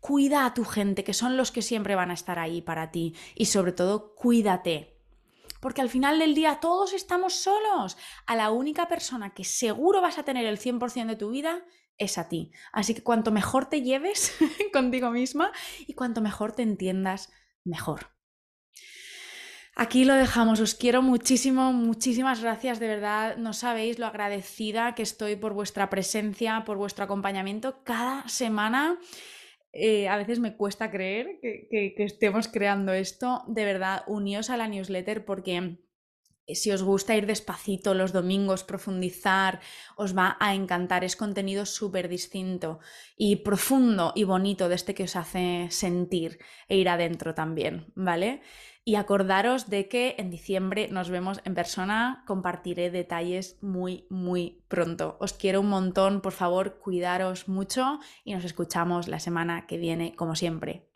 Cuida 0.01 0.46
a 0.46 0.55
tu 0.55 0.64
gente, 0.64 1.03
que 1.03 1.14
son 1.14 1.36
los 1.36 1.51
que 1.51 1.62
siempre 1.62 1.94
van 1.94 2.11
a 2.11 2.14
estar 2.14 2.38
ahí 2.38 2.62
para 2.62 2.90
ti. 2.90 3.14
Y 3.34 3.46
sobre 3.46 3.72
todo, 3.72 4.14
cuídate. 4.14 4.99
Porque 5.61 5.80
al 5.80 5.90
final 5.90 6.18
del 6.18 6.34
día 6.34 6.61
todos 6.61 6.92
estamos 6.92 7.34
solos. 7.34 7.96
A 8.26 8.36
la 8.36 8.51
única 8.51 8.88
persona 8.88 9.34
que 9.34 9.44
seguro 9.44 10.01
vas 10.01 10.18
a 10.18 10.22
tener 10.22 10.46
el 10.46 10.59
100% 10.59 11.07
de 11.07 11.16
tu 11.16 11.30
vida 11.30 11.64
es 11.99 12.18
a 12.18 12.28
ti. 12.28 12.53
Así 12.72 12.94
que 12.94 13.03
cuanto 13.03 13.30
mejor 13.32 13.66
te 13.66 13.82
lleves 13.82 14.36
contigo 14.72 15.11
misma 15.11 15.53
y 15.86 15.94
cuanto 15.94 16.20
mejor 16.20 16.53
te 16.53 16.62
entiendas, 16.62 17.32
mejor. 17.64 18.18
Aquí 19.80 20.05
lo 20.05 20.14
dejamos, 20.14 20.59
os 20.59 20.74
quiero 20.74 21.03
muchísimo, 21.03 21.72
muchísimas 21.72 22.42
gracias, 22.42 22.80
de 22.80 22.88
verdad, 22.88 23.36
no 23.36 23.53
sabéis 23.53 24.01
lo 24.01 24.07
agradecida 24.07 24.96
que 24.96 25.05
estoy 25.05 25.36
por 25.36 25.55
vuestra 25.55 25.88
presencia, 25.88 26.64
por 26.66 26.78
vuestro 26.78 27.05
acompañamiento 27.05 27.84
cada 27.84 28.28
semana. 28.28 28.99
Eh, 29.72 30.09
a 30.09 30.16
veces 30.16 30.40
me 30.40 30.57
cuesta 30.57 30.90
creer 30.90 31.38
que, 31.40 31.94
estemos 31.99 32.49
creando 32.49 32.92
esto. 32.92 33.44
De 33.46 33.64
verdad, 33.64 34.03
uníos 34.09 34.51
a 34.51 34.57
la 34.57 34.66
newsletter 34.66 35.24
porque 35.24 35.78
si 36.55 36.70
os 36.72 36.82
gusta 36.82 37.14
ir 37.14 37.26
despacito 37.26 37.94
los 37.94 38.12
domingos, 38.12 38.64
profundizar, 38.64 39.61
os 39.96 40.16
va 40.16 40.36
a 40.40 40.55
encantar. 40.55 41.05
Es 41.05 41.16
contenido 41.16 41.66
súper 41.66 42.09
distinto 42.09 42.80
y 43.16 43.36
profundo 43.36 44.12
y 44.14 44.24
bonito 44.24 44.68
de 44.68 44.74
este 44.74 44.94
que 44.94 45.05
os 45.05 45.16
hace 45.16 45.68
sentir 45.70 46.38
e 46.68 46.76
ir 46.76 46.88
adentro 46.88 47.34
también, 47.34 47.92
¿vale? 47.94 48.42
Y 48.84 48.94
acordaros 48.94 49.68
de 49.68 49.86
que 49.86 50.14
en 50.16 50.30
diciembre 50.30 50.88
nos 50.88 51.11
vemos 51.11 51.42
en 51.44 51.55
persona, 51.55 52.24
compartiré 52.26 52.90
detalles 52.90 53.59
muy, 53.61 54.07
muy 54.09 54.62
pronto. 54.68 55.18
Os 55.20 55.34
quiero 55.34 55.61
un 55.61 55.68
montón, 55.68 56.22
por 56.22 56.32
favor, 56.32 56.78
cuidaros 56.78 57.49
mucho 57.49 58.01
y 58.24 58.32
nos 58.32 58.44
escuchamos 58.44 59.07
la 59.07 59.20
semana 59.20 59.66
que 59.66 59.76
viene, 59.76 60.16
como 60.16 60.34
siempre. 60.34 60.88